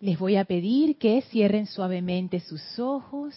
Les 0.00 0.18
voy 0.18 0.36
a 0.36 0.46
pedir 0.46 0.96
que 0.96 1.20
cierren 1.20 1.66
suavemente 1.66 2.40
sus 2.40 2.78
ojos, 2.78 3.34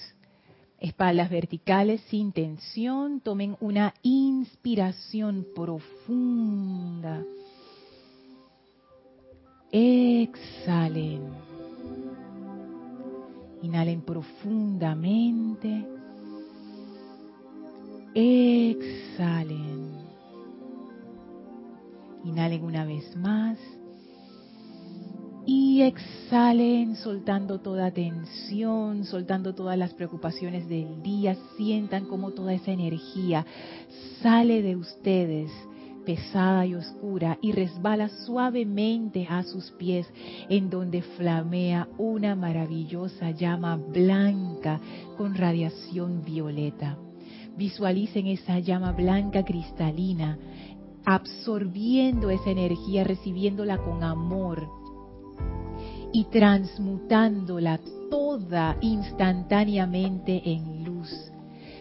espaldas 0.80 1.30
verticales 1.30 2.00
sin 2.10 2.32
tensión, 2.32 3.20
tomen 3.20 3.58
una 3.60 3.94
inspiración 4.02 5.46
profunda. 5.54 7.22
Exhalen. 9.74 11.22
Inhalen 13.62 14.02
profundamente. 14.02 15.86
Exhalen. 18.14 19.98
Inhalen 22.24 22.64
una 22.64 22.86
vez 22.86 23.14
más. 23.18 23.58
Y 25.46 25.82
exhalen 25.82 26.96
soltando 26.96 27.60
toda 27.60 27.92
tensión, 27.92 29.04
soltando 29.04 29.54
todas 29.54 29.78
las 29.78 29.94
preocupaciones 29.94 30.70
del 30.70 31.04
día. 31.04 31.36
Sientan 31.58 32.06
como 32.06 32.32
toda 32.32 32.54
esa 32.54 32.72
energía 32.72 33.46
sale 34.22 34.62
de 34.62 34.78
ustedes 34.78 35.52
pesada 36.06 36.66
y 36.66 36.76
oscura 36.76 37.38
y 37.42 37.52
resbala 37.52 38.10
suavemente 38.26 39.26
a 39.30 39.44
sus 39.44 39.72
pies 39.72 40.08
en 40.50 40.70
donde 40.70 41.02
flamea 41.02 41.88
una 41.98 42.36
maravillosa 42.36 43.32
llama 43.32 43.78
blanca 43.78 44.80
con 45.18 45.36
radiación 45.36 46.24
violeta. 46.24 46.98
Visualicen 47.58 48.28
esa 48.28 48.60
llama 48.60 48.92
blanca 48.92 49.44
cristalina 49.44 50.38
absorbiendo 51.06 52.30
esa 52.30 52.50
energía, 52.50 53.04
recibiéndola 53.04 53.78
con 53.78 54.04
amor 54.04 54.83
y 56.14 56.26
transmutándola 56.26 57.80
toda 58.10 58.78
instantáneamente 58.82 60.42
en 60.46 60.86
luz. 60.86 61.10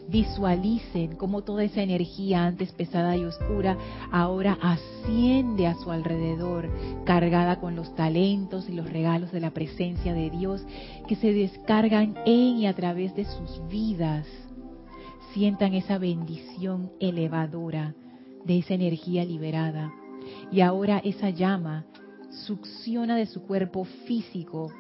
Visualicen 0.08 1.16
cómo 1.16 1.42
toda 1.42 1.62
esa 1.62 1.82
energía 1.82 2.44
antes 2.44 2.72
pesada 2.72 3.16
y 3.16 3.24
oscura 3.24 3.76
ahora 4.10 4.58
asciende 4.60 5.66
a 5.66 5.74
su 5.74 5.92
alrededor, 5.92 6.68
cargada 7.04 7.60
con 7.60 7.76
los 7.76 7.94
talentos 7.94 8.68
y 8.68 8.72
los 8.72 8.90
regalos 8.90 9.30
de 9.30 9.40
la 9.40 9.52
presencia 9.52 10.12
de 10.12 10.30
Dios 10.30 10.62
que 11.06 11.14
se 11.16 11.32
descargan 11.32 12.16
en 12.26 12.58
y 12.58 12.66
a 12.66 12.74
través 12.74 13.14
de 13.14 13.26
sus 13.26 13.62
vidas. 13.68 14.26
Sientan 15.32 15.74
esa 15.74 15.98
bendición 15.98 16.90
elevadora 16.98 17.94
de 18.44 18.58
esa 18.58 18.74
energía 18.74 19.24
liberada. 19.24 19.92
Y 20.50 20.60
ahora 20.60 20.98
esa 20.98 21.30
llama 21.30 21.86
succiona 22.32 23.16
de 23.16 23.26
su 23.26 23.42
cuerpo 23.42 23.84
físico 23.84 24.72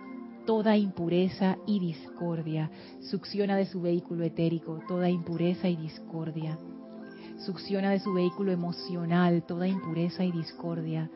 toda 0.46 0.76
impureza 0.76 1.58
y 1.66 1.78
discordia. 1.78 2.70
Succiona 3.00 3.56
de 3.56 3.66
su 3.66 3.80
vehículo 3.80 4.24
etérico 4.24 4.80
toda 4.88 5.08
impureza 5.08 5.68
y 5.68 5.76
discordia. 5.76 6.58
Succiona 7.44 7.90
de 7.90 8.00
su 8.00 8.12
vehículo 8.12 8.52
emocional 8.52 9.44
toda 9.46 9.68
impureza 9.68 10.24
y 10.24 10.32
discordia. 10.32 11.10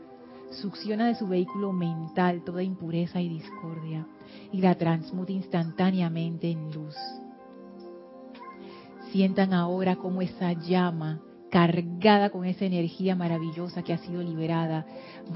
Succiona 0.50 1.08
de 1.08 1.16
su 1.16 1.26
vehículo 1.26 1.72
mental 1.72 2.44
toda 2.44 2.62
impureza 2.62 3.20
y 3.20 3.28
discordia. 3.28 4.06
Y 4.52 4.60
la 4.60 4.76
transmuta 4.76 5.32
instantáneamente 5.32 6.50
en 6.50 6.70
luz. 6.70 6.94
Sientan 9.10 9.52
ahora 9.52 9.96
como 9.96 10.22
esa 10.22 10.52
llama 10.52 11.20
cargada 11.50 12.30
con 12.30 12.44
esa 12.44 12.64
energía 12.64 13.14
maravillosa 13.14 13.82
que 13.82 13.92
ha 13.92 13.98
sido 13.98 14.22
liberada, 14.22 14.84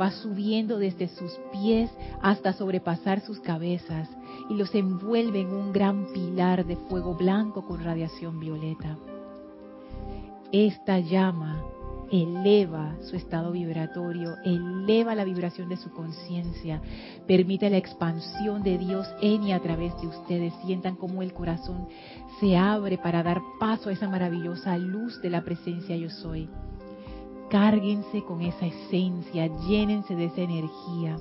va 0.01 0.11
subiendo 0.11 0.79
desde 0.79 1.09
sus 1.09 1.33
pies 1.53 1.91
hasta 2.21 2.53
sobrepasar 2.53 3.21
sus 3.21 3.41
cabezas 3.41 4.09
y 4.49 4.55
los 4.55 4.75
envuelve 4.75 5.41
en 5.41 5.53
un 5.53 5.73
gran 5.73 6.13
pilar 6.13 6.67
de 6.67 6.77
fuego 6.77 7.15
blanco 7.15 7.65
con 7.65 7.83
radiación 7.85 8.41
violeta. 8.41 8.97
Esta 10.53 10.99
llama 10.99 11.63
eleva 12.11 12.97
su 13.03 13.17
estado 13.17 13.53
vibratorio, 13.53 14.37
eleva 14.45 15.15
la 15.15 15.25
vibración 15.25 15.69
de 15.69 15.77
su 15.77 15.91
conciencia, 15.91 16.83
permite 17.27 17.71
la 17.71 17.77
expansión 17.77 18.63
de 18.63 18.79
Dios 18.79 19.07
en 19.21 19.45
y 19.45 19.53
a 19.53 19.61
través 19.61 19.99
de 20.01 20.09
ustedes. 20.09 20.53
Sientan 20.65 20.97
como 20.97 21.23
el 21.23 21.33
corazón 21.33 21.89
se 22.41 22.57
abre 22.57 22.99
para 22.99 23.23
dar 23.23 23.41
paso 23.59 23.89
a 23.89 23.93
esa 23.93 24.09
maravillosa 24.09 24.77
luz 24.79 25.21
de 25.23 25.31
la 25.31 25.43
presencia 25.43 25.97
yo 25.97 26.11
soy. 26.11 26.49
Cárguense 27.51 28.23
con 28.25 28.43
esa 28.43 28.67
esencia, 28.67 29.49
llénense 29.69 30.15
de 30.15 30.27
esa 30.27 30.41
energía. 30.41 31.19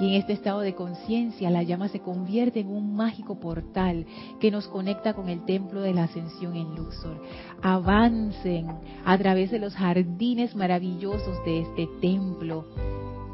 Y 0.00 0.08
en 0.08 0.14
este 0.14 0.32
estado 0.32 0.60
de 0.60 0.74
conciencia 0.74 1.50
la 1.50 1.62
llama 1.62 1.88
se 1.88 2.00
convierte 2.00 2.60
en 2.60 2.68
un 2.68 2.94
mágico 2.94 3.38
portal 3.38 4.06
que 4.40 4.50
nos 4.50 4.68
conecta 4.68 5.14
con 5.14 5.28
el 5.28 5.44
templo 5.44 5.80
de 5.82 5.94
la 5.94 6.04
ascensión 6.04 6.56
en 6.56 6.74
Luxor. 6.74 7.22
Avancen 7.62 8.68
a 9.04 9.18
través 9.18 9.50
de 9.50 9.58
los 9.58 9.74
jardines 9.74 10.54
maravillosos 10.56 11.44
de 11.44 11.60
este 11.60 11.88
templo. 12.00 12.66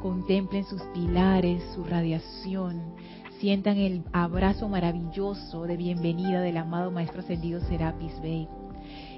Contemplen 0.03 0.65
sus 0.65 0.83
pilares, 0.95 1.63
su 1.75 1.85
radiación. 1.85 2.95
Sientan 3.41 3.77
el 3.77 4.03
abrazo 4.13 4.69
maravilloso 4.69 5.63
de 5.63 5.77
bienvenida 5.77 6.41
del 6.41 6.57
amado 6.57 6.91
Maestro 6.91 7.21
Ascendido 7.21 7.61
Serapis 7.61 8.21
Bey 8.21 8.49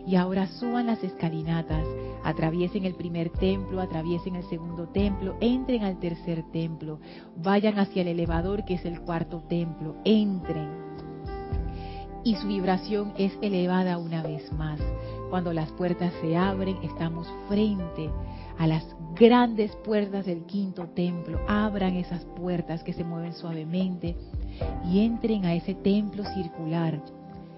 y 0.06 0.16
ahora 0.16 0.46
suban 0.46 0.86
las 0.86 1.02
escalinatas, 1.02 1.86
atraviesen 2.24 2.84
el 2.84 2.94
primer 2.94 3.30
templo, 3.30 3.80
atraviesen 3.80 4.36
el 4.36 4.44
segundo 4.44 4.88
templo, 4.88 5.36
entren 5.40 5.84
al 5.84 5.98
tercer 5.98 6.44
templo, 6.52 7.00
vayan 7.36 7.78
hacia 7.78 8.02
el 8.02 8.08
elevador 8.08 8.64
que 8.64 8.74
es 8.74 8.84
el 8.84 9.00
cuarto 9.00 9.42
templo, 9.48 9.96
entren. 10.04 10.90
Y 12.22 12.34
su 12.34 12.48
vibración 12.48 13.14
es 13.16 13.32
elevada 13.40 13.96
una 13.96 14.22
vez 14.22 14.52
más. 14.52 14.78
Cuando 15.30 15.52
las 15.52 15.70
puertas 15.72 16.12
se 16.20 16.36
abren, 16.36 16.76
estamos 16.82 17.26
frente 17.48 18.10
a 18.58 18.66
las 18.66 18.84
grandes 19.14 19.74
puertas 19.76 20.26
del 20.26 20.44
quinto 20.44 20.88
templo. 20.88 21.40
Abran 21.48 21.96
esas 21.96 22.24
puertas 22.36 22.82
que 22.82 22.92
se 22.92 23.04
mueven 23.04 23.32
suavemente 23.32 24.16
y 24.84 25.00
entren 25.00 25.46
a 25.46 25.54
ese 25.54 25.74
templo 25.74 26.24
circular 26.34 27.00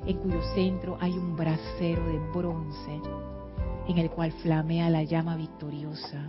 en 0.06 0.16
cuyo 0.18 0.40
centro 0.54 0.96
hay 1.00 1.12
un 1.12 1.36
brasero 1.36 2.06
de 2.06 2.18
bronce 2.34 3.00
en 3.88 3.98
el 3.98 4.10
cual 4.10 4.32
flamea 4.32 4.90
la 4.90 5.02
llama 5.02 5.36
victoriosa. 5.36 6.28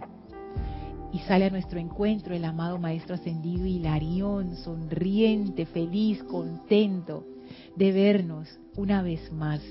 Y 1.12 1.20
sale 1.20 1.46
a 1.46 1.50
nuestro 1.52 1.80
encuentro 1.80 2.34
el 2.34 2.44
amado 2.44 2.80
Maestro 2.80 3.16
Ascendido 3.16 3.66
Hilarión, 3.66 4.56
sonriente, 4.56 5.66
feliz, 5.68 6.24
contento 6.24 7.26
de 7.76 7.92
vernos 7.92 8.60
una 8.76 9.04
vez 9.04 9.32
más. 9.32 9.62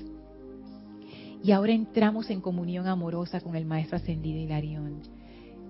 Y 1.43 1.51
ahora 1.51 1.73
entramos 1.73 2.29
en 2.29 2.39
comunión 2.39 2.87
amorosa 2.87 3.41
con 3.41 3.57
el 3.57 3.65
Maestro 3.65 3.97
Ascendido 3.97 4.39
Hilarión. 4.39 5.01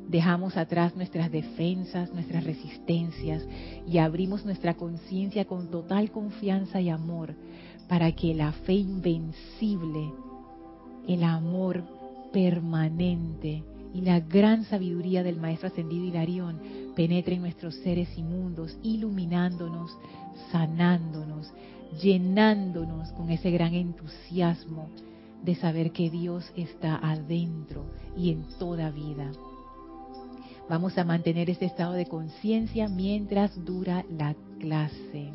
Dejamos 0.08 0.58
atrás 0.58 0.96
nuestras 0.96 1.31
defensas, 1.31 2.14
nuestras 2.14 2.44
resistencias 2.44 3.46
y 3.88 3.97
abrimos 3.97 4.46
nuestra 4.46 4.75
conciencia 4.75 5.46
con 5.46 5.69
total 5.69 6.12
confianza 6.12 6.81
y 6.81 6.90
amor 6.90 7.36
para 7.88 8.12
que 8.12 8.34
la 8.34 8.52
fe 8.52 8.74
invencible, 8.74 10.12
el 11.08 11.24
amor 11.24 11.84
permanente 12.31 13.63
y 13.94 14.02
la 14.02 14.19
gran 14.19 14.66
sabiduría 14.66 15.24
del 15.24 15.38
Maestro 15.38 15.68
Ascendido 15.68 16.06
Hilarión 16.06 16.59
penetre 16.96 17.36
en 17.36 17.42
nuestros 17.42 17.75
seres 17.75 18.09
inmundos, 18.18 18.78
iluminándonos, 18.81 19.96
sanándonos, 20.52 21.52
llenándonos 22.02 23.12
con 23.12 23.30
ese 23.30 23.52
gran 23.52 23.74
entusiasmo 23.74 24.90
de 25.44 25.56
saber 25.56 25.92
que 25.92 26.09
Dios 26.09 26.52
está 26.56 26.96
adentro 26.97 27.86
y 28.18 28.31
en 28.31 28.46
toda 28.58 28.89
vida. 28.89 29.31
Vamos 30.74 30.98
a 30.98 31.04
mantener 31.04 31.52
este 31.52 31.66
estado 31.66 31.94
de 31.94 32.08
conciencia 32.08 32.88
mientras 32.88 33.64
dura 33.64 34.04
la 34.10 34.36
clase 34.60 35.30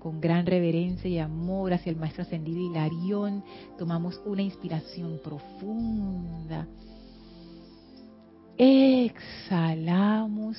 con 0.00 0.20
gran 0.20 0.46
reverencia 0.46 1.08
y 1.08 1.20
amor 1.20 1.72
hacia 1.72 1.90
el 1.90 1.96
Maestro 1.96 2.22
Ascendido 2.22 2.58
Hilarión, 2.58 3.44
tomamos 3.78 4.20
una 4.26 4.42
inspiración 4.42 5.20
profunda. 5.22 6.66
Exhalamos 8.58 9.76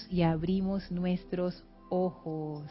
y 0.10 0.22
abrimos 0.22 0.90
nuestros 0.90 1.66
ojos. 1.90 2.64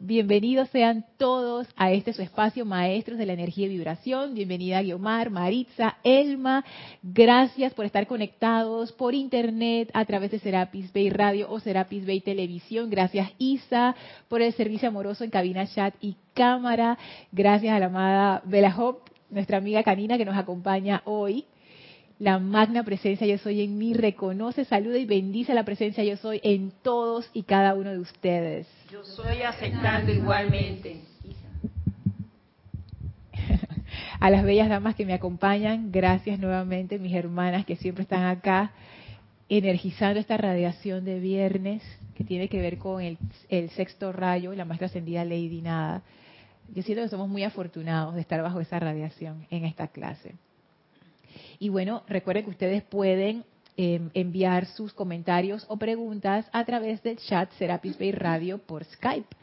Bienvenidos 0.00 0.68
sean 0.70 1.06
todos 1.16 1.66
a 1.76 1.92
este 1.92 2.12
su 2.12 2.20
espacio, 2.20 2.64
maestros 2.64 3.16
de 3.16 3.26
la 3.26 3.32
energía 3.32 3.66
y 3.66 3.70
vibración. 3.70 4.34
Bienvenida 4.34 4.82
Guiomar, 4.82 5.30
Maritza, 5.30 5.96
Elma. 6.02 6.64
Gracias 7.02 7.72
por 7.72 7.86
estar 7.86 8.06
conectados 8.06 8.92
por 8.92 9.14
internet 9.14 9.90
a 9.94 10.04
través 10.04 10.30
de 10.30 10.40
Serapis 10.40 10.92
Bay 10.92 11.08
Radio 11.10 11.50
o 11.50 11.58
Serapis 11.60 12.06
Bay 12.06 12.20
Televisión. 12.20 12.90
Gracias 12.90 13.30
Isa 13.38 13.94
por 14.28 14.42
el 14.42 14.52
servicio 14.52 14.88
amoroso 14.88 15.24
en 15.24 15.30
cabina, 15.30 15.66
chat 15.66 15.94
y 16.00 16.16
cámara. 16.34 16.98
Gracias 17.32 17.74
a 17.74 17.78
la 17.78 17.86
amada 17.86 18.42
Bella 18.44 18.74
Hope, 18.76 19.10
nuestra 19.30 19.58
amiga 19.58 19.82
canina 19.84 20.18
que 20.18 20.24
nos 20.24 20.36
acompaña 20.36 21.02
hoy 21.06 21.46
la 22.24 22.38
magna 22.38 22.82
presencia 22.84 23.26
yo 23.26 23.36
soy 23.36 23.60
en 23.60 23.76
mí 23.76 23.92
reconoce, 23.92 24.64
saluda 24.64 24.96
y 24.96 25.04
bendice 25.04 25.52
la 25.52 25.62
presencia 25.62 26.02
yo 26.04 26.16
soy 26.16 26.40
en 26.42 26.72
todos 26.82 27.28
y 27.34 27.42
cada 27.42 27.74
uno 27.74 27.90
de 27.90 27.98
ustedes. 27.98 28.66
Yo 28.90 29.04
soy 29.04 29.42
aceptando 29.42 30.10
igualmente. 30.10 31.02
A 34.20 34.30
las 34.30 34.42
bellas 34.42 34.70
damas 34.70 34.94
que 34.94 35.04
me 35.04 35.12
acompañan, 35.12 35.92
gracias 35.92 36.38
nuevamente, 36.38 36.98
mis 36.98 37.14
hermanas 37.14 37.66
que 37.66 37.76
siempre 37.76 38.04
están 38.04 38.24
acá 38.24 38.70
energizando 39.50 40.18
esta 40.18 40.38
radiación 40.38 41.04
de 41.04 41.20
viernes 41.20 41.82
que 42.14 42.24
tiene 42.24 42.48
que 42.48 42.58
ver 42.58 42.78
con 42.78 43.02
el, 43.02 43.18
sexto 43.72 44.12
rayo, 44.12 44.54
la 44.54 44.64
maestra 44.64 44.86
ascendida 44.86 45.26
Lady 45.26 45.60
Nada. 45.60 46.00
Yo 46.74 46.82
siento 46.82 47.02
que 47.02 47.10
somos 47.10 47.28
muy 47.28 47.42
afortunados 47.42 48.14
de 48.14 48.22
estar 48.22 48.40
bajo 48.40 48.62
esa 48.62 48.78
radiación 48.78 49.46
en 49.50 49.66
esta 49.66 49.88
clase. 49.88 50.36
Y 51.64 51.70
bueno, 51.70 52.02
recuerden 52.06 52.44
que 52.44 52.50
ustedes 52.50 52.82
pueden 52.82 53.42
em, 53.78 54.10
enviar 54.12 54.66
sus 54.66 54.92
comentarios 54.92 55.64
o 55.70 55.78
preguntas 55.78 56.44
a 56.52 56.62
través 56.66 57.02
del 57.02 57.16
chat 57.16 57.50
Serapis 57.52 57.98
Bay 57.98 58.12
Radio 58.12 58.58
por 58.58 58.84
Skype 58.84 59.34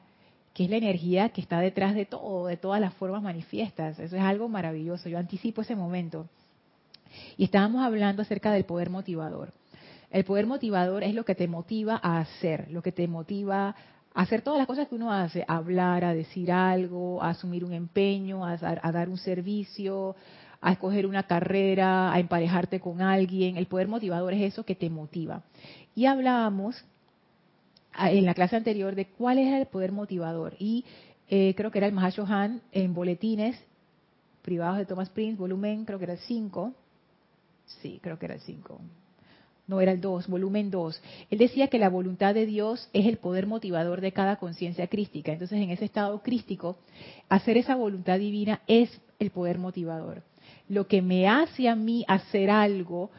que 0.52 0.64
es 0.64 0.70
la 0.70 0.76
energía 0.76 1.28
que 1.28 1.40
está 1.40 1.60
detrás 1.60 1.94
de 1.94 2.06
todo, 2.06 2.48
de 2.48 2.56
todas 2.56 2.80
las 2.80 2.92
formas 2.94 3.22
manifiestas. 3.22 3.98
Eso 4.00 4.16
es 4.16 4.22
algo 4.22 4.48
maravilloso. 4.48 5.08
Yo 5.08 5.18
anticipo 5.18 5.62
ese 5.62 5.76
momento. 5.76 6.28
Y 7.36 7.44
estábamos 7.44 7.84
hablando 7.84 8.22
acerca 8.22 8.50
del 8.52 8.64
poder 8.64 8.90
motivador. 8.90 9.52
El 10.10 10.24
poder 10.24 10.46
motivador 10.46 11.04
es 11.04 11.14
lo 11.14 11.24
que 11.24 11.36
te 11.36 11.46
motiva 11.46 12.00
a 12.02 12.18
hacer, 12.18 12.68
lo 12.70 12.82
que 12.82 12.90
te 12.90 13.06
motiva 13.06 13.76
hacer 14.14 14.42
todas 14.42 14.58
las 14.58 14.66
cosas 14.66 14.88
que 14.88 14.94
uno 14.94 15.12
hace, 15.12 15.44
hablar, 15.46 16.04
a 16.04 16.14
decir 16.14 16.50
algo, 16.50 17.22
a 17.22 17.30
asumir 17.30 17.64
un 17.64 17.72
empeño, 17.72 18.44
a, 18.44 18.56
dar 18.56 19.08
un 19.08 19.18
servicio, 19.18 20.16
a 20.60 20.72
escoger 20.72 21.06
una 21.06 21.24
carrera, 21.24 22.12
a 22.12 22.18
emparejarte 22.18 22.80
con 22.80 23.02
alguien. 23.02 23.56
El 23.56 23.66
poder 23.66 23.88
motivador 23.88 24.34
es 24.34 24.52
eso 24.52 24.64
que 24.64 24.74
te 24.74 24.90
motiva. 24.90 25.42
Y 25.94 26.06
hablábamos 26.06 26.84
ah, 27.92 28.10
en 28.10 28.24
la 28.24 28.34
clase 28.34 28.56
anterior 28.56 28.94
de 28.94 29.06
cuál 29.06 29.38
es 29.38 29.52
el 29.52 29.66
poder 29.66 29.92
motivador. 29.92 30.54
Y 30.58 30.84
eh, 31.28 31.54
creo 31.56 31.70
que 31.70 31.78
era 31.78 31.86
el 31.86 31.92
Mahashohan 31.92 32.62
en 32.72 32.94
boletines 32.94 33.56
privados 34.42 34.78
de 34.78 34.86
Thomas 34.86 35.10
Prince, 35.10 35.38
volumen, 35.38 35.84
creo 35.84 35.98
que 35.98 36.04
era 36.04 36.14
el 36.14 36.20
5. 36.20 36.74
Sí, 37.80 38.00
creo 38.02 38.18
que 38.18 38.26
era 38.26 38.34
el 38.34 38.40
5 38.40 38.80
no 39.70 39.80
era 39.80 39.92
el 39.92 40.00
2, 40.00 40.26
volumen 40.26 40.70
2. 40.70 41.00
Él 41.30 41.38
decía 41.38 41.68
que 41.68 41.78
la 41.78 41.88
voluntad 41.88 42.34
de 42.34 42.44
Dios 42.44 42.90
es 42.92 43.06
el 43.06 43.18
poder 43.18 43.46
motivador 43.46 44.00
de 44.00 44.10
cada 44.12 44.36
conciencia 44.36 44.88
crística. 44.88 45.32
Entonces, 45.32 45.58
en 45.58 45.70
ese 45.70 45.84
estado 45.84 46.20
crístico, 46.22 46.76
hacer 47.28 47.56
esa 47.56 47.76
voluntad 47.76 48.18
divina 48.18 48.60
es 48.66 48.90
el 49.20 49.30
poder 49.30 49.58
motivador. 49.58 50.22
Lo 50.68 50.88
que 50.88 51.02
me 51.02 51.28
hace 51.28 51.68
a 51.68 51.76
mí 51.76 52.04
hacer 52.08 52.50
algo, 52.50 53.10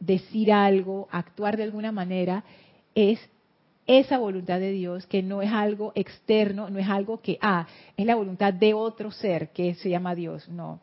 decir 0.00 0.50
algo, 0.50 1.08
actuar 1.10 1.58
de 1.58 1.64
alguna 1.64 1.92
manera, 1.92 2.42
es 2.94 3.20
esa 3.86 4.18
voluntad 4.18 4.60
de 4.60 4.72
Dios, 4.72 5.06
que 5.06 5.22
no 5.22 5.42
es 5.42 5.50
algo 5.50 5.92
externo, 5.94 6.70
no 6.70 6.78
es 6.78 6.88
algo 6.88 7.20
que, 7.20 7.38
ah, 7.42 7.66
es 7.96 8.06
la 8.06 8.14
voluntad 8.14 8.52
de 8.52 8.72
otro 8.72 9.10
ser 9.10 9.50
que 9.50 9.74
se 9.74 9.90
llama 9.90 10.14
Dios. 10.14 10.48
No, 10.48 10.80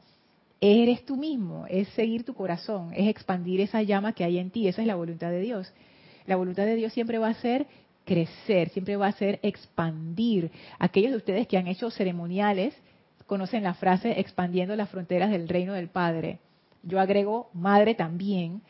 eres 0.66 1.06
tú 1.06 1.18
mismo, 1.18 1.66
es 1.70 1.88
seguir 1.90 2.24
tu 2.24 2.34
corazón, 2.34 2.92
es 2.94 3.08
expandir 3.08 3.62
esa 3.62 3.82
llama 3.82 4.14
que 4.14 4.24
hay 4.24 4.38
en 4.38 4.52
ti, 4.52 4.68
esa 4.68 4.82
es 4.82 4.88
la 4.88 4.96
voluntad 4.96 5.30
de 5.30 5.42
Dios. 5.42 5.74
La 6.26 6.36
voluntad 6.36 6.66
de 6.66 6.76
Dios 6.76 6.94
siempre 6.94 7.18
va 7.18 7.30
a 7.30 7.34
ser 7.36 7.68
crecer, 8.06 8.70
siempre 8.70 8.96
va 8.96 9.08
a 9.08 9.12
ser 9.12 9.40
expandir. 9.44 10.52
Aquellos 10.80 11.12
de 11.12 11.18
ustedes 11.18 11.48
que 11.48 11.58
han 11.58 11.68
hecho 11.68 11.92
ceremoniales 11.92 12.76
conocen 13.26 13.64
la 13.64 13.74
frase 13.74 14.20
expandiendo 14.20 14.76
las 14.76 14.90
fronteras 14.90 15.32
del 15.32 15.50
reino 15.50 15.74
del 15.74 15.90
Padre. 15.90 16.40
Yo 16.84 17.00
agrego 17.00 17.50
madre 17.54 17.96
también, 17.96 18.62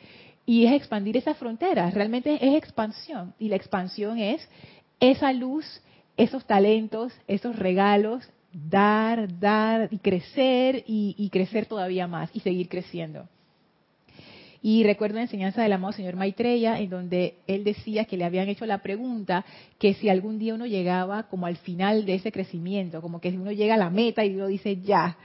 y 0.46 0.66
es 0.66 0.74
expandir 0.74 1.18
esas 1.18 1.38
fronteras, 1.38 1.94
realmente 1.94 2.36
es 2.36 2.56
expansión, 2.56 3.34
y 3.40 3.50
la 3.50 3.56
expansión 3.56 4.20
es 4.20 4.48
esa 5.00 5.34
luz, 5.34 5.66
esos 6.18 6.46
talentos, 6.46 7.14
esos 7.28 7.58
regalos, 7.58 8.30
dar, 8.56 9.38
dar 9.40 9.90
y 9.92 10.00
crecer 10.00 10.84
y, 10.88 11.30
crecer 11.32 11.66
todavía 11.66 12.08
más 12.08 12.30
y 12.34 12.40
seguir 12.40 12.70
creciendo. 12.70 13.28
Y 14.62 14.84
recuerdo 14.84 15.18
la 15.18 15.24
enseñanza 15.24 15.62
del 15.62 15.74
amado 15.74 15.94
señor 15.94 16.16
Maitreya, 16.16 16.80
en 16.80 16.90
donde 16.90 17.36
él 17.46 17.64
decía 17.64 18.06
que 18.06 18.18
le 18.18 18.24
habían 18.24 18.50
hecho 18.50 18.66
la 18.66 18.80
pregunta 18.80 19.46
que 19.78 19.94
si 19.94 20.10
algún 20.10 20.40
día 20.40 20.56
uno 20.56 20.66
llegaba 20.66 21.24
como 21.24 21.46
al 21.46 21.58
final 21.58 22.06
de 22.06 22.16
ese 22.16 22.32
crecimiento, 22.32 23.02
como 23.02 23.22
que 23.22 23.30
si 23.30 23.38
uno 23.38 23.52
llega 23.52 23.76
a 23.76 23.78
la 23.78 23.92
meta 23.92 24.26
y 24.26 24.34
uno 24.36 24.48
dice 24.48 24.78
ya. 24.78 25.18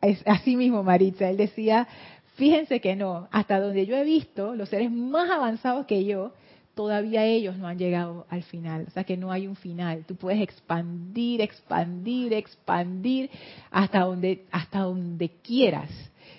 Es 0.00 0.22
así 0.26 0.54
mismo, 0.54 0.84
Maritza. 0.84 1.28
Él 1.28 1.38
decía, 1.38 1.88
fíjense 2.36 2.80
que 2.80 2.94
no, 2.94 3.28
hasta 3.32 3.58
donde 3.58 3.86
yo 3.86 3.96
he 3.96 4.04
visto, 4.04 4.54
los 4.54 4.68
seres 4.68 4.92
más 4.92 5.28
avanzados 5.30 5.86
que 5.86 6.04
yo, 6.04 6.32
todavía 6.74 7.24
ellos 7.24 7.56
no 7.56 7.68
han 7.68 7.78
llegado 7.78 8.26
al 8.28 8.42
final, 8.42 8.86
o 8.88 8.90
sea 8.90 9.04
que 9.04 9.16
no 9.16 9.30
hay 9.30 9.46
un 9.46 9.56
final. 9.56 10.04
Tú 10.06 10.16
puedes 10.16 10.40
expandir, 10.40 11.40
expandir, 11.40 12.32
expandir 12.32 13.30
hasta 13.70 14.00
donde 14.00 14.44
hasta 14.50 14.80
donde 14.80 15.28
quieras. 15.42 15.90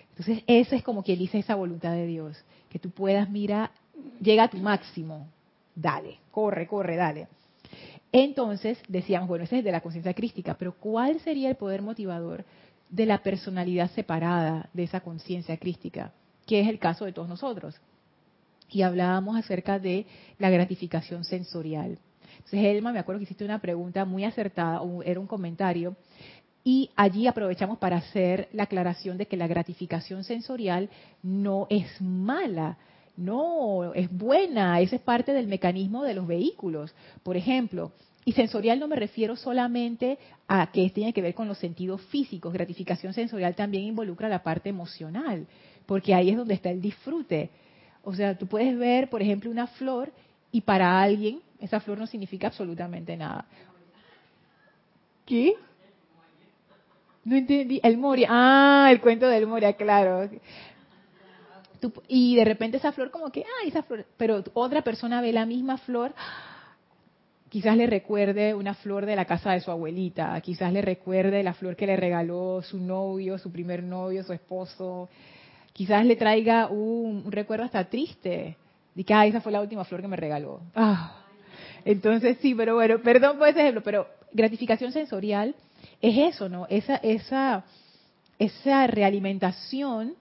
Entonces, 0.09 0.43
esa 0.47 0.75
es 0.75 0.83
como 0.83 1.03
que 1.03 1.17
dice 1.17 1.39
esa 1.39 1.55
voluntad 1.55 1.91
de 1.93 2.05
Dios, 2.05 2.37
que 2.69 2.79
tú 2.79 2.91
puedas 2.91 3.29
mira, 3.29 3.71
llega 4.21 4.43
a 4.43 4.49
tu 4.49 4.57
máximo. 4.57 5.27
Dale, 5.75 6.19
corre, 6.31 6.67
corre, 6.67 6.95
dale. 6.95 7.27
Entonces, 8.11 8.77
decíamos, 8.87 9.27
bueno, 9.27 9.45
ese 9.45 9.59
es 9.59 9.63
de 9.63 9.71
la 9.71 9.81
conciencia 9.81 10.13
crística, 10.13 10.53
pero 10.53 10.75
¿cuál 10.75 11.19
sería 11.21 11.49
el 11.49 11.55
poder 11.55 11.81
motivador 11.81 12.45
de 12.89 13.07
la 13.07 13.23
personalidad 13.23 13.89
separada 13.91 14.69
de 14.71 14.83
esa 14.83 14.99
conciencia 14.99 15.57
crística? 15.57 16.13
Que 16.45 16.59
es 16.59 16.67
el 16.67 16.77
caso 16.77 17.05
de 17.05 17.11
todos 17.11 17.27
nosotros 17.27 17.79
y 18.73 18.81
hablábamos 18.81 19.37
acerca 19.37 19.79
de 19.79 20.05
la 20.39 20.49
gratificación 20.49 21.23
sensorial. 21.23 21.97
Entonces, 22.37 22.59
Elma, 22.63 22.91
me 22.91 22.99
acuerdo 22.99 23.19
que 23.19 23.23
hiciste 23.23 23.45
una 23.45 23.59
pregunta 23.59 24.05
muy 24.05 24.25
acertada, 24.25 24.81
era 25.05 25.19
un 25.19 25.27
comentario, 25.27 25.95
y 26.63 26.89
allí 26.95 27.27
aprovechamos 27.27 27.77
para 27.77 27.97
hacer 27.97 28.49
la 28.53 28.63
aclaración 28.63 29.17
de 29.17 29.27
que 29.27 29.37
la 29.37 29.47
gratificación 29.47 30.23
sensorial 30.23 30.89
no 31.21 31.67
es 31.69 32.01
mala, 32.01 32.77
no, 33.17 33.93
es 33.93 34.09
buena, 34.11 34.79
esa 34.79 34.95
es 34.95 35.01
parte 35.01 35.33
del 35.33 35.47
mecanismo 35.47 36.03
de 36.03 36.13
los 36.13 36.25
vehículos. 36.25 36.95
Por 37.21 37.37
ejemplo, 37.37 37.91
y 38.25 38.31
sensorial 38.31 38.79
no 38.79 38.87
me 38.87 38.95
refiero 38.95 39.35
solamente 39.35 40.17
a 40.47 40.71
que 40.71 40.89
tiene 40.89 41.13
que 41.13 41.21
ver 41.21 41.33
con 41.33 41.47
los 41.47 41.57
sentidos 41.57 42.01
físicos, 42.03 42.53
gratificación 42.53 43.13
sensorial 43.13 43.55
también 43.55 43.83
involucra 43.83 44.29
la 44.29 44.41
parte 44.41 44.69
emocional 44.69 45.45
porque 45.85 46.13
ahí 46.13 46.29
es 46.29 46.37
donde 46.37 46.53
está 46.53 46.69
el 46.69 46.81
disfrute. 46.81 47.49
O 48.03 48.13
sea, 48.13 48.37
tú 48.37 48.47
puedes 48.47 48.77
ver, 48.77 49.09
por 49.09 49.21
ejemplo, 49.21 49.49
una 49.49 49.67
flor 49.67 50.11
y 50.51 50.61
para 50.61 51.01
alguien 51.01 51.41
esa 51.59 51.79
flor 51.79 51.97
no 51.97 52.07
significa 52.07 52.47
absolutamente 52.47 53.15
nada. 53.15 53.45
¿Qué? 55.25 55.55
No 57.23 57.37
entendí. 57.37 57.79
El 57.81 57.97
Moria. 57.97 58.27
Ah, 58.29 58.89
el 58.91 58.99
cuento 58.99 59.27
del 59.27 59.47
Moria, 59.47 59.73
claro. 59.73 60.29
y 62.07 62.35
de 62.35 62.45
repente 62.45 62.77
esa 62.77 62.91
flor 62.91 63.11
como 63.11 63.31
que, 63.31 63.43
ah, 63.43 63.67
esa 63.67 63.83
flor. 63.83 64.05
Pero 64.17 64.43
otra 64.53 64.81
persona 64.81 65.21
ve 65.21 65.31
la 65.31 65.45
misma 65.45 65.77
flor 65.77 66.13
quizás 67.53 67.77
le 67.77 67.85
recuerde 67.85 68.55
una 68.55 68.73
flor 68.73 69.05
de 69.05 69.15
la 69.15 69.25
casa 69.25 69.51
de 69.51 69.59
su 69.59 69.69
abuelita, 69.69 70.41
quizás 70.41 70.73
le 70.73 70.81
recuerde 70.81 71.43
la 71.43 71.53
flor 71.53 71.75
que 71.75 71.85
le 71.85 71.95
regaló 71.95 72.63
su 72.63 72.79
novio, 72.79 73.37
su 73.37 73.51
primer 73.51 73.83
novio, 73.83 74.23
su 74.23 74.33
esposo, 74.33 75.07
quizás 75.73 76.05
le 76.05 76.15
traiga 76.15 76.67
un, 76.67 77.31
recuerdo 77.31 77.65
hasta 77.65 77.89
triste, 77.89 78.57
de 78.95 79.05
ah, 79.13 79.25
esa 79.25 79.41
fue 79.41 79.51
la 79.51 79.61
última 79.61 79.83
flor 79.83 80.01
que 80.01 80.07
me 80.07 80.15
regaló. 80.15 80.61
Ah. 80.75 81.19
Entonces 81.85 82.37
sí, 82.41 82.55
pero 82.55 82.75
bueno, 82.75 82.99
perdón 82.99 83.37
por 83.37 83.47
ese 83.47 83.61
ejemplo, 83.61 83.83
pero 83.83 84.07
gratificación 84.31 84.91
sensorial 84.91 85.55
es 86.01 86.35
eso, 86.35 86.47
¿no? 86.47 86.65
Esa, 86.69 86.95
esa, 86.97 87.65
esa 88.39 88.87
realimentación 88.87 90.15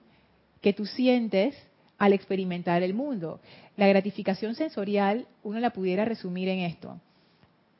que 0.61 0.73
tú 0.73 0.85
sientes 0.85 1.55
al 1.97 2.13
experimentar 2.13 2.83
el 2.83 2.93
mundo. 2.93 3.39
La 3.77 3.87
gratificación 3.87 4.55
sensorial, 4.55 5.27
uno 5.43 5.59
la 5.59 5.69
pudiera 5.69 6.03
resumir 6.03 6.49
en 6.49 6.59
esto 6.59 6.99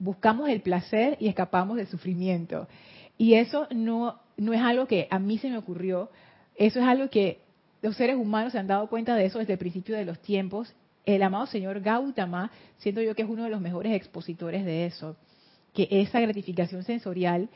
buscamos 0.04 0.50
el 0.50 0.62
placer 0.62 1.16
y 1.20 1.30
escapamos 1.30 1.78
del 1.78 1.88
sufrimiento. 1.88 2.68
Y 3.18 3.36
eso 3.36 3.68
no, 3.72 4.20
no 4.36 4.54
es 4.54 4.62
algo 4.62 4.86
que 4.86 5.08
a 5.10 5.18
mí 5.18 5.38
se 5.38 5.50
me 5.50 5.58
ocurrió, 5.58 6.10
eso 6.56 6.80
es 6.80 6.86
algo 6.86 7.10
que 7.10 7.40
los 7.84 7.98
seres 7.98 8.16
humanos 8.16 8.54
se 8.54 8.60
han 8.60 8.66
dado 8.66 8.88
cuenta 8.88 9.16
de 9.16 9.26
eso 9.26 9.40
desde 9.40 9.54
el 9.54 9.60
principio 9.60 9.96
de 9.96 10.06
los 10.06 10.20
tiempos. 10.20 10.74
El 11.06 11.22
amado 11.22 11.46
señor 11.48 11.82
Gautama, 11.82 12.50
siento 12.78 13.02
yo 13.02 13.14
que 13.14 13.24
es 13.24 13.30
uno 13.30 13.44
de 13.44 13.50
los 13.50 13.60
mejores 13.60 13.94
expositores 13.94 14.64
de 14.64 14.86
eso, 14.86 15.18
que 15.74 15.90
esa 15.92 16.22
gratificación 16.22 16.84
sensorial 16.84 17.50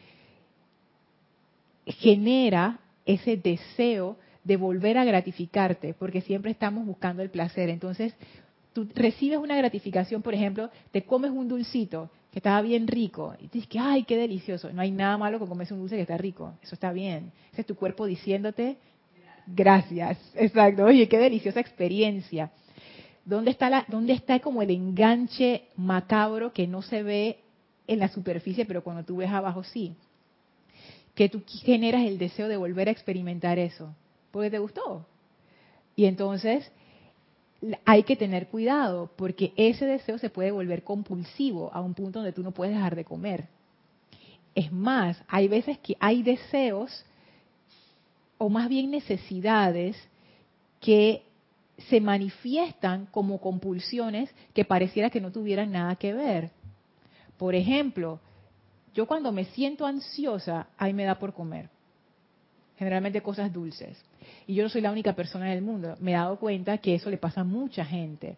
genera 1.86 2.79
ese 3.05 3.38
deseo 3.38 4.17
de 4.43 4.57
volver 4.57 4.98
a 4.98 5.05
gratificarte, 5.05 5.93
porque 5.93 6.19
siempre 6.19 6.51
estamos 6.51 6.86
buscando 6.86 7.22
el 7.22 7.29
placer. 7.29 7.69
Entonces, 7.69 8.13
tú 8.74 8.86
recibes 8.96 9.39
una 9.39 9.55
gratificación, 9.55 10.22
por 10.22 10.34
ejemplo, 10.34 10.69
te 10.91 11.03
comes 11.03 11.31
un 11.31 11.48
dulcito 11.48 12.12
que 12.31 12.39
estaba 12.39 12.62
bien 12.62 12.86
rico, 12.88 13.34
y 13.39 13.48
dices 13.48 13.67
que, 13.67 13.79
ay, 13.79 14.03
qué 14.03 14.17
delicioso. 14.17 14.74
No 14.74 14.81
hay 14.81 14.91
nada 14.91 15.17
malo 15.17 15.39
con 15.39 15.48
comerse 15.48 15.74
un 15.74 15.79
dulce 15.79 15.96
que 15.96 16.01
está 16.01 16.17
rico, 16.17 16.53
eso 16.62 16.75
está 16.75 16.91
bien. 16.91 17.31
Ese 17.53 17.62
es 17.62 17.67
tu 17.67 17.75
cuerpo 17.75 18.05
diciéndote, 18.05 18.77
gracias, 19.48 20.18
exacto, 20.36 20.86
oye, 20.86 21.08
qué 21.08 21.18
deliciosa 21.18 21.60
experiencia. 21.60 22.51
¿Dónde 23.25 23.51
está, 23.51 23.70
la, 23.70 23.86
¿Dónde 23.88 24.13
está 24.13 24.39
como 24.39 24.62
el 24.62 24.70
enganche 24.70 25.63
macabro 25.75 26.54
que 26.54 26.68
no 26.68 26.82
se 26.82 27.04
ve 27.04 27.39
en 27.88 28.00
la 28.00 28.08
superficie, 28.08 28.66
pero 28.66 28.84
cuando 28.84 29.04
tú 29.04 29.18
ves 29.18 29.30
abajo 29.30 29.63
sí? 29.63 29.96
Que 31.13 31.30
tú 31.30 31.44
generas 31.63 32.06
el 32.06 32.18
deseo 32.18 32.48
de 32.48 32.58
volver 32.58 32.88
a 32.88 32.92
experimentar 32.92 33.60
eso, 33.60 33.94
porque 34.32 34.50
te 34.50 34.60
gustó. 34.60 35.06
Y 35.96 36.06
entonces 36.06 36.72
hay 37.86 38.04
que 38.04 38.16
tener 38.16 38.48
cuidado 38.48 39.10
porque 39.16 39.51
ese 39.56 39.86
deseo 39.86 40.18
se 40.18 40.30
puede 40.30 40.51
volver 40.51 40.84
compulsivo 40.84 41.74
a 41.74 41.82
un 41.82 41.94
punto 41.94 42.20
donde 42.20 42.34
tú 42.34 42.44
no 42.44 42.51
puedes 42.51 42.75
dejar 42.75 42.96
de 42.96 43.04
comer. 43.04 43.48
Es 44.54 44.72
más, 44.72 45.22
hay 45.27 45.48
veces 45.48 45.77
que 45.80 45.98
hay 46.00 46.24
deseos 46.24 47.06
o 48.38 48.50
más 48.50 48.70
bien 48.70 48.91
necesidades 48.91 49.98
que 50.79 51.24
se 51.89 52.01
manifiestan 52.01 53.06
como 53.08 53.39
compulsiones 53.39 54.29
que 54.53 54.65
pareciera 54.65 55.10
que 55.10 55.22
no 55.22 55.32
tuvieran 55.32 55.72
nada 55.72 55.96
que 55.96 56.13
ver. 56.13 56.51
Por 57.38 57.56
ejemplo, 57.56 58.20
yo 58.94 59.06
cuando 59.06 59.32
me 59.32 59.46
siento 59.46 59.86
ansiosa, 59.86 60.67
ahí 60.77 60.94
me 60.94 61.03
da 61.03 61.20
por 61.20 61.34
comer 61.34 61.70
generalmente 62.77 63.22
cosas 63.22 63.51
dulces. 63.51 63.98
Y 64.46 64.53
yo 64.53 64.63
no 64.63 64.70
soy 64.70 64.82
la 64.82 64.91
única 64.91 65.13
persona 65.13 65.51
en 65.51 65.58
el 65.58 65.63
mundo. 65.63 65.96
Me 66.00 66.12
he 66.12 66.15
dado 66.15 66.38
cuenta 66.38 66.77
que 66.77 66.96
eso 66.96 67.10
le 67.10 67.17
pasa 67.17 67.41
a 67.41 67.44
mucha 67.44 67.84
gente. 67.84 68.38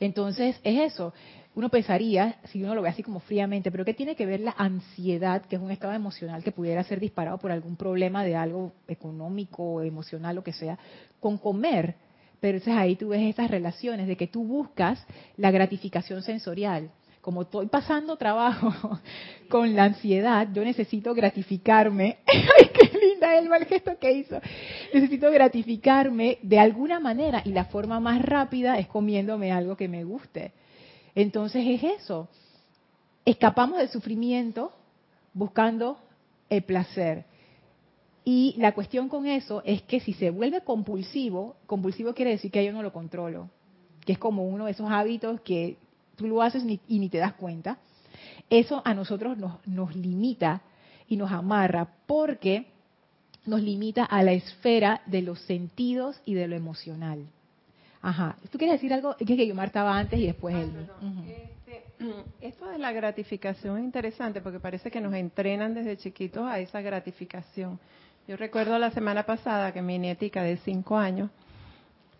Entonces, 0.00 0.58
es 0.62 0.92
eso. 0.92 1.14
Uno 1.56 1.70
pensaría, 1.70 2.36
si 2.52 2.62
uno 2.62 2.74
lo 2.74 2.82
ve 2.82 2.90
así 2.90 3.02
como 3.02 3.18
fríamente, 3.18 3.70
pero 3.70 3.82
¿qué 3.82 3.94
tiene 3.94 4.14
que 4.14 4.26
ver 4.26 4.40
la 4.40 4.54
ansiedad, 4.58 5.40
que 5.46 5.56
es 5.56 5.62
un 5.62 5.70
estado 5.70 5.94
emocional 5.94 6.44
que 6.44 6.52
pudiera 6.52 6.84
ser 6.84 7.00
disparado 7.00 7.38
por 7.38 7.50
algún 7.50 7.76
problema 7.76 8.22
de 8.22 8.36
algo 8.36 8.74
económico, 8.86 9.80
emocional, 9.80 10.36
lo 10.36 10.44
que 10.44 10.52
sea, 10.52 10.78
con 11.18 11.38
comer? 11.38 11.94
Pero 12.40 12.58
entonces 12.58 12.78
ahí 12.78 12.94
tú 12.96 13.08
ves 13.08 13.22
estas 13.22 13.50
relaciones 13.50 14.06
de 14.06 14.18
que 14.18 14.26
tú 14.26 14.44
buscas 14.44 15.02
la 15.38 15.50
gratificación 15.50 16.22
sensorial 16.22 16.90
como 17.22 17.42
estoy 17.42 17.66
pasando 17.66 18.16
trabajo 18.16 18.72
con 19.48 19.74
la 19.74 19.84
ansiedad, 19.84 20.46
yo 20.52 20.62
necesito 20.62 21.12
gratificarme. 21.12 22.18
¡Ay, 22.26 22.70
qué 22.72 22.96
linda 22.98 23.36
el 23.36 23.48
mal 23.48 23.64
gesto 23.64 23.98
que 23.98 24.12
hizo! 24.12 24.40
Necesito 24.94 25.28
gratificarme 25.32 26.38
de 26.42 26.60
alguna 26.60 27.00
manera 27.00 27.42
y 27.44 27.50
la 27.50 27.64
forma 27.64 27.98
más 27.98 28.22
rápida 28.22 28.78
es 28.78 28.86
comiéndome 28.86 29.50
algo 29.50 29.76
que 29.76 29.88
me 29.88 30.04
guste. 30.04 30.52
Entonces 31.16 31.66
es 31.66 31.82
eso. 31.82 32.28
Escapamos 33.24 33.78
del 33.78 33.88
sufrimiento 33.88 34.72
buscando 35.32 35.98
el 36.48 36.62
placer. 36.62 37.24
Y 38.24 38.54
la 38.58 38.74
cuestión 38.74 39.08
con 39.08 39.26
eso 39.26 39.62
es 39.64 39.82
que 39.82 39.98
si 39.98 40.12
se 40.12 40.30
vuelve 40.30 40.60
compulsivo, 40.60 41.56
compulsivo 41.66 42.14
quiere 42.14 42.32
decir 42.32 42.50
que 42.50 42.64
yo 42.64 42.72
no 42.72 42.82
lo 42.82 42.92
controlo, 42.92 43.48
que 44.04 44.12
es 44.12 44.18
como 44.18 44.46
uno 44.46 44.66
de 44.66 44.72
esos 44.72 44.90
hábitos 44.90 45.40
que 45.40 45.78
tú 46.16 46.26
lo 46.26 46.42
haces 46.42 46.62
y 46.86 46.98
ni 46.98 47.08
te 47.08 47.18
das 47.18 47.34
cuenta, 47.34 47.78
eso 48.50 48.82
a 48.84 48.94
nosotros 48.94 49.38
nos, 49.38 49.66
nos 49.66 49.96
limita 49.96 50.62
y 51.08 51.16
nos 51.16 51.32
amarra 51.32 51.88
porque 52.06 52.66
nos 53.46 53.62
limita 53.62 54.04
a 54.04 54.22
la 54.22 54.32
esfera 54.32 55.02
de 55.06 55.22
los 55.22 55.40
sentidos 55.42 56.20
y 56.24 56.34
de 56.34 56.48
lo 56.48 56.56
emocional. 56.56 57.26
Ajá. 58.06 58.36
¿Tú 58.52 58.56
quieres 58.56 58.76
decir 58.76 58.94
algo? 58.94 59.16
Es 59.18 59.26
que 59.26 59.46
Yomar 59.48 59.66
estaba 59.66 59.98
antes 59.98 60.20
y 60.20 60.26
después 60.26 60.54
él. 60.54 60.70
Este, 61.26 61.84
esto 62.40 62.68
de 62.68 62.78
la 62.78 62.92
gratificación 62.92 63.78
es 63.78 63.84
interesante 63.84 64.40
porque 64.40 64.60
parece 64.60 64.92
que 64.92 65.00
nos 65.00 65.12
entrenan 65.12 65.74
desde 65.74 65.96
chiquitos 65.96 66.46
a 66.46 66.60
esa 66.60 66.80
gratificación. 66.80 67.80
Yo 68.28 68.36
recuerdo 68.36 68.78
la 68.78 68.92
semana 68.92 69.24
pasada 69.24 69.72
que 69.72 69.82
mi 69.82 69.98
nietica 69.98 70.44
de 70.44 70.56
cinco 70.58 70.96
años 70.96 71.30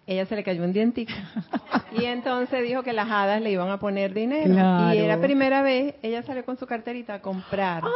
ella 0.09 0.25
se 0.27 0.37
le 0.37 0.45
cayó 0.45 0.63
un 0.63 0.73
dientito. 0.73 1.13
y 1.99 2.05
entonces 2.05 2.63
dijo 2.63 2.85
que 2.85 2.93
las 2.93 3.11
hadas 3.11 3.43
le 3.43 3.51
iban 3.51 3.71
a 3.71 3.79
poner 3.79 4.15
dinero. 4.15 4.55
Y 4.95 4.99
era 4.99 5.21
primera 5.21 5.63
vez, 5.63 5.97
ella 6.01 6.23
salió 6.23 6.45
con 6.45 6.57
su 6.57 6.67
carterita 6.67 7.15
a 7.15 7.21
comprar. 7.21 7.83
¡Ay, 7.85 7.91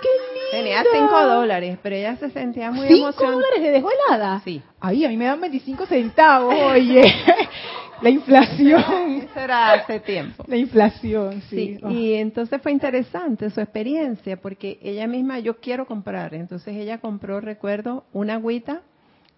qué 0.00 0.08
lindo! 0.32 0.50
Tenía 0.52 0.84
cinco 0.92 1.26
dólares, 1.26 1.76
pero 1.82 1.96
ella 1.96 2.16
se 2.16 2.30
sentía 2.30 2.70
muy 2.70 2.86
emocionada. 2.86 3.12
¿Cinco 3.12 3.32
dólares 3.32 3.62
de 3.62 3.70
dejó 3.72 3.88
helada? 3.90 4.40
Sí. 4.44 4.62
Ay, 4.78 5.04
a 5.04 5.08
mí 5.08 5.16
me 5.16 5.24
dan 5.24 5.40
25 5.40 5.86
centavos, 5.86 6.54
oye. 6.54 7.02
La 8.06 8.10
inflación. 8.10 8.82
Eso 9.30 9.40
era 9.40 9.72
hace 9.72 9.98
tiempo. 9.98 10.44
La 10.46 10.56
inflación, 10.56 11.42
sí. 11.50 11.76
sí. 11.76 11.80
Y 11.88 12.14
entonces 12.14 12.62
fue 12.62 12.70
interesante 12.70 13.50
su 13.50 13.60
experiencia, 13.60 14.36
porque 14.36 14.78
ella 14.80 15.08
misma, 15.08 15.40
yo 15.40 15.56
quiero 15.56 15.86
comprar. 15.86 16.32
Entonces 16.32 16.76
ella 16.76 16.98
compró, 16.98 17.40
recuerdo, 17.40 18.04
una 18.12 18.34
agüita 18.34 18.82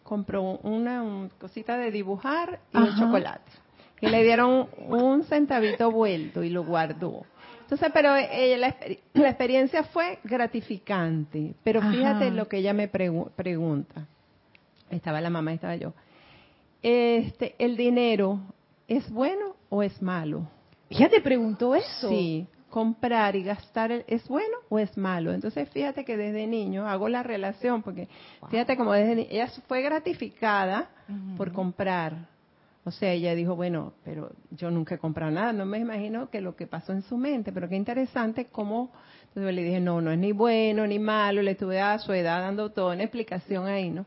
compró 0.02 0.58
una, 0.62 1.28
cosita 1.38 1.78
de 1.78 1.90
dibujar 1.90 2.60
y 2.74 2.76
un 2.76 2.94
chocolate. 2.98 3.50
Y 4.02 4.08
le 4.08 4.22
dieron 4.22 4.68
un 4.86 5.24
centavito 5.24 5.90
vuelto 5.90 6.42
y 6.42 6.50
lo 6.50 6.62
guardó. 6.62 7.24
Entonces, 7.62 7.90
pero 7.94 8.16
ella, 8.16 8.76
la, 9.14 9.28
experiencia 9.28 9.84
fue 9.84 10.18
gratificante. 10.24 11.54
Pero 11.64 11.80
fíjate 11.80 12.30
lo 12.30 12.48
que 12.48 12.58
ella 12.58 12.74
me 12.74 12.88
pregunta. 12.88 14.06
Estaba 14.90 15.22
la 15.22 15.30
mamá, 15.30 15.54
estaba 15.54 15.76
yo. 15.76 15.94
Este, 16.82 17.54
¿El 17.58 17.78
dinero 17.78 18.40
es 18.88 19.08
bueno 19.10 19.54
o 19.68 19.82
es 19.82 20.02
malo? 20.02 20.48
¿Ya 20.90 21.08
te 21.08 21.20
preguntó 21.20 21.74
eso? 21.74 22.08
Sí 22.08 22.48
comprar 22.70 23.34
y 23.34 23.42
gastar 23.42 24.04
es 24.06 24.28
bueno 24.28 24.56
o 24.68 24.78
es 24.78 24.96
malo. 24.96 25.32
Entonces 25.32 25.68
fíjate 25.70 26.04
que 26.04 26.16
desde 26.16 26.46
niño 26.46 26.86
hago 26.86 27.08
la 27.08 27.22
relación 27.22 27.82
porque 27.82 28.08
fíjate 28.50 28.76
como 28.76 28.92
desde 28.92 29.14
niño, 29.16 29.28
ella 29.30 29.48
fue 29.66 29.82
gratificada 29.82 30.90
por 31.36 31.52
comprar. 31.52 32.28
O 32.84 32.90
sea, 32.90 33.12
ella 33.12 33.34
dijo, 33.34 33.54
bueno, 33.54 33.92
pero 34.04 34.30
yo 34.50 34.70
nunca 34.70 34.94
he 34.94 34.98
comprado 34.98 35.30
nada, 35.30 35.52
no 35.52 35.66
me 35.66 35.78
imagino 35.78 36.30
que 36.30 36.40
lo 36.40 36.56
que 36.56 36.66
pasó 36.66 36.92
en 36.92 37.02
su 37.02 37.18
mente, 37.18 37.52
pero 37.52 37.68
qué 37.68 37.76
interesante 37.76 38.46
cómo, 38.46 38.92
entonces 39.28 39.54
le 39.54 39.62
dije, 39.62 39.80
no, 39.80 40.00
no 40.00 40.10
es 40.10 40.18
ni 40.18 40.32
bueno 40.32 40.86
ni 40.86 40.98
malo, 40.98 41.42
le 41.42 41.50
estuve 41.50 41.80
a 41.80 41.98
su 41.98 42.12
edad 42.14 42.40
dando 42.40 42.70
toda 42.70 42.94
una 42.94 43.02
explicación 43.02 43.66
ahí, 43.66 43.90
¿no? 43.90 44.06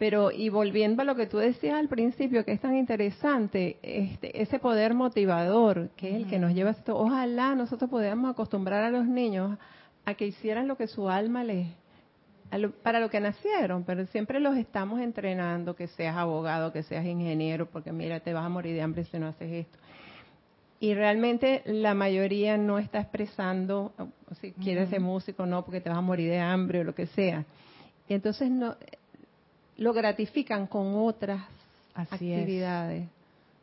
Pero, 0.00 0.30
y 0.30 0.48
volviendo 0.48 1.02
a 1.02 1.04
lo 1.04 1.14
que 1.14 1.26
tú 1.26 1.36
decías 1.36 1.74
al 1.74 1.86
principio, 1.86 2.42
que 2.42 2.52
es 2.52 2.60
tan 2.62 2.74
interesante, 2.74 3.76
este, 3.82 4.40
ese 4.40 4.58
poder 4.58 4.94
motivador, 4.94 5.90
que 5.90 6.08
es 6.08 6.14
el 6.16 6.26
que 6.26 6.38
nos 6.38 6.54
lleva 6.54 6.70
a 6.70 6.72
esto, 6.72 6.96
ojalá 6.96 7.54
nosotros 7.54 7.90
podamos 7.90 8.30
acostumbrar 8.30 8.82
a 8.82 8.90
los 8.90 9.04
niños 9.04 9.58
a 10.06 10.14
que 10.14 10.26
hicieran 10.26 10.68
lo 10.68 10.78
que 10.78 10.86
su 10.86 11.10
alma 11.10 11.44
les, 11.44 11.66
para 12.82 12.98
lo 12.98 13.10
que 13.10 13.20
nacieron, 13.20 13.84
pero 13.84 14.06
siempre 14.06 14.40
los 14.40 14.56
estamos 14.56 15.00
entrenando, 15.00 15.76
que 15.76 15.86
seas 15.86 16.16
abogado, 16.16 16.72
que 16.72 16.82
seas 16.82 17.04
ingeniero, 17.04 17.66
porque 17.66 17.92
mira, 17.92 18.20
te 18.20 18.32
vas 18.32 18.46
a 18.46 18.48
morir 18.48 18.74
de 18.74 18.80
hambre 18.80 19.04
si 19.04 19.18
no 19.18 19.26
haces 19.26 19.52
esto. 19.52 19.78
Y 20.80 20.94
realmente 20.94 21.60
la 21.66 21.92
mayoría 21.92 22.56
no 22.56 22.78
está 22.78 23.00
expresando, 23.00 23.92
si 24.40 24.52
quieres 24.52 24.88
ser 24.88 25.02
músico, 25.02 25.44
no, 25.44 25.62
porque 25.62 25.82
te 25.82 25.90
vas 25.90 25.98
a 25.98 26.00
morir 26.00 26.30
de 26.30 26.38
hambre 26.38 26.80
o 26.80 26.84
lo 26.84 26.94
que 26.94 27.04
sea. 27.08 27.44
Y 28.08 28.14
entonces 28.14 28.50
no, 28.50 28.76
lo 29.80 29.92
gratifican 29.92 30.66
con 30.66 30.94
otras 30.94 31.42
actividades. 31.94 33.08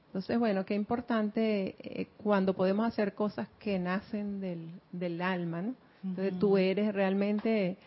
Entonces, 0.07 0.39
bueno, 0.39 0.65
qué 0.65 0.73
importante 0.73 1.75
eh, 1.79 2.07
cuando 2.17 2.53
podemos 2.53 2.85
hacer 2.87 3.13
cosas 3.13 3.47
que 3.59 3.77
nacen 3.77 4.41
del, 4.41 4.67
del 4.91 5.21
alma, 5.21 5.61
¿no? 5.61 5.75
Entonces 6.03 6.37
tú 6.39 6.57
eres 6.57 6.93
realmente 6.93 7.77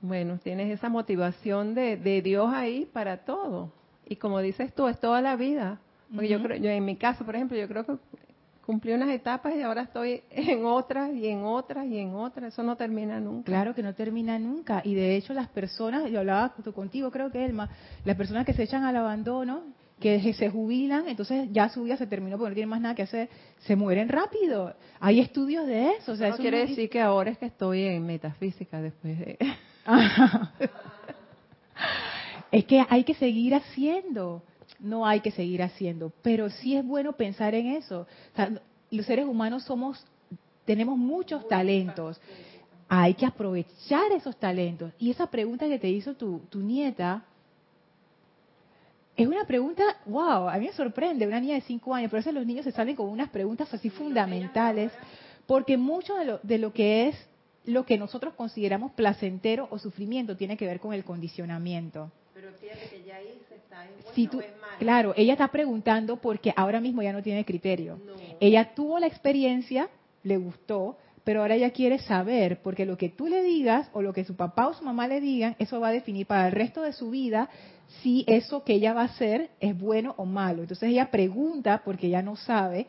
bueno, 0.00 0.38
tienes 0.42 0.70
esa 0.70 0.90
motivación 0.90 1.74
de, 1.74 1.96
de, 1.96 2.20
Dios 2.20 2.52
ahí 2.52 2.86
para 2.92 3.18
todo. 3.24 3.72
Y 4.06 4.16
como 4.16 4.40
dices 4.40 4.74
tú, 4.74 4.86
es 4.86 5.00
toda 5.00 5.22
la 5.22 5.34
vida. 5.34 5.78
Porque 6.12 6.28
yo 6.28 6.42
creo, 6.42 6.58
yo 6.58 6.68
en 6.68 6.84
mi 6.84 6.96
caso, 6.96 7.24
por 7.24 7.34
ejemplo, 7.34 7.56
yo 7.56 7.66
creo 7.66 7.86
que 7.86 7.96
cumplí 8.64 8.92
unas 8.92 9.10
etapas 9.10 9.54
y 9.54 9.62
ahora 9.62 9.82
estoy 9.82 10.22
en 10.30 10.64
otras 10.64 11.12
y 11.14 11.28
en 11.28 11.44
otras 11.44 11.86
y 11.86 11.98
en 11.98 12.14
otras. 12.14 12.52
Eso 12.52 12.62
no 12.62 12.76
termina 12.76 13.20
nunca. 13.20 13.46
Claro 13.46 13.74
que 13.74 13.82
no 13.82 13.94
termina 13.94 14.38
nunca. 14.38 14.80
Y 14.84 14.94
de 14.94 15.16
hecho 15.16 15.34
las 15.34 15.48
personas, 15.48 16.10
yo 16.10 16.20
hablaba 16.20 16.54
contigo, 16.74 17.10
creo 17.10 17.30
que 17.30 17.44
Elma, 17.44 17.68
las 18.04 18.16
personas 18.16 18.46
que 18.46 18.54
se 18.54 18.62
echan 18.62 18.84
al 18.84 18.96
abandono, 18.96 19.62
que 20.00 20.32
se 20.34 20.50
jubilan, 20.50 21.08
entonces 21.08 21.48
ya 21.52 21.68
su 21.68 21.84
vida 21.84 21.96
se 21.96 22.06
terminó 22.06 22.36
porque 22.36 22.50
no 22.50 22.54
tienen 22.54 22.70
más 22.70 22.80
nada 22.80 22.94
que 22.94 23.02
hacer, 23.02 23.28
se 23.60 23.76
mueren 23.76 24.08
rápido. 24.08 24.74
Hay 25.00 25.20
estudios 25.20 25.66
de 25.66 25.92
eso. 25.92 26.12
O 26.12 26.16
sea, 26.16 26.28
eso 26.28 26.38
quiere 26.38 26.66
decir 26.66 26.90
que 26.90 27.00
ahora 27.00 27.30
es 27.30 27.38
que 27.38 27.46
estoy 27.46 27.82
en 27.84 28.04
metafísica 28.04 28.80
después 28.80 29.18
de... 29.18 29.38
es 32.50 32.64
que 32.64 32.84
hay 32.88 33.04
que 33.04 33.14
seguir 33.14 33.54
haciendo, 33.54 34.42
no 34.78 35.06
hay 35.06 35.20
que 35.20 35.30
seguir 35.30 35.62
haciendo, 35.62 36.12
pero 36.22 36.50
sí 36.50 36.76
es 36.76 36.84
bueno 36.84 37.12
pensar 37.12 37.54
en 37.54 37.68
eso. 37.68 38.06
los 38.90 39.06
seres 39.06 39.26
humanos 39.26 39.64
somos, 39.64 40.04
tenemos 40.64 40.96
muchos 40.96 41.46
talentos, 41.48 42.20
hay 42.88 43.14
que 43.14 43.26
aprovechar 43.26 44.12
esos 44.12 44.36
talentos. 44.36 44.92
Y 44.98 45.10
esa 45.10 45.26
pregunta 45.26 45.66
que 45.66 45.78
te 45.78 45.88
hizo 45.88 46.14
tu, 46.14 46.40
tu 46.50 46.60
nieta, 46.60 47.24
es 49.16 49.28
una 49.28 49.46
pregunta, 49.46 49.82
wow, 50.06 50.48
a 50.48 50.58
mí 50.58 50.66
me 50.66 50.72
sorprende, 50.72 51.26
una 51.26 51.40
niña 51.40 51.54
de 51.54 51.60
5 51.60 51.94
años, 51.94 52.10
pero 52.10 52.18
a 52.18 52.22
veces 52.22 52.34
los 52.34 52.46
niños 52.46 52.64
se 52.64 52.72
salen 52.72 52.96
con 52.96 53.08
unas 53.08 53.30
preguntas 53.30 53.72
así 53.72 53.88
fundamentales, 53.88 54.90
porque 55.46 55.76
mucho 55.76 56.16
de 56.16 56.24
lo, 56.24 56.40
de 56.42 56.58
lo 56.58 56.72
que 56.72 57.08
es 57.08 57.28
lo 57.64 57.86
que 57.86 57.96
nosotros 57.96 58.34
consideramos 58.34 58.92
placentero 58.92 59.68
o 59.70 59.78
sufrimiento 59.78 60.36
tiene 60.36 60.56
que 60.56 60.66
ver 60.66 60.80
con 60.80 60.92
el 60.92 61.04
condicionamiento. 61.04 62.10
Pero 62.34 62.52
fíjate 62.52 62.88
que 62.90 63.04
ya 63.04 63.20
en 63.20 63.38
si 64.14 64.28
tú, 64.28 64.40
Claro, 64.78 65.14
ella 65.16 65.32
está 65.32 65.48
preguntando 65.48 66.16
porque 66.16 66.52
ahora 66.56 66.80
mismo 66.80 67.02
ya 67.02 67.12
no 67.12 67.22
tiene 67.22 67.44
criterio. 67.44 67.98
Ella 68.40 68.74
tuvo 68.74 68.98
la 68.98 69.06
experiencia, 69.06 69.88
le 70.22 70.36
gustó, 70.36 70.98
pero 71.22 71.40
ahora 71.40 71.54
ella 71.54 71.70
quiere 71.70 71.98
saber, 71.98 72.60
porque 72.62 72.84
lo 72.84 72.98
que 72.98 73.08
tú 73.08 73.28
le 73.28 73.42
digas 73.42 73.88
o 73.92 74.02
lo 74.02 74.12
que 74.12 74.24
su 74.24 74.36
papá 74.36 74.68
o 74.68 74.74
su 74.74 74.84
mamá 74.84 75.08
le 75.08 75.20
digan, 75.20 75.56
eso 75.58 75.80
va 75.80 75.88
a 75.88 75.92
definir 75.92 76.26
para 76.26 76.46
el 76.46 76.52
resto 76.52 76.82
de 76.82 76.92
su 76.92 77.10
vida 77.10 77.48
si 78.02 78.24
eso 78.26 78.64
que 78.64 78.74
ella 78.74 78.92
va 78.92 79.02
a 79.02 79.06
hacer 79.06 79.50
es 79.60 79.78
bueno 79.78 80.14
o 80.18 80.24
malo. 80.24 80.62
Entonces 80.62 80.90
ella 80.90 81.10
pregunta 81.10 81.82
porque 81.84 82.08
ella 82.08 82.22
no 82.22 82.36
sabe, 82.36 82.86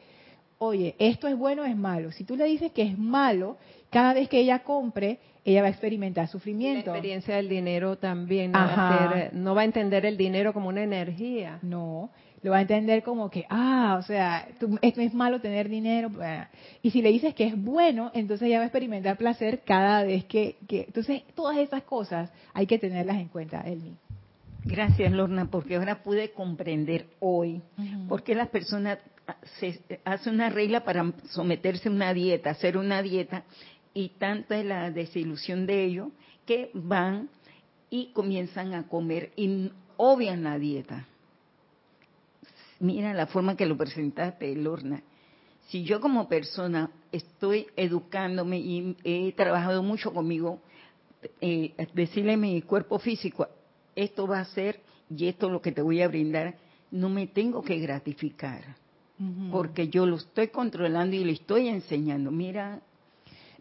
oye, 0.58 0.96
¿esto 1.00 1.28
es 1.28 1.38
bueno 1.38 1.64
o 1.64 1.66
es 1.66 1.76
malo? 1.76 2.12
Si 2.12 2.24
tú 2.24 2.36
le 2.36 2.46
dices 2.46 2.72
que 2.72 2.84
es 2.84 2.98
malo, 2.98 3.58
cada 3.90 4.14
vez 4.14 4.30
que 4.30 4.40
ella 4.40 4.60
compre, 4.60 5.20
ella 5.44 5.62
va 5.62 5.68
a 5.68 5.72
experimentar 5.72 6.28
sufrimiento. 6.28 6.92
La 6.92 6.98
experiencia 6.98 7.36
del 7.36 7.50
dinero 7.50 7.98
también 7.98 8.52
no 8.52 8.60
va, 8.60 9.12
a 9.12 9.30
no 9.32 9.56
va 9.56 9.62
a 9.62 9.66
entender 9.66 10.06
el 10.06 10.18
dinero 10.18 10.54
como 10.54 10.70
una 10.70 10.84
energía. 10.84 11.60
No, 11.62 12.10
lo 12.42 12.52
va 12.52 12.58
a 12.58 12.62
entender 12.62 13.04
como 13.04 13.30
que, 13.30 13.46
ah, 13.50 13.98
o 14.00 14.04
sea, 14.04 14.48
es, 14.82 14.98
es 14.98 15.14
malo 15.14 15.42
tener 15.42 15.70
dinero. 15.70 16.12
Y 16.82 16.92
si 16.92 17.02
le 17.02 17.10
dices 17.10 17.34
que 17.34 17.46
es 17.48 17.60
bueno, 17.60 18.12
entonces 18.14 18.48
ella 18.48 18.58
va 18.58 18.64
a 18.64 18.68
experimentar 18.68 19.18
placer 19.18 19.62
cada 19.66 20.04
vez 20.04 20.26
que, 20.26 20.58
Entonces, 20.70 21.24
todas 21.36 21.58
esas 21.58 21.84
cosas 21.84 22.32
hay 22.54 22.68
que 22.68 22.78
tenerlas 22.78 23.18
en 23.18 23.30
cuenta, 23.30 23.62
Elmi. 23.62 23.96
Gracias, 24.64 25.12
Lorna, 25.12 25.50
porque 25.50 25.76
ahora 25.76 26.02
pude 26.02 26.32
comprender 26.32 27.06
hoy 27.20 27.62
por 28.08 28.24
qué 28.24 28.34
las 28.34 28.50
personas 28.50 28.98
se 29.60 29.82
hace 30.04 30.30
una 30.30 30.50
regla 30.50 30.84
para 30.84 31.12
someterse 31.30 31.90
a 31.90 31.92
una 31.92 32.14
dieta, 32.14 32.52
hacer 32.52 32.78
una 32.78 33.02
dieta, 33.02 33.44
y 33.94 34.10
tanta 34.10 34.60
es 34.60 34.66
la 34.66 34.92
desilusión 34.92 35.66
de 35.66 35.86
ellos 35.86 36.10
que 36.46 36.70
van 36.74 37.30
y 37.90 38.12
comienzan 38.14 38.74
a 38.74 38.88
comer 38.88 39.32
y 39.36 39.72
obvian 39.98 40.44
la 40.44 40.60
dieta. 40.60 41.08
Mira 42.80 43.14
la 43.14 43.28
forma 43.28 43.56
que 43.56 43.66
lo 43.66 43.78
presentaste, 43.78 44.54
Lorna. 44.56 45.02
Si 45.70 45.84
yo 45.84 46.00
como 46.02 46.28
persona 46.28 46.92
estoy 47.12 47.68
educándome 47.76 48.60
y 48.60 48.98
he 49.04 49.32
trabajado 49.32 49.82
mucho 49.82 50.14
conmigo, 50.14 50.60
eh, 51.42 51.74
decirle 51.94 52.34
a 52.34 52.38
mi 52.38 52.62
cuerpo 52.62 53.00
físico, 53.00 53.48
esto 53.96 54.28
va 54.28 54.42
a 54.42 54.46
ser 54.46 54.82
y 55.10 55.28
esto 55.28 55.48
es 55.48 55.54
lo 55.54 55.62
que 55.62 55.72
te 55.72 55.82
voy 55.82 56.02
a 56.02 56.08
brindar, 56.08 56.56
no 56.92 57.10
me 57.10 57.28
tengo 57.28 57.64
que 57.64 57.80
gratificar, 57.80 58.76
porque 59.52 59.88
yo 59.88 60.06
lo 60.06 60.18
estoy 60.18 60.50
controlando 60.50 61.16
y 61.16 61.24
le 61.24 61.34
estoy 61.34 61.68
enseñando. 61.68 62.32
Mira 62.32 62.82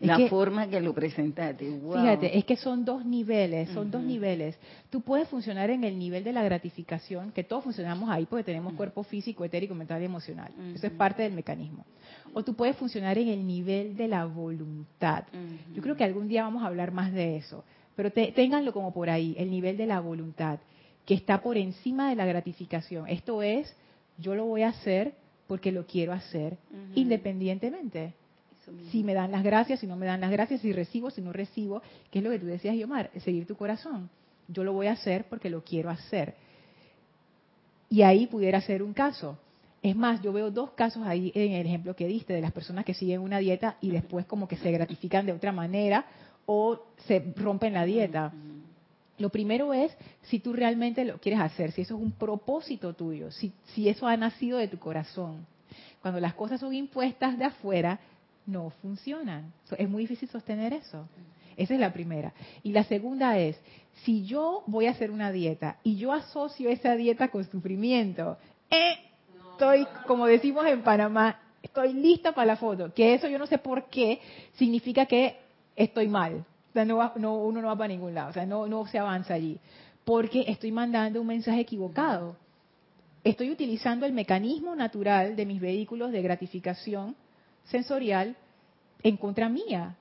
la 0.00 0.28
forma 0.28 0.68
que 0.68 0.80
lo 0.80 0.92
presentaste. 0.92 1.80
Fíjate, 1.80 2.36
es 2.36 2.44
que 2.44 2.56
son 2.56 2.84
dos 2.84 3.04
niveles, 3.04 3.70
son 3.70 3.90
dos 3.90 4.02
niveles. 4.02 4.58
Tú 4.90 5.00
puedes 5.00 5.28
funcionar 5.28 5.70
en 5.70 5.84
el 5.84 5.98
nivel 5.98 6.24
de 6.24 6.32
la 6.32 6.42
gratificación, 6.42 7.32
que 7.32 7.44
todos 7.44 7.64
funcionamos 7.64 8.10
ahí 8.10 8.26
porque 8.26 8.44
tenemos 8.44 8.74
cuerpo 8.74 9.02
físico, 9.02 9.44
etérico, 9.44 9.74
mental 9.74 10.02
y 10.02 10.04
emocional. 10.04 10.52
Eso 10.74 10.86
es 10.86 10.92
parte 10.92 11.22
del 11.22 11.32
mecanismo. 11.32 11.84
O 12.32 12.42
tú 12.42 12.54
puedes 12.54 12.76
funcionar 12.76 13.16
en 13.18 13.28
el 13.28 13.46
nivel 13.46 13.96
de 13.96 14.08
la 14.08 14.24
voluntad. 14.24 15.24
Yo 15.72 15.82
creo 15.82 15.96
que 15.96 16.04
algún 16.04 16.28
día 16.28 16.42
vamos 16.42 16.62
a 16.62 16.66
hablar 16.66 16.92
más 16.92 17.12
de 17.12 17.36
eso. 17.36 17.64
Pero 17.96 18.10
ténganlo 18.10 18.72
como 18.72 18.92
por 18.92 19.08
ahí, 19.08 19.36
el 19.38 19.50
nivel 19.50 19.76
de 19.76 19.86
la 19.86 20.00
voluntad, 20.00 20.58
que 21.06 21.14
está 21.14 21.40
por 21.40 21.56
encima 21.56 22.10
de 22.10 22.16
la 22.16 22.26
gratificación. 22.26 23.06
Esto 23.08 23.42
es, 23.42 23.72
yo 24.18 24.34
lo 24.34 24.46
voy 24.46 24.62
a 24.62 24.68
hacer 24.68 25.14
porque 25.46 25.72
lo 25.72 25.86
quiero 25.86 26.12
hacer, 26.12 26.56
independientemente. 26.94 28.14
Si 28.90 29.04
me 29.04 29.12
dan 29.12 29.30
las 29.30 29.42
gracias, 29.42 29.80
si 29.80 29.86
no 29.86 29.96
me 29.96 30.06
dan 30.06 30.20
las 30.20 30.30
gracias, 30.30 30.62
si 30.62 30.72
recibo, 30.72 31.10
si 31.10 31.20
no 31.20 31.32
recibo, 31.32 31.82
que 32.10 32.20
es 32.20 32.24
lo 32.24 32.30
que 32.30 32.38
tú 32.38 32.46
decías, 32.46 32.74
Yomar, 32.76 33.10
seguir 33.20 33.46
tu 33.46 33.56
corazón. 33.56 34.08
Yo 34.48 34.64
lo 34.64 34.72
voy 34.72 34.86
a 34.86 34.92
hacer 34.92 35.26
porque 35.28 35.50
lo 35.50 35.62
quiero 35.62 35.90
hacer. 35.90 36.34
Y 37.90 38.02
ahí 38.02 38.26
pudiera 38.26 38.60
ser 38.60 38.82
un 38.82 38.94
caso. 38.94 39.38
Es 39.82 39.94
más, 39.94 40.22
yo 40.22 40.32
veo 40.32 40.50
dos 40.50 40.70
casos 40.70 41.06
ahí 41.06 41.30
en 41.34 41.52
el 41.52 41.66
ejemplo 41.66 41.94
que 41.94 42.06
diste 42.06 42.32
de 42.32 42.40
las 42.40 42.52
personas 42.52 42.86
que 42.86 42.94
siguen 42.94 43.20
una 43.20 43.38
dieta 43.38 43.76
y 43.82 43.90
después 43.90 44.24
como 44.24 44.48
que 44.48 44.56
se 44.56 44.72
gratifican 44.72 45.26
de 45.26 45.32
otra 45.32 45.52
manera 45.52 46.06
o 46.46 46.80
se 47.06 47.34
rompen 47.36 47.74
la 47.74 47.84
dieta. 47.84 48.32
Lo 49.18 49.28
primero 49.30 49.72
es 49.72 49.96
si 50.22 50.40
tú 50.40 50.52
realmente 50.52 51.04
lo 51.04 51.18
quieres 51.18 51.40
hacer, 51.40 51.72
si 51.72 51.82
eso 51.82 51.96
es 51.96 52.02
un 52.02 52.12
propósito 52.12 52.94
tuyo, 52.94 53.30
si, 53.30 53.52
si 53.74 53.88
eso 53.88 54.06
ha 54.06 54.16
nacido 54.16 54.58
de 54.58 54.68
tu 54.68 54.78
corazón. 54.78 55.46
Cuando 56.02 56.20
las 56.20 56.34
cosas 56.34 56.60
son 56.60 56.74
impuestas 56.74 57.38
de 57.38 57.44
afuera, 57.44 58.00
no 58.46 58.70
funcionan. 58.82 59.52
Es 59.78 59.88
muy 59.88 60.02
difícil 60.02 60.28
sostener 60.28 60.72
eso. 60.72 61.08
Esa 61.56 61.74
es 61.74 61.80
la 61.80 61.92
primera. 61.92 62.32
Y 62.62 62.72
la 62.72 62.84
segunda 62.84 63.38
es, 63.38 63.58
si 64.02 64.24
yo 64.24 64.64
voy 64.66 64.86
a 64.86 64.90
hacer 64.90 65.10
una 65.10 65.30
dieta 65.32 65.78
y 65.82 65.96
yo 65.96 66.12
asocio 66.12 66.68
esa 66.68 66.96
dieta 66.96 67.28
con 67.28 67.44
sufrimiento, 67.44 68.36
eh, 68.70 68.96
estoy, 69.52 69.86
como 70.06 70.26
decimos 70.26 70.66
en 70.66 70.82
Panamá, 70.82 71.40
estoy 71.62 71.92
lista 71.92 72.32
para 72.32 72.46
la 72.46 72.56
foto. 72.56 72.92
Que 72.92 73.14
eso 73.14 73.28
yo 73.28 73.38
no 73.38 73.46
sé 73.46 73.58
por 73.58 73.88
qué 73.88 74.20
significa 74.54 75.06
que 75.06 75.36
estoy 75.76 76.08
mal. 76.08 76.44
Sea, 76.74 76.84
no, 76.84 77.12
no, 77.16 77.36
uno 77.36 77.62
no 77.62 77.68
va 77.68 77.76
para 77.76 77.88
ningún 77.88 78.14
lado, 78.14 78.30
o 78.30 78.32
sea, 78.32 78.44
no, 78.44 78.66
no 78.66 78.84
se 78.86 78.98
avanza 78.98 79.34
allí. 79.34 79.58
Porque 80.04 80.44
estoy 80.48 80.72
mandando 80.72 81.20
un 81.20 81.28
mensaje 81.28 81.60
equivocado. 81.60 82.36
Estoy 83.22 83.50
utilizando 83.50 84.04
el 84.04 84.12
mecanismo 84.12 84.74
natural 84.74 85.36
de 85.36 85.46
mis 85.46 85.60
vehículos 85.60 86.10
de 86.10 86.20
gratificación 86.20 87.14
sensorial 87.62 88.36
en 89.04 89.16
contra 89.16 89.48
mía. 89.48 89.96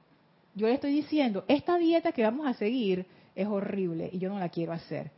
Yo 0.56 0.68
le 0.68 0.74
estoy 0.74 0.94
diciendo, 0.94 1.46
esta 1.48 1.78
dieta 1.78 2.12
que 2.12 2.24
vamos 2.24 2.48
a 2.48 2.56
seguir 2.56 3.06
es 3.36 3.48
horrible 3.48 4.10
y 4.12 4.18
yo 4.18 4.30
no 4.30 4.40
la 4.40 4.50
quiero 4.50 4.74
hacer. 4.74 5.12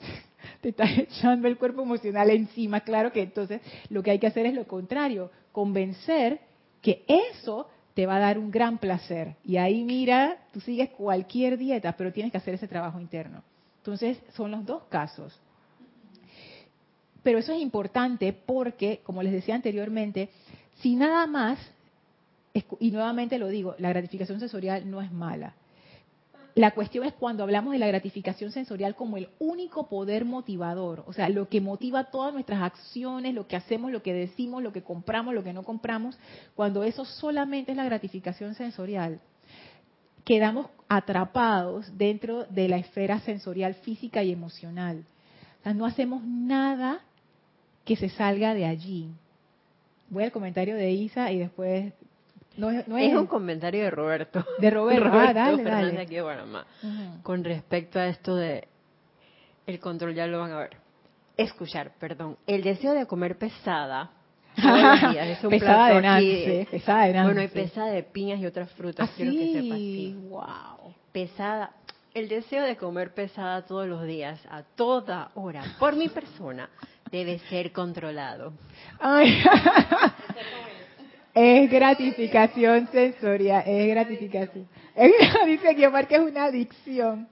Te 0.60 0.68
estás 0.68 0.90
echando 0.98 1.48
el 1.48 1.56
cuerpo 1.56 1.80
emocional 1.80 2.28
encima. 2.28 2.80
Claro 2.80 3.10
que 3.10 3.22
entonces 3.22 3.62
lo 3.88 4.02
que 4.02 4.10
hay 4.10 4.18
que 4.18 4.26
hacer 4.26 4.44
es 4.44 4.52
lo 4.54 4.66
contrario, 4.66 5.30
convencer 5.50 6.40
que 6.82 7.04
eso 7.08 7.68
te 8.00 8.06
va 8.06 8.16
a 8.16 8.20
dar 8.20 8.38
un 8.38 8.50
gran 8.50 8.78
placer. 8.78 9.36
Y 9.44 9.58
ahí 9.58 9.84
mira, 9.84 10.38
tú 10.54 10.60
sigues 10.62 10.88
cualquier 10.88 11.58
dieta, 11.58 11.92
pero 11.98 12.14
tienes 12.14 12.32
que 12.32 12.38
hacer 12.38 12.54
ese 12.54 12.66
trabajo 12.66 12.98
interno. 12.98 13.42
Entonces, 13.76 14.18
son 14.32 14.52
los 14.52 14.64
dos 14.64 14.84
casos. 14.84 15.38
Pero 17.22 17.36
eso 17.36 17.52
es 17.52 17.60
importante 17.60 18.32
porque, 18.32 19.02
como 19.04 19.22
les 19.22 19.34
decía 19.34 19.54
anteriormente, 19.54 20.30
si 20.76 20.96
nada 20.96 21.26
más, 21.26 21.58
y 22.78 22.90
nuevamente 22.90 23.38
lo 23.38 23.48
digo, 23.48 23.74
la 23.76 23.90
gratificación 23.90 24.40
sensorial 24.40 24.90
no 24.90 25.02
es 25.02 25.12
mala. 25.12 25.52
La 26.60 26.72
cuestión 26.72 27.06
es 27.06 27.14
cuando 27.14 27.42
hablamos 27.42 27.72
de 27.72 27.78
la 27.78 27.86
gratificación 27.86 28.52
sensorial 28.52 28.94
como 28.94 29.16
el 29.16 29.30
único 29.38 29.88
poder 29.88 30.26
motivador, 30.26 31.04
o 31.06 31.12
sea, 31.14 31.30
lo 31.30 31.48
que 31.48 31.62
motiva 31.62 32.04
todas 32.04 32.34
nuestras 32.34 32.60
acciones, 32.60 33.34
lo 33.34 33.48
que 33.48 33.56
hacemos, 33.56 33.90
lo 33.90 34.02
que 34.02 34.12
decimos, 34.12 34.62
lo 34.62 34.70
que 34.70 34.82
compramos, 34.82 35.34
lo 35.34 35.42
que 35.42 35.54
no 35.54 35.62
compramos, 35.62 36.18
cuando 36.54 36.84
eso 36.84 37.06
solamente 37.06 37.70
es 37.70 37.78
la 37.78 37.84
gratificación 37.84 38.54
sensorial, 38.54 39.20
quedamos 40.24 40.66
atrapados 40.86 41.96
dentro 41.96 42.44
de 42.44 42.68
la 42.68 42.76
esfera 42.76 43.20
sensorial 43.20 43.74
física 43.76 44.22
y 44.22 44.30
emocional. 44.30 45.04
O 45.60 45.62
sea, 45.62 45.72
no 45.72 45.86
hacemos 45.86 46.22
nada 46.24 47.00
que 47.86 47.96
se 47.96 48.10
salga 48.10 48.52
de 48.52 48.66
allí. 48.66 49.08
Voy 50.10 50.24
al 50.24 50.32
comentario 50.32 50.76
de 50.76 50.90
Isa 50.90 51.32
y 51.32 51.38
después 51.38 51.94
no 52.56 52.98
es, 52.98 53.14
un 53.14 53.26
comentario 53.26 53.84
de 53.84 53.90
Roberto. 53.90 54.44
De 54.58 54.70
Roberto, 54.70 55.08
ah, 55.12 55.32
dale, 55.32 55.62
dale. 55.62 56.00
Aquí 56.00 56.16
Con 57.22 57.44
respecto 57.44 57.98
a 57.98 58.06
esto 58.06 58.34
de 58.36 58.68
el 59.66 59.78
control, 59.78 60.14
ya 60.14 60.26
lo 60.26 60.40
van 60.40 60.52
a 60.52 60.58
ver. 60.58 60.76
Escuchar, 61.36 61.92
perdón. 61.98 62.36
El 62.46 62.62
deseo 62.62 62.92
de 62.92 63.06
comer 63.06 63.38
pesada. 63.38 64.10
es 64.56 65.44
un 65.44 65.50
pesada 65.50 65.94
de 65.94 66.02
nance, 66.02 66.68
pesada 66.70 67.04
de 67.06 67.22
Bueno, 67.22 67.40
hay 67.40 67.48
pesada 67.48 67.90
de 67.92 68.02
piñas 68.02 68.40
y 68.40 68.46
otras 68.46 68.70
frutas, 68.72 69.08
¿Ah, 69.08 69.12
quiero 69.16 69.32
que 69.32 69.52
sepas. 69.52 69.78
Sí. 69.78 70.16
Wow. 70.28 70.94
Pesada. 71.12 71.70
El 72.12 72.28
deseo 72.28 72.64
de 72.64 72.76
comer 72.76 73.14
pesada 73.14 73.64
todos 73.64 73.86
los 73.86 74.04
días, 74.04 74.40
a 74.50 74.64
toda 74.64 75.30
hora, 75.34 75.62
por 75.78 75.94
mi 75.94 76.08
persona, 76.08 76.68
debe 77.12 77.38
ser 77.48 77.70
controlado. 77.70 78.52
Ay. 78.98 79.42
Es 81.34 81.70
gratificación 81.70 82.88
sensorial, 82.88 83.62
es 83.66 83.88
gratificación. 83.88 84.66
dice 85.46 85.74
Guiomar 85.74 86.08
que 86.08 86.16
es 86.16 86.20
una 86.20 86.44
adicción. 86.44 87.28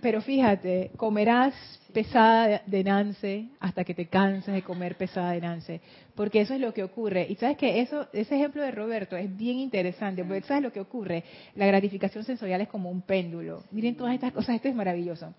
pero 0.00 0.20
fíjate, 0.22 0.92
comerás 0.96 1.54
pesada 1.92 2.62
de 2.66 2.84
nance 2.84 3.48
hasta 3.60 3.84
que 3.84 3.94
te 3.94 4.06
canses 4.06 4.54
de 4.54 4.62
comer 4.62 4.96
pesada 4.96 5.32
de 5.32 5.40
nance, 5.40 5.80
porque 6.14 6.40
eso 6.40 6.54
es 6.54 6.60
lo 6.60 6.72
que 6.72 6.82
ocurre. 6.82 7.26
Y 7.28 7.36
sabes 7.36 7.56
que 7.56 7.80
eso, 7.80 8.08
ese 8.12 8.34
ejemplo 8.34 8.62
de 8.62 8.70
Roberto 8.70 9.16
es 9.16 9.34
bien 9.36 9.58
interesante, 9.58 10.24
porque 10.24 10.42
sabes 10.42 10.62
lo 10.62 10.72
que 10.72 10.80
ocurre. 10.80 11.24
La 11.54 11.66
gratificación 11.66 12.24
sensorial 12.24 12.60
es 12.62 12.68
como 12.68 12.90
un 12.90 13.02
péndulo. 13.02 13.62
Miren 13.70 13.96
todas 13.96 14.14
estas 14.14 14.32
cosas, 14.32 14.56
esto 14.56 14.68
es 14.68 14.74
maravilloso 14.74 15.34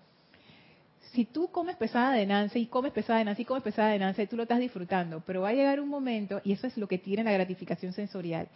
si 1.18 1.24
tú 1.24 1.48
comes 1.48 1.74
pesada 1.74 2.12
de 2.12 2.24
Nance 2.26 2.60
y 2.60 2.66
comes 2.66 2.92
pesada 2.92 3.18
de 3.18 3.24
Nance 3.24 3.42
y 3.42 3.44
comes 3.44 3.64
pesada 3.64 3.88
de 3.88 3.98
Nance, 3.98 4.28
tú 4.28 4.36
lo 4.36 4.44
estás 4.44 4.60
disfrutando, 4.60 5.20
pero 5.26 5.40
va 5.40 5.48
a 5.48 5.52
llegar 5.52 5.80
un 5.80 5.88
momento, 5.88 6.40
y 6.44 6.52
eso 6.52 6.68
es 6.68 6.76
lo 6.76 6.86
que 6.86 6.96
tiene 6.96 7.24
la 7.24 7.32
gratificación 7.32 7.92
sensorial, 7.92 8.46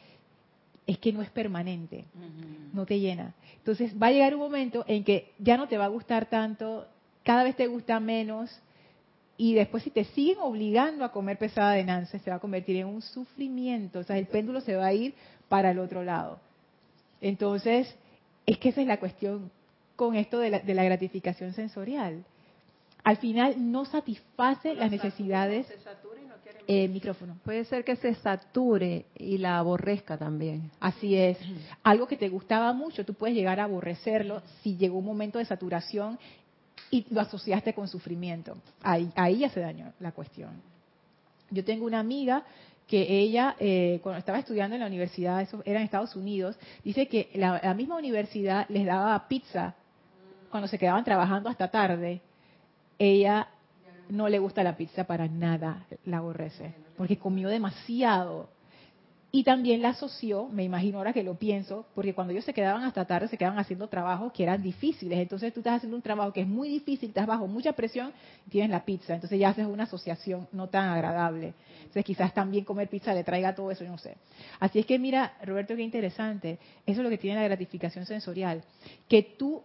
es 0.87 0.97
que 0.99 1.13
no 1.13 1.23
es 1.23 1.31
permanente, 1.31 2.05
no 2.73 2.87
te 2.87 3.01
llena. 3.01 3.35
Entonces 3.57 3.93
va 4.01 4.07
a 4.07 4.13
llegar 4.13 4.33
un 4.37 4.43
momento 4.43 4.85
en 4.87 5.03
que 5.03 5.33
ya 5.41 5.57
no 5.57 5.67
te 5.67 5.77
va 5.77 5.87
a 5.87 5.89
gustar 5.89 6.27
tanto, 6.27 6.87
cada 7.25 7.43
vez 7.43 7.57
te 7.57 7.67
gusta 7.67 7.99
menos, 7.99 8.49
y 9.37 9.55
después 9.55 9.83
si 9.83 9.91
te 9.91 10.05
siguen 10.05 10.39
obligando 10.41 11.05
a 11.05 11.11
comer 11.11 11.39
pesada 11.39 11.73
de 11.73 11.83
Nance, 11.83 12.21
se 12.21 12.31
va 12.31 12.37
a 12.37 12.39
convertir 12.39 12.77
en 12.77 12.87
un 12.87 13.03
sufrimiento, 13.03 13.99
o 13.99 14.05
sea, 14.05 14.19
el 14.19 14.29
péndulo 14.29 14.61
se 14.61 14.77
va 14.77 14.87
a 14.87 14.93
ir 14.93 15.15
para 15.49 15.73
el 15.73 15.81
otro 15.81 16.05
lado. 16.05 16.39
Entonces, 17.21 17.93
es 18.47 18.57
que 18.59 18.69
esa 18.69 18.83
es 18.83 18.87
la 18.87 19.01
cuestión 19.01 19.51
con 19.97 20.15
esto 20.15 20.39
de 20.39 20.51
la, 20.51 20.61
de 20.61 20.75
la 20.75 20.85
gratificación 20.85 21.55
sensorial 21.55 22.25
al 23.05 23.17
final 23.17 23.55
no 23.59 23.85
satisface 23.85 24.75
las 24.75 24.91
necesidades. 24.91 25.67
Eh, 26.69 26.87
micrófono. 26.87 27.37
Puede 27.45 27.65
ser 27.65 27.85
que 27.85 27.97
se 27.97 28.15
sature 28.15 29.05
y 29.17 29.39
la 29.39 29.59
aborrezca 29.59 30.17
también. 30.17 30.71
Así 30.79 31.17
es. 31.17 31.37
Algo 31.83 32.07
que 32.07 32.17
te 32.17 32.29
gustaba 32.29 32.73
mucho, 32.73 33.05
tú 33.05 33.15
puedes 33.15 33.35
llegar 33.35 33.59
a 33.59 33.65
aborrecerlo 33.65 34.43
si 34.63 34.77
llegó 34.77 34.99
un 34.99 35.05
momento 35.05 35.39
de 35.39 35.45
saturación 35.45 36.21
y 36.89 37.05
lo 37.11 37.21
asociaste 37.21 37.75
con 37.75 37.89
sufrimiento. 37.89 38.57
Ahí, 38.81 39.11
ahí 39.17 39.39
ya 39.39 39.51
se 39.51 39.59
dañó 39.59 39.93
la 39.99 40.13
cuestión. 40.13 40.51
Yo 41.51 41.65
tengo 41.65 41.85
una 41.85 41.99
amiga 41.99 42.45
que 42.87 43.19
ella, 43.19 43.57
eh, 43.59 43.99
cuando 44.03 44.21
estaba 44.21 44.39
estudiando 44.39 44.77
en 44.77 44.83
la 44.83 44.87
universidad, 44.87 45.41
eso 45.41 45.63
era 45.65 45.81
en 45.81 45.85
Estados 45.85 46.15
Unidos, 46.15 46.57
dice 46.85 47.09
que 47.09 47.29
la 47.35 47.75
misma 47.75 47.97
universidad 47.97 48.67
les 48.69 48.87
daba 48.87 49.27
pizza 49.27 49.75
cuando 50.49 50.69
se 50.69 50.79
quedaban 50.79 51.03
trabajando 51.03 51.49
hasta 51.49 51.69
tarde 51.69 52.21
ella 52.99 53.49
no 54.09 54.29
le 54.29 54.39
gusta 54.39 54.63
la 54.63 54.77
pizza 54.77 55.05
para 55.05 55.27
nada, 55.29 55.87
la 56.05 56.19
aborrece, 56.19 56.75
porque 56.97 57.19
comió 57.19 57.49
demasiado. 57.49 58.49
Y 59.35 59.45
también 59.45 59.81
la 59.81 59.89
asoció, 59.89 60.47
me 60.49 60.63
imagino 60.63 60.99
ahora 60.99 61.15
que 61.15 61.23
lo 61.23 61.37
pienso, 61.37 61.87
porque 61.95 62.13
cuando 62.13 62.33
ellos 62.33 62.45
se 62.45 62.53
quedaban 62.53 62.83
hasta 62.83 63.07
tarde, 63.07 63.29
se 63.29 63.39
quedaban 63.39 63.59
haciendo 63.59 63.89
trabajos 63.89 64.31
que 64.35 64.43
eran 64.43 64.63
difíciles. 64.63 65.19
Entonces 65.19 65.55
tú 65.55 65.61
estás 65.61 65.77
haciendo 65.79 65.97
un 65.97 66.03
trabajo 66.03 66.35
que 66.35 66.43
es 66.43 66.47
muy 66.47 66.69
difícil, 66.69 67.09
estás 67.09 67.27
bajo 67.27 67.47
mucha 67.47 67.73
presión, 67.73 68.13
y 68.47 68.51
tienes 68.51 68.71
la 68.71 68.85
pizza. 68.85 69.15
Entonces 69.15 69.41
ya 69.41 69.49
haces 69.49 69.65
una 69.65 69.85
asociación 69.85 70.49
no 70.53 70.69
tan 70.69 70.91
agradable. 70.91 71.55
Entonces 71.79 72.05
quizás 72.05 72.35
también 72.35 72.67
comer 72.67 72.91
pizza 72.91 73.15
le 73.15 73.25
traiga 73.25 73.55
todo 73.55 73.71
eso, 73.71 73.85
no 73.85 73.97
sé. 73.97 74.19
Así 74.61 74.81
es 74.81 74.85
que 74.85 74.99
mira, 74.99 75.33
Roberto, 75.43 75.75
qué 75.77 75.83
interesante. 75.83 76.59
Eso 76.85 77.01
es 77.01 77.05
lo 77.05 77.09
que 77.09 77.17
tiene 77.17 77.41
la 77.41 77.45
gratificación 77.45 78.05
sensorial. 78.05 78.63
Que 79.09 79.23
tú 79.23 79.63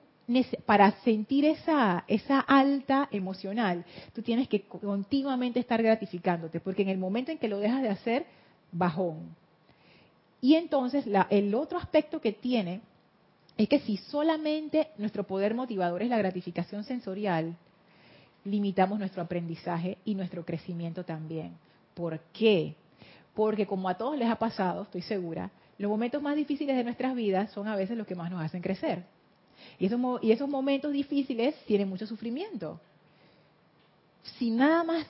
para 0.65 0.91
sentir 1.03 1.45
esa, 1.45 2.03
esa 2.07 2.39
alta 2.39 3.07
emocional, 3.11 3.85
tú 4.13 4.21
tienes 4.21 4.47
que 4.49 4.63
continuamente 4.63 5.59
estar 5.59 5.81
gratificándote, 5.81 6.59
porque 6.59 6.81
en 6.81 6.89
el 6.89 6.97
momento 6.97 7.31
en 7.31 7.37
que 7.37 7.47
lo 7.47 7.59
dejas 7.59 7.81
de 7.81 7.89
hacer, 7.89 8.25
bajón. 8.71 9.35
Y 10.41 10.55
entonces 10.55 11.05
el 11.29 11.55
otro 11.55 11.77
aspecto 11.77 12.19
que 12.19 12.33
tiene 12.33 12.81
es 13.57 13.69
que 13.69 13.79
si 13.79 13.97
solamente 13.97 14.89
nuestro 14.97 15.23
poder 15.23 15.55
motivador 15.55 16.03
es 16.03 16.09
la 16.09 16.17
gratificación 16.17 16.83
sensorial, 16.83 17.55
limitamos 18.43 18.99
nuestro 18.99 19.21
aprendizaje 19.21 19.97
y 20.05 20.13
nuestro 20.13 20.45
crecimiento 20.45 21.03
también. 21.03 21.53
¿Por 21.93 22.19
qué? 22.33 22.75
Porque 23.33 23.65
como 23.65 23.89
a 23.89 23.95
todos 23.95 24.17
les 24.17 24.29
ha 24.29 24.35
pasado, 24.35 24.83
estoy 24.83 25.01
segura, 25.01 25.51
los 25.77 25.89
momentos 25.89 26.21
más 26.21 26.35
difíciles 26.35 26.75
de 26.75 26.83
nuestras 26.83 27.15
vidas 27.15 27.51
son 27.51 27.67
a 27.67 27.75
veces 27.75 27.97
los 27.97 28.05
que 28.05 28.15
más 28.15 28.29
nos 28.29 28.43
hacen 28.43 28.61
crecer. 28.61 29.05
Y 29.79 29.85
esos, 29.85 29.99
y 30.21 30.31
esos 30.31 30.49
momentos 30.49 30.91
difíciles 30.91 31.55
tienen 31.65 31.89
mucho 31.89 32.07
sufrimiento. 32.07 32.79
Si 34.37 34.49
nada 34.49 34.83
más 34.83 35.05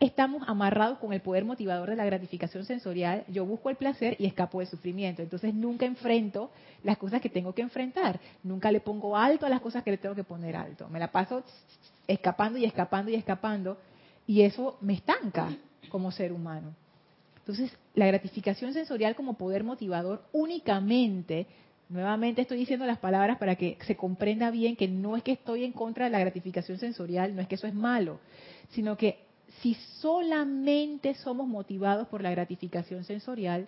estamos 0.00 0.42
amarrados 0.46 0.98
con 0.98 1.12
el 1.12 1.20
poder 1.20 1.44
motivador 1.44 1.90
de 1.90 1.96
la 1.96 2.04
gratificación 2.04 2.64
sensorial, 2.64 3.24
yo 3.28 3.44
busco 3.44 3.70
el 3.70 3.76
placer 3.76 4.16
y 4.18 4.26
escapo 4.26 4.60
del 4.60 4.68
sufrimiento. 4.68 5.22
Entonces 5.22 5.54
nunca 5.54 5.86
enfrento 5.86 6.50
las 6.84 6.98
cosas 6.98 7.20
que 7.20 7.28
tengo 7.28 7.52
que 7.52 7.62
enfrentar. 7.62 8.20
Nunca 8.42 8.70
le 8.70 8.80
pongo 8.80 9.16
alto 9.16 9.46
a 9.46 9.48
las 9.48 9.60
cosas 9.60 9.82
que 9.82 9.90
le 9.90 9.98
tengo 9.98 10.14
que 10.14 10.24
poner 10.24 10.56
alto. 10.56 10.88
Me 10.88 10.98
la 10.98 11.10
paso 11.10 11.42
escapando 12.06 12.58
y 12.58 12.64
escapando 12.64 13.10
y 13.10 13.14
escapando. 13.14 13.78
Y 14.26 14.42
eso 14.42 14.76
me 14.80 14.94
estanca 14.94 15.48
como 15.88 16.12
ser 16.12 16.32
humano. 16.32 16.74
Entonces, 17.38 17.72
la 17.94 18.06
gratificación 18.06 18.74
sensorial 18.74 19.16
como 19.16 19.34
poder 19.34 19.64
motivador 19.64 20.22
únicamente 20.32 21.46
Nuevamente 21.88 22.42
estoy 22.42 22.58
diciendo 22.58 22.84
las 22.84 22.98
palabras 22.98 23.38
para 23.38 23.56
que 23.56 23.78
se 23.86 23.96
comprenda 23.96 24.50
bien 24.50 24.76
que 24.76 24.88
no 24.88 25.16
es 25.16 25.22
que 25.22 25.32
estoy 25.32 25.64
en 25.64 25.72
contra 25.72 26.04
de 26.04 26.10
la 26.10 26.18
gratificación 26.18 26.78
sensorial, 26.78 27.34
no 27.34 27.40
es 27.40 27.48
que 27.48 27.54
eso 27.54 27.66
es 27.66 27.74
malo, 27.74 28.20
sino 28.70 28.96
que 28.96 29.20
si 29.62 29.74
solamente 30.00 31.14
somos 31.14 31.48
motivados 31.48 32.06
por 32.08 32.22
la 32.22 32.30
gratificación 32.30 33.04
sensorial, 33.04 33.66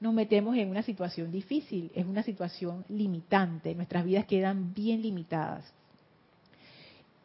nos 0.00 0.14
metemos 0.14 0.56
en 0.56 0.68
una 0.68 0.82
situación 0.82 1.30
difícil, 1.30 1.92
es 1.94 2.06
una 2.06 2.22
situación 2.22 2.84
limitante, 2.88 3.74
nuestras 3.74 4.04
vidas 4.04 4.26
quedan 4.26 4.74
bien 4.74 5.02
limitadas. 5.02 5.72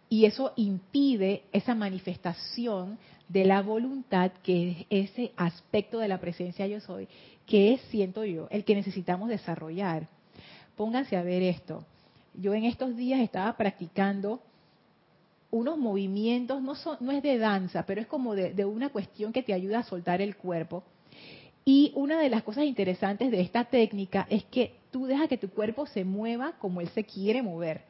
Y 0.10 0.26
eso 0.26 0.54
impide 0.56 1.44
esa 1.52 1.74
manifestación 1.74 3.00
de 3.28 3.46
la 3.46 3.62
voluntad, 3.62 4.32
que 4.44 4.86
es 4.90 5.10
ese 5.10 5.32
aspecto 5.36 5.98
de 5.98 6.08
la 6.08 6.20
presencia 6.20 6.68
yo 6.68 6.80
soy, 6.80 7.08
que 7.48 7.74
es, 7.74 7.82
siento 7.90 8.24
yo, 8.24 8.48
el 8.52 8.64
que 8.64 8.76
necesitamos 8.76 9.30
desarrollar. 9.30 10.08
Pónganse 10.76 11.16
a 11.18 11.24
ver 11.24 11.42
esto. 11.42 11.84
Yo 12.34 12.54
en 12.54 12.66
estos 12.66 12.96
días 12.96 13.22
estaba 13.22 13.56
practicando 13.56 14.42
unos 15.52 15.78
movimientos, 15.78 16.62
no, 16.62 16.74
no 17.00 17.12
es 17.12 17.24
de 17.24 17.38
danza, 17.38 17.86
pero 17.86 18.02
es 18.02 18.08
como 18.08 18.36
de, 18.36 18.54
de 18.54 18.66
una 18.66 18.90
cuestión 18.90 19.32
que 19.32 19.44
te 19.44 19.54
ayuda 19.54 19.80
a 19.80 19.84
soltar 19.84 20.22
el 20.22 20.36
cuerpo. 20.36 20.84
Y 21.64 21.92
una 21.96 22.20
de 22.20 22.30
las 22.30 22.44
cosas 22.44 22.66
interesantes 22.66 23.32
de 23.32 23.42
esta 23.42 23.64
técnica 23.64 24.28
es 24.30 24.44
que 24.46 24.76
tú 24.92 25.08
dejas 25.08 25.28
que 25.28 25.38
tu 25.38 25.50
cuerpo 25.50 25.88
se 25.88 26.06
mueva 26.06 26.54
como 26.60 26.80
él 26.80 26.90
se 26.90 27.04
quiere 27.04 27.42
mover. 27.42 27.82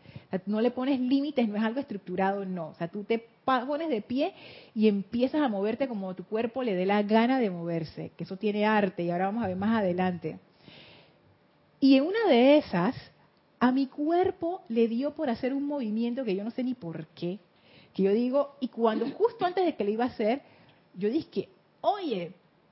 no 0.46 0.62
le 0.62 0.72
pones 0.72 1.00
límites, 1.00 1.48
no 1.48 1.58
es 1.58 1.64
algo 1.64 1.82
estructurado, 1.82 2.46
no. 2.46 2.70
O 2.70 2.74
sea, 2.76 2.88
tú 2.88 3.04
te 3.04 3.28
pones 3.44 3.90
de 3.90 4.02
pie 4.02 4.34
y 4.74 4.88
empiezas 4.88 5.42
a 5.42 5.50
moverte 5.50 5.88
como 5.88 6.16
tu 6.16 6.24
cuerpo 6.24 6.64
le 6.64 6.74
dé 6.74 6.86
la 6.86 7.04
gana 7.04 7.40
de 7.40 7.50
moverse, 7.50 8.12
que 8.16 8.24
eso 8.24 8.38
tiene 8.38 8.66
arte 8.66 9.04
y 9.04 9.12
ahora 9.12 9.26
vamos 9.26 9.44
a 9.44 9.48
ver 9.48 9.58
más 9.58 9.78
adelante. 9.78 10.40
Y 11.86 11.98
en 11.98 12.04
una 12.04 12.26
de 12.28 12.58
esas, 12.58 12.96
a 13.60 13.72
mi 13.72 13.86
cuerpo 13.86 14.64
le 14.70 14.88
dio 14.88 15.12
por 15.12 15.30
hacer 15.30 15.54
un 15.54 15.68
movimiento 15.68 16.26
que 16.26 16.36
yo 16.36 16.44
no 16.44 16.50
sé 16.50 16.64
ni 16.64 16.74
por 16.74 17.06
qué. 17.10 17.38
Que 17.94 18.02
yo 18.02 18.12
digo, 18.12 18.56
y 18.60 18.70
cuando 18.70 19.08
justo 19.12 19.46
antes 19.46 19.64
de 19.64 19.76
que 19.76 19.84
lo 19.84 19.92
iba 19.92 20.06
a 20.06 20.08
hacer, 20.08 20.42
yo 20.96 21.12
dije, 21.12 21.48
oye, 21.82 22.32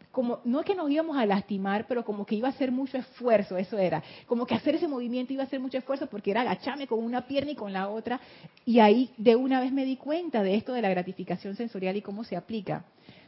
como, 0.09 0.39
no 0.45 0.61
es 0.61 0.65
que 0.65 0.73
nos 0.73 0.89
íbamos 0.89 1.15
a 1.15 1.27
lastimar, 1.27 1.85
pero 1.85 2.03
como 2.03 2.25
que 2.25 2.33
iba 2.33 2.49
a 2.49 2.53
ser 2.53 2.71
mucho 2.71 2.97
esfuerzo, 2.97 3.55
eso 3.55 3.77
era. 3.77 4.01
Como 4.25 4.47
que 4.47 4.55
hacer 4.55 4.73
ese 4.73 4.87
movimiento 4.87 5.31
iba 5.31 5.43
a 5.43 5.47
ser 5.47 5.59
mucho 5.59 5.77
esfuerzo 5.77 6.07
porque 6.07 6.31
era 6.31 6.41
agacharme 6.41 6.87
con 6.87 6.97
una 6.97 7.27
pierna 7.27 7.51
y 7.51 7.55
con 7.55 7.71
la 7.71 7.89
otra. 7.89 8.19
Y 8.65 8.79
ahí 8.79 9.11
de 9.17 9.35
una 9.35 9.61
vez 9.61 9.71
me 9.71 9.85
di 9.85 9.95
cuenta 9.95 10.41
de 10.41 10.55
esto 10.55 10.73
de 10.73 10.81
la 10.81 10.89
gratificación 10.89 11.55
sensorial 11.55 11.95
y 11.95 12.01
cómo 12.01 12.23
se 12.23 12.35
aplica. 12.35 12.83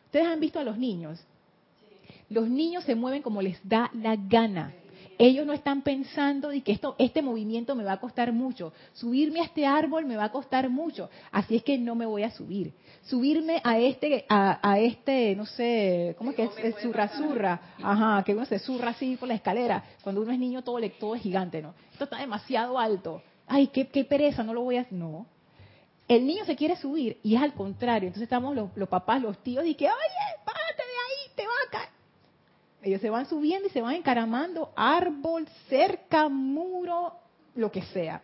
Ustedes 0.05 0.25
han 0.25 0.39
visto 0.39 0.57
a 0.57 0.63
los 0.63 0.79
niños. 0.79 1.23
Los 2.27 2.49
niños 2.49 2.85
se 2.85 2.95
mueven 2.95 3.21
como 3.21 3.43
les 3.43 3.59
da 3.69 3.91
la 3.93 4.15
gana 4.15 4.73
ellos 5.17 5.45
no 5.45 5.53
están 5.53 5.81
pensando 5.81 6.49
de 6.49 6.61
que 6.61 6.71
esto, 6.71 6.95
este 6.97 7.21
movimiento 7.21 7.75
me 7.75 7.83
va 7.83 7.93
a 7.93 7.99
costar 7.99 8.31
mucho. 8.31 8.73
Subirme 8.93 9.41
a 9.41 9.45
este 9.45 9.65
árbol 9.65 10.05
me 10.05 10.15
va 10.15 10.25
a 10.25 10.31
costar 10.31 10.69
mucho. 10.69 11.09
Así 11.31 11.55
es 11.55 11.63
que 11.63 11.77
no 11.77 11.95
me 11.95 12.05
voy 12.05 12.23
a 12.23 12.31
subir. 12.31 12.73
Subirme 13.03 13.61
a 13.63 13.77
este, 13.77 14.25
a, 14.29 14.79
este, 14.79 15.35
no 15.35 15.45
sé, 15.45 16.15
¿cómo 16.17 16.31
es 16.31 16.35
que 16.35 16.43
es? 16.43 16.75
zurra, 16.81 17.07
zurra. 17.09 17.61
Ajá, 17.81 18.23
que 18.23 18.33
uno 18.33 18.45
se 18.45 18.59
zurra 18.59 18.89
así 18.89 19.15
por 19.17 19.27
la 19.27 19.35
escalera. 19.35 19.83
Cuando 20.03 20.21
uno 20.21 20.31
es 20.31 20.39
niño 20.39 20.63
todo, 20.63 20.79
todo 20.99 21.15
es 21.15 21.21
gigante, 21.21 21.61
¿no? 21.61 21.73
Esto 21.91 22.05
está 22.05 22.17
demasiado 22.17 22.79
alto. 22.79 23.21
Ay, 23.47 23.67
qué, 23.67 23.87
qué 23.87 24.05
pereza, 24.05 24.43
no 24.43 24.53
lo 24.53 24.61
voy 24.61 24.77
a... 24.77 24.87
No. 24.89 25.27
El 26.07 26.27
niño 26.27 26.45
se 26.45 26.55
quiere 26.55 26.75
subir 26.75 27.19
y 27.23 27.35
es 27.35 27.41
al 27.41 27.53
contrario. 27.53 28.07
Entonces 28.07 28.23
estamos 28.23 28.55
los, 28.55 28.69
los 28.75 28.89
papás, 28.89 29.21
los 29.21 29.37
tíos 29.39 29.65
y 29.65 29.73
que, 29.75 29.85
oye, 29.85 29.93
de 29.95 30.81
ahí, 30.81 31.31
te 31.35 31.43
va 31.43 31.53
a 31.67 31.71
caer 31.71 31.95
ellos 32.85 33.01
se 33.01 33.09
van 33.09 33.25
subiendo 33.25 33.67
y 33.67 33.71
se 33.71 33.81
van 33.81 33.95
encaramando, 33.95 34.71
árbol, 34.75 35.47
cerca, 35.67 36.29
muro, 36.29 37.13
lo 37.55 37.71
que 37.71 37.81
sea. 37.81 38.21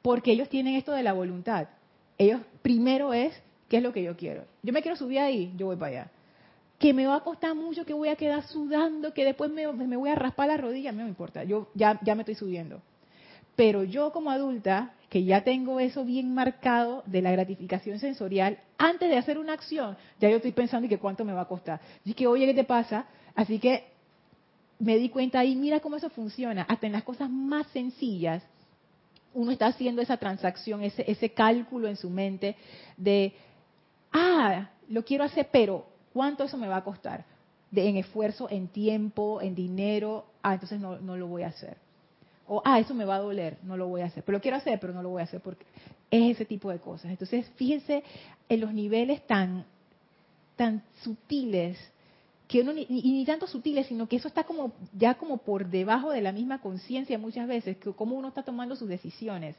Porque 0.00 0.32
ellos 0.32 0.48
tienen 0.48 0.76
esto 0.76 0.92
de 0.92 1.02
la 1.02 1.12
voluntad. 1.12 1.68
Ellos 2.16 2.40
primero 2.62 3.12
es, 3.12 3.34
¿qué 3.68 3.76
es 3.76 3.82
lo 3.82 3.92
que 3.92 4.02
yo 4.02 4.16
quiero? 4.16 4.44
Yo 4.62 4.72
me 4.72 4.80
quiero 4.80 4.96
subir 4.96 5.18
ahí, 5.18 5.52
yo 5.58 5.66
voy 5.66 5.76
para 5.76 5.90
allá. 5.90 6.10
Que 6.78 6.94
me 6.94 7.06
va 7.06 7.16
a 7.16 7.20
costar 7.20 7.54
mucho, 7.54 7.84
que 7.84 7.92
voy 7.92 8.08
a 8.08 8.16
quedar 8.16 8.44
sudando, 8.44 9.12
que 9.12 9.26
después 9.26 9.50
me, 9.50 9.66
voy 9.66 10.08
a 10.08 10.14
raspar 10.14 10.48
la 10.48 10.56
rodilla, 10.56 10.90
no 10.90 11.02
me 11.02 11.08
importa, 11.10 11.44
yo 11.44 11.68
ya, 11.74 12.00
ya 12.02 12.14
me 12.14 12.22
estoy 12.22 12.34
subiendo. 12.34 12.80
Pero 13.56 13.84
yo 13.84 14.10
como 14.10 14.30
adulta, 14.30 14.94
que 15.10 15.24
ya 15.24 15.44
tengo 15.44 15.80
eso 15.80 16.02
bien 16.04 16.32
marcado 16.32 17.02
de 17.04 17.20
la 17.20 17.30
gratificación 17.32 17.98
sensorial, 17.98 18.58
antes 18.78 19.10
de 19.10 19.18
hacer 19.18 19.38
una 19.38 19.52
acción, 19.52 19.98
ya 20.18 20.30
yo 20.30 20.36
estoy 20.36 20.52
pensando 20.52 20.86
y 20.86 20.88
que 20.88 20.98
cuánto 20.98 21.26
me 21.26 21.34
va 21.34 21.42
a 21.42 21.48
costar. 21.48 21.80
Y 22.06 22.14
que, 22.14 22.26
oye, 22.26 22.46
¿qué 22.46 22.54
te 22.54 22.64
pasa? 22.64 23.06
Así 23.36 23.58
que 23.58 23.84
me 24.78 24.96
di 24.96 25.10
cuenta 25.10 25.38
ahí, 25.38 25.54
mira 25.54 25.80
cómo 25.80 25.96
eso 25.96 26.10
funciona. 26.10 26.62
Hasta 26.62 26.86
en 26.86 26.92
las 26.92 27.04
cosas 27.04 27.30
más 27.30 27.66
sencillas, 27.68 28.42
uno 29.34 29.52
está 29.52 29.66
haciendo 29.66 30.02
esa 30.02 30.16
transacción, 30.16 30.82
ese, 30.82 31.04
ese 31.10 31.30
cálculo 31.30 31.88
en 31.88 31.96
su 31.96 32.10
mente 32.10 32.56
de, 32.96 33.34
ah, 34.12 34.70
lo 34.88 35.04
quiero 35.04 35.24
hacer, 35.24 35.48
pero 35.52 35.86
¿cuánto 36.12 36.44
eso 36.44 36.56
me 36.56 36.68
va 36.68 36.78
a 36.78 36.84
costar? 36.84 37.24
De, 37.70 37.86
en 37.86 37.98
esfuerzo, 37.98 38.48
en 38.50 38.68
tiempo, 38.68 39.42
en 39.42 39.54
dinero, 39.54 40.24
ah, 40.42 40.54
entonces 40.54 40.80
no, 40.80 40.98
no 40.98 41.16
lo 41.16 41.26
voy 41.26 41.42
a 41.42 41.48
hacer. 41.48 41.76
O, 42.48 42.62
ah, 42.64 42.78
eso 42.78 42.94
me 42.94 43.04
va 43.04 43.16
a 43.16 43.20
doler, 43.20 43.58
no 43.64 43.76
lo 43.76 43.88
voy 43.88 44.00
a 44.00 44.06
hacer. 44.06 44.22
Pero 44.22 44.38
lo 44.38 44.42
quiero 44.42 44.56
hacer, 44.56 44.80
pero 44.80 44.94
no 44.94 45.02
lo 45.02 45.10
voy 45.10 45.20
a 45.20 45.24
hacer 45.24 45.40
porque 45.40 45.66
es 46.10 46.36
ese 46.36 46.46
tipo 46.46 46.70
de 46.70 46.78
cosas. 46.78 47.10
Entonces, 47.10 47.46
fíjense 47.56 48.02
en 48.48 48.60
los 48.60 48.72
niveles 48.72 49.26
tan, 49.26 49.64
tan 50.54 50.82
sutiles 51.02 51.76
que 52.48 52.60
uno 52.60 52.72
ni, 52.72 52.86
ni 52.86 53.24
tanto 53.24 53.46
sutiles, 53.46 53.86
sino 53.86 54.08
que 54.08 54.16
eso 54.16 54.28
está 54.28 54.44
como 54.44 54.72
ya 54.92 55.14
como 55.14 55.38
por 55.38 55.68
debajo 55.68 56.10
de 56.10 56.20
la 56.20 56.32
misma 56.32 56.60
conciencia 56.60 57.18
muchas 57.18 57.48
veces, 57.48 57.76
que 57.78 57.92
como 57.92 58.16
uno 58.16 58.28
está 58.28 58.42
tomando 58.42 58.76
sus 58.76 58.88
decisiones, 58.88 59.56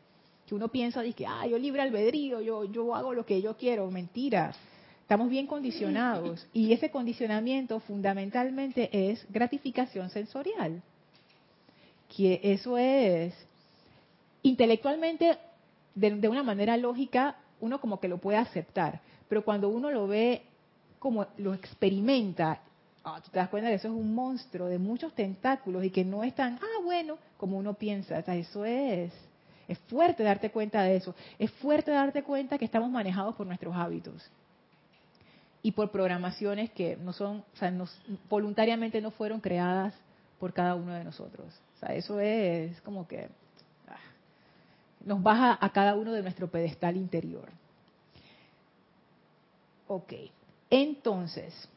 que 0.47 0.55
uno 0.55 0.69
piensa 0.69 1.03
que, 1.03 1.25
ah, 1.25 1.45
yo 1.45 1.57
libre 1.57 1.81
albedrío, 1.81 2.39
yo, 2.39 2.63
yo 2.63 2.95
hago 2.95 3.13
lo 3.13 3.25
que 3.25 3.41
yo 3.41 3.57
quiero, 3.57 3.91
mentira. 3.91 4.53
Estamos 5.01 5.29
bien 5.29 5.47
condicionados 5.47 6.47
y 6.53 6.73
ese 6.73 6.89
condicionamiento 6.89 7.79
fundamentalmente 7.81 8.89
es 8.91 9.25
gratificación 9.29 10.09
sensorial. 10.09 10.81
Que 12.15 12.39
eso 12.43 12.77
es 12.77 13.33
intelectualmente 14.43 15.37
de, 15.95 16.11
de 16.11 16.29
una 16.29 16.43
manera 16.43 16.77
lógica 16.77 17.37
uno 17.59 17.81
como 17.81 17.99
que 17.99 18.07
lo 18.07 18.17
puede 18.17 18.37
aceptar, 18.37 19.01
pero 19.27 19.43
cuando 19.43 19.69
uno 19.69 19.91
lo 19.91 20.07
ve 20.07 20.43
como 20.99 21.25
lo 21.37 21.53
experimenta 21.53 22.61
Ah, 23.09 23.21
tú 23.23 23.31
te 23.31 23.39
das 23.39 23.47
cuenta 23.47 23.69
que 23.69 23.75
eso 23.75 23.87
es 23.87 23.93
un 23.93 24.13
monstruo 24.13 24.67
de 24.67 24.77
muchos 24.77 25.13
tentáculos 25.13 25.81
y 25.85 25.91
que 25.91 26.03
no 26.03 26.25
es 26.25 26.35
tan, 26.35 26.55
ah, 26.61 26.81
bueno, 26.83 27.17
como 27.37 27.57
uno 27.57 27.73
piensa. 27.73 28.19
eso 28.19 28.65
es, 28.65 29.13
es 29.69 29.79
fuerte 29.87 30.23
darte 30.23 30.51
cuenta 30.51 30.83
de 30.83 30.97
eso. 30.97 31.15
Es 31.39 31.49
fuerte 31.51 31.91
darte 31.91 32.21
cuenta 32.21 32.57
que 32.57 32.65
estamos 32.65 32.91
manejados 32.91 33.33
por 33.35 33.47
nuestros 33.47 33.73
hábitos 33.73 34.29
y 35.63 35.71
por 35.71 35.89
programaciones 35.89 36.69
que 36.71 36.97
no 36.97 37.13
son, 37.13 37.45
o 37.53 37.57
sea, 37.57 37.73
voluntariamente 38.29 38.99
no 38.99 39.11
fueron 39.11 39.39
creadas 39.39 39.93
por 40.37 40.51
cada 40.51 40.75
uno 40.75 40.93
de 40.93 41.05
nosotros. 41.05 41.47
O 41.77 41.79
sea, 41.79 41.95
eso 41.95 42.19
es 42.19 42.81
como 42.81 43.07
que 43.07 43.29
ah, 43.87 43.95
nos 45.05 45.23
baja 45.23 45.57
a 45.61 45.69
cada 45.71 45.95
uno 45.95 46.11
de 46.11 46.23
nuestro 46.23 46.49
pedestal 46.49 46.97
interior. 46.97 47.47
Ok, 49.87 50.11
entonces, 50.69 51.69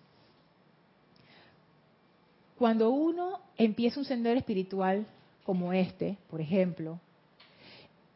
cuando 2.61 2.91
uno 2.91 3.41
empieza 3.57 3.99
un 3.99 4.05
sendero 4.05 4.39
espiritual 4.39 5.07
como 5.45 5.73
este, 5.73 6.19
por 6.29 6.43
ejemplo, 6.43 7.01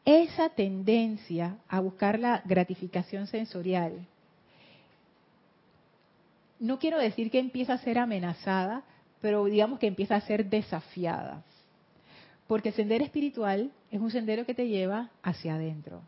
esa 0.05 0.51
tendencia 0.51 1.57
a 1.67 1.81
buscar 1.81 2.19
la 2.19 2.43
gratificación 2.45 3.27
sensorial, 3.27 4.07
no 6.61 6.79
quiero 6.79 6.99
decir 6.99 7.31
que 7.31 7.39
empieza 7.39 7.73
a 7.73 7.79
ser 7.79 7.97
amenazada, 7.99 8.85
pero 9.23 9.47
digamos 9.47 9.79
que 9.79 9.87
empieza 9.87 10.17
a 10.17 10.21
ser 10.21 10.45
desafiada. 10.51 11.43
Porque 12.47 12.69
el 12.69 12.75
sendero 12.75 13.03
espiritual 13.03 13.73
es 13.91 13.99
un 13.99 14.11
sendero 14.11 14.45
que 14.45 14.53
te 14.53 14.69
lleva 14.69 15.09
hacia 15.23 15.55
adentro, 15.55 16.03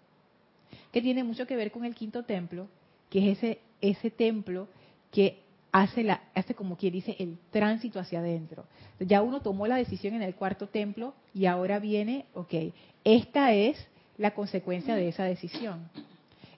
que 0.93 1.01
tiene 1.01 1.25
mucho 1.25 1.47
que 1.47 1.57
ver 1.57 1.73
con 1.73 1.87
el 1.87 1.95
quinto 1.95 2.25
templo, 2.25 2.69
que 3.09 3.31
es 3.31 3.39
ese, 3.39 3.61
ese 3.81 4.11
templo 4.11 4.69
que 5.11 5.46
hace, 5.81 6.03
la, 6.03 6.21
hace 6.35 6.55
como 6.55 6.77
quien 6.77 6.93
dice 6.93 7.17
el 7.19 7.39
tránsito 7.51 8.01
hacia 8.01 8.21
adentro. 8.21 8.65
Ya 8.99 9.23
uno 9.23 9.43
tomó 9.43 9.67
la 9.67 9.77
decisión 9.77 10.15
en 10.15 10.23
el 10.23 10.35
cuarto 10.35 10.69
templo 10.69 11.15
y 11.35 11.47
ahora 11.47 11.79
viene, 11.79 12.27
ok, 12.35 12.55
esta 13.05 13.53
es 13.53 13.77
la 14.17 14.33
consecuencia 14.33 14.95
de 14.95 15.09
esa 15.09 15.25
decisión. 15.25 15.89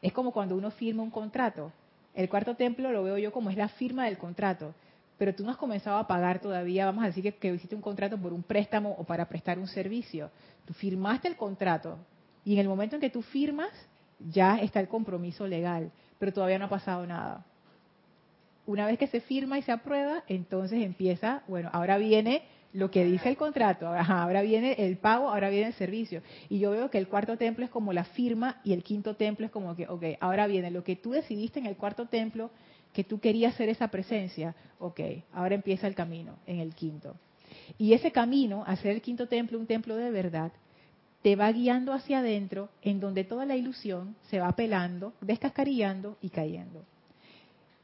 Es 0.02 0.12
como 0.12 0.33
cuando 0.33 0.57
uno 0.57 0.70
firma 0.70 1.02
un 1.02 1.11
contrato. 1.11 1.72
El 2.14 2.28
cuarto 2.28 2.54
templo 2.54 2.92
lo 2.92 3.02
veo 3.02 3.18
yo 3.18 3.33
como 3.33 3.50
es 3.50 3.57
la 3.57 3.68
firma 3.68 4.04
del 4.04 4.18
contrato, 4.18 4.72
pero 5.18 5.35
tú 5.35 5.44
no 5.44 5.50
has 5.50 5.57
comenzado 5.57 5.96
a 5.96 6.07
pagar 6.07 6.40
todavía, 6.40 6.87
vamos 6.87 7.02
a 7.02 7.09
decir 7.09 7.24
que, 7.24 7.35
que 7.35 7.52
hiciste 7.52 7.74
un 7.74 7.83
contrato 7.83 8.16
por 8.18 8.33
un 8.33 8.44
préstamo 8.44 8.94
o 8.98 9.04
para 9.04 9.28
prestar 9.28 9.59
un 9.59 9.66
servicio. 9.66 10.31
Tú 10.64 10.74
firmaste 10.74 11.26
el 11.26 11.37
contrato 11.37 11.98
y 12.44 12.52
en 12.52 12.61
el 12.61 12.68
momento 12.68 12.94
en 12.94 13.00
que 13.00 13.11
tú 13.11 13.22
firmas 13.22 13.70
ya 14.20 14.59
está 14.59 14.78
el 14.78 14.88
compromiso 14.88 15.46
legal, 15.46 15.90
pero 16.20 16.33
todavía 16.33 16.59
no 16.59 16.66
ha 16.66 16.70
pasado 16.70 17.04
nada 17.04 17.44
una 18.68 18.87
vez 18.87 18.98
que 18.98 19.07
se 19.07 19.22
firma 19.22 19.59
y 19.59 19.62
se 19.62 19.72
aprueba, 19.72 20.24
entonces 20.28 20.85
empieza, 20.85 21.42
bueno, 21.48 21.70
ahora 21.72 21.96
viene 21.96 22.42
lo 22.74 22.90
que 22.90 23.02
dice 23.02 23.31
el 23.31 23.38
contrato, 23.38 23.88
ahora 23.88 24.42
viene 24.42 24.74
el 24.78 24.98
pago, 24.98 25.31
ahora 25.31 25.48
viene 25.48 25.68
el 25.68 25.72
servicio. 25.72 26.20
Y 26.50 26.59
yo 26.59 26.70
veo 26.72 26.90
que 26.90 26.98
el 26.98 27.09
cuarto 27.09 27.38
templo 27.38 27.64
es 27.64 27.70
como 27.70 27.94
la 27.94 28.04
firma 28.04 28.61
y 28.64 28.74
el 28.74 28.85
quinto 28.85 29.16
templo 29.16 29.46
es 29.46 29.52
como 29.52 29.74
que, 29.74 29.88
ok, 29.88 30.04
ahora 30.20 30.46
viene 30.46 30.70
lo 30.70 30.85
que 30.85 30.96
tú 30.96 31.12
decidiste 31.12 31.59
en 31.59 31.64
el 31.64 31.76
cuarto 31.76 32.09
templo, 32.09 32.50
que 32.92 33.04
tú 33.04 33.20
querías 33.20 33.54
ser 33.54 33.70
esa 33.70 33.88
presencia, 33.88 34.54
ok, 34.78 35.00
ahora 35.33 35.54
empieza 35.54 35.87
el 35.87 35.94
camino 35.94 36.37
en 36.46 36.61
el 36.61 36.74
quinto. 36.74 37.16
Y 37.78 37.94
ese 37.94 38.12
camino, 38.12 38.64
hacer 38.66 38.90
el 38.92 39.00
quinto 39.00 39.28
templo 39.28 39.59
un 39.59 39.66
templo 39.66 39.96
de 39.96 40.11
verdad, 40.11 40.52
te 41.22 41.37
va 41.37 41.50
guiando 41.52 41.94
hacia 41.94 42.18
adentro, 42.18 42.68
en 42.83 43.00
donde 43.00 43.24
toda 43.24 43.46
la 43.46 43.57
ilusión 43.57 44.14
se 44.28 44.40
va 44.40 44.52
pelando, 44.52 45.14
descascarillando 45.22 46.18
y 46.20 46.28
cayendo. 46.28 46.85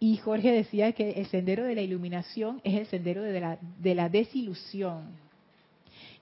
Y 0.05 0.19
Jorge 0.19 0.53
decía 0.53 0.93
que 0.93 1.13
el 1.13 1.25
sendero 1.29 1.65
de 1.65 1.75
la 1.75 1.81
iluminación 1.81 2.61
es 2.63 2.75
el 2.75 2.87
sendero 2.89 3.23
de 3.23 3.41
la, 3.41 3.59
de 3.79 3.95
la 3.95 4.11
desilusión. 4.11 5.17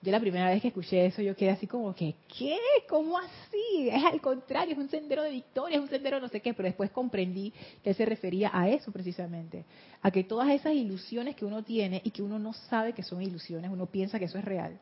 Yo 0.00 0.12
la 0.12 0.20
primera 0.20 0.48
vez 0.48 0.62
que 0.62 0.68
escuché 0.68 1.04
eso, 1.04 1.20
yo 1.20 1.34
quedé 1.34 1.50
así 1.50 1.66
como 1.66 1.92
que, 1.92 2.14
¿qué? 2.38 2.56
¿Cómo 2.88 3.18
así? 3.18 3.88
Es 3.88 4.04
al 4.04 4.20
contrario, 4.20 4.74
es 4.74 4.78
un 4.78 4.88
sendero 4.88 5.24
de 5.24 5.32
victoria, 5.32 5.78
es 5.78 5.82
un 5.82 5.88
sendero 5.88 6.20
no 6.20 6.28
sé 6.28 6.38
qué, 6.38 6.54
pero 6.54 6.68
después 6.68 6.92
comprendí 6.92 7.52
que 7.82 7.90
él 7.90 7.96
se 7.96 8.04
refería 8.04 8.52
a 8.52 8.68
eso 8.68 8.92
precisamente, 8.92 9.64
a 10.00 10.12
que 10.12 10.22
todas 10.22 10.48
esas 10.50 10.74
ilusiones 10.74 11.34
que 11.34 11.44
uno 11.44 11.64
tiene 11.64 12.02
y 12.04 12.12
que 12.12 12.22
uno 12.22 12.38
no 12.38 12.52
sabe 12.52 12.92
que 12.92 13.02
son 13.02 13.20
ilusiones, 13.20 13.68
uno 13.68 13.86
piensa 13.86 14.20
que 14.20 14.26
eso 14.26 14.38
es 14.38 14.44
real, 14.44 14.78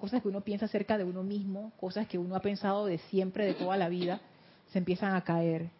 cosas 0.00 0.20
que 0.20 0.26
uno 0.26 0.40
piensa 0.40 0.64
acerca 0.64 0.98
de 0.98 1.04
uno 1.04 1.22
mismo, 1.22 1.70
cosas 1.78 2.08
que 2.08 2.18
uno 2.18 2.34
ha 2.34 2.40
pensado 2.40 2.86
de 2.86 2.98
siempre, 2.98 3.46
de 3.46 3.54
toda 3.54 3.76
la 3.76 3.88
vida, 3.88 4.20
se 4.72 4.78
empiezan 4.78 5.14
a 5.14 5.22
caer 5.22 5.70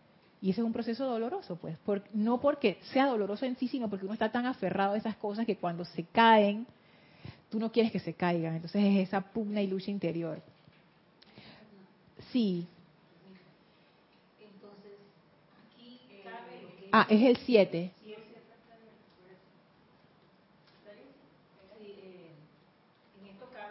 y 0.42 0.50
ese 0.50 0.60
es 0.60 0.66
un 0.66 0.72
proceso 0.72 1.06
doloroso, 1.06 1.54
pues, 1.54 1.78
por, 1.78 2.02
no 2.12 2.40
porque 2.40 2.78
sea 2.92 3.06
doloroso 3.06 3.46
en 3.46 3.56
sí, 3.56 3.68
sino 3.68 3.88
porque 3.88 4.04
uno 4.04 4.12
está 4.12 4.32
tan 4.32 4.44
aferrado 4.44 4.94
a 4.94 4.96
esas 4.96 5.16
cosas 5.16 5.46
que 5.46 5.56
cuando 5.56 5.84
se 5.84 6.02
caen, 6.02 6.66
tú 7.48 7.60
no 7.60 7.70
quieres 7.70 7.92
que 7.92 8.00
se 8.00 8.14
caigan. 8.14 8.56
Entonces 8.56 8.82
es 8.82 9.08
esa 9.08 9.20
pugna 9.20 9.62
y 9.62 9.68
lucha 9.68 9.92
interior. 9.92 10.42
Sí. 12.32 12.66
Entonces, 14.40 14.92
aquí 15.70 16.00
cabe 16.24 16.62
lo 16.62 16.76
que 16.76 16.88
ah, 16.90 17.06
es 17.08 17.22
el 17.22 17.36
7. 17.36 17.92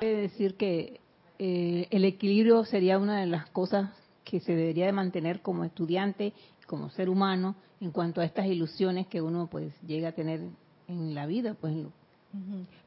Eh, 0.04 0.16
decir 0.16 0.56
que 0.56 1.00
eh, 1.38 1.88
el 1.92 2.06
equilibrio 2.06 2.66
sería 2.66 2.98
una 2.98 3.20
de 3.20 3.28
las 3.28 3.48
cosas 3.52 3.92
que 4.24 4.40
se 4.40 4.56
debería 4.56 4.88
de 4.88 4.94
mantener 4.94 5.42
como 5.42 5.64
estudiante 5.64 6.34
como 6.72 6.90
ser 6.90 7.10
humano, 7.10 7.56
en 7.82 7.92
cuanto 7.92 8.22
a 8.22 8.26
estas 8.26 8.48
ilusiones 8.48 9.06
que 9.08 9.22
uno 9.22 9.48
pues 9.52 9.74
llega 9.86 10.08
a 10.08 10.12
tener 10.14 10.40
en 10.88 11.14
la 11.14 11.28
vida, 11.28 11.56
pues. 11.60 11.76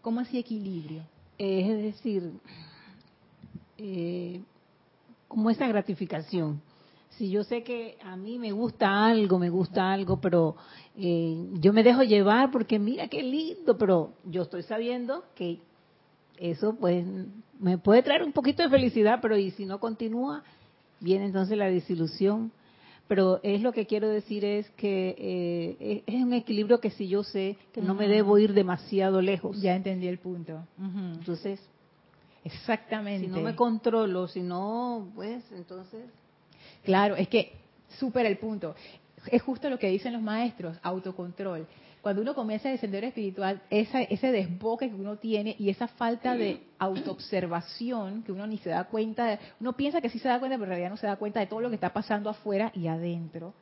¿Cómo 0.00 0.20
así 0.20 0.38
equilibrio? 0.38 1.02
es 1.36 1.82
decir, 1.82 2.32
eh, 3.76 4.40
como 5.28 5.50
esa 5.50 5.66
gratificación. 5.68 6.62
Si 7.10 7.28
yo 7.30 7.44
sé 7.44 7.62
que 7.62 7.98
a 8.02 8.16
mí 8.16 8.38
me 8.38 8.52
gusta 8.52 9.04
algo, 9.04 9.38
me 9.38 9.50
gusta 9.50 9.92
algo, 9.92 10.20
pero 10.20 10.56
eh, 10.96 11.46
yo 11.60 11.72
me 11.72 11.82
dejo 11.82 12.02
llevar 12.02 12.50
porque 12.50 12.78
mira 12.78 13.08
qué 13.08 13.22
lindo, 13.22 13.76
pero 13.76 14.14
yo 14.24 14.42
estoy 14.42 14.62
sabiendo 14.62 15.24
que 15.34 15.58
eso 16.38 16.74
pues 16.74 17.04
me 17.60 17.78
puede 17.78 18.02
traer 18.02 18.22
un 18.22 18.32
poquito 18.32 18.62
de 18.62 18.70
felicidad, 18.70 19.18
pero 19.20 19.36
y 19.36 19.50
si 19.50 19.66
no 19.66 19.78
continúa, 19.78 20.42
viene 21.00 21.26
entonces 21.26 21.58
la 21.58 21.66
desilusión. 21.66 22.50
Pero 23.06 23.40
es 23.42 23.60
lo 23.60 23.72
que 23.72 23.86
quiero 23.86 24.08
decir 24.08 24.44
es 24.44 24.68
que 24.70 25.14
eh, 25.18 26.02
es 26.06 26.22
un 26.22 26.32
equilibrio 26.32 26.80
que 26.80 26.90
si 26.90 27.06
yo 27.06 27.22
sé 27.22 27.56
que 27.72 27.82
no 27.82 27.94
me 27.94 28.08
debo 28.08 28.38
ir 28.38 28.54
demasiado 28.54 29.20
lejos. 29.20 29.60
Ya 29.60 29.76
entendí 29.76 30.08
el 30.08 30.18
punto. 30.18 30.66
Entonces, 30.78 31.60
exactamente. 32.44 33.26
Si 33.26 33.32
no 33.32 33.42
me 33.42 33.54
controlo, 33.54 34.26
si 34.26 34.40
no, 34.40 35.10
pues 35.14 35.44
entonces. 35.52 36.06
Claro, 36.82 37.16
es 37.16 37.28
que 37.28 37.52
súper 37.98 38.24
el 38.24 38.38
punto. 38.38 38.74
Es 39.30 39.42
justo 39.42 39.68
lo 39.68 39.78
que 39.78 39.88
dicen 39.88 40.12
los 40.12 40.22
maestros, 40.22 40.78
autocontrol 40.82 41.66
cuando 42.04 42.20
uno 42.20 42.34
comienza 42.34 42.70
el 42.70 42.78
sendero 42.78 43.06
espiritual, 43.06 43.62
ese 43.70 44.30
desboque 44.30 44.90
que 44.90 44.94
uno 44.94 45.16
tiene 45.16 45.56
y 45.58 45.70
esa 45.70 45.88
falta 45.88 46.36
de 46.36 46.60
autoobservación 46.78 48.22
que 48.24 48.30
uno 48.30 48.46
ni 48.46 48.58
se 48.58 48.68
da 48.68 48.84
cuenta, 48.84 49.24
de, 49.24 49.38
uno 49.58 49.72
piensa 49.72 50.02
que 50.02 50.10
sí 50.10 50.18
se 50.18 50.28
da 50.28 50.38
cuenta, 50.38 50.56
pero 50.56 50.64
en 50.64 50.68
realidad 50.68 50.90
no 50.90 50.98
se 50.98 51.06
da 51.06 51.16
cuenta 51.16 51.40
de 51.40 51.46
todo 51.46 51.62
lo 51.62 51.70
que 51.70 51.76
está 51.76 51.94
pasando 51.94 52.28
afuera 52.28 52.70
y 52.74 52.88
adentro, 52.88 53.54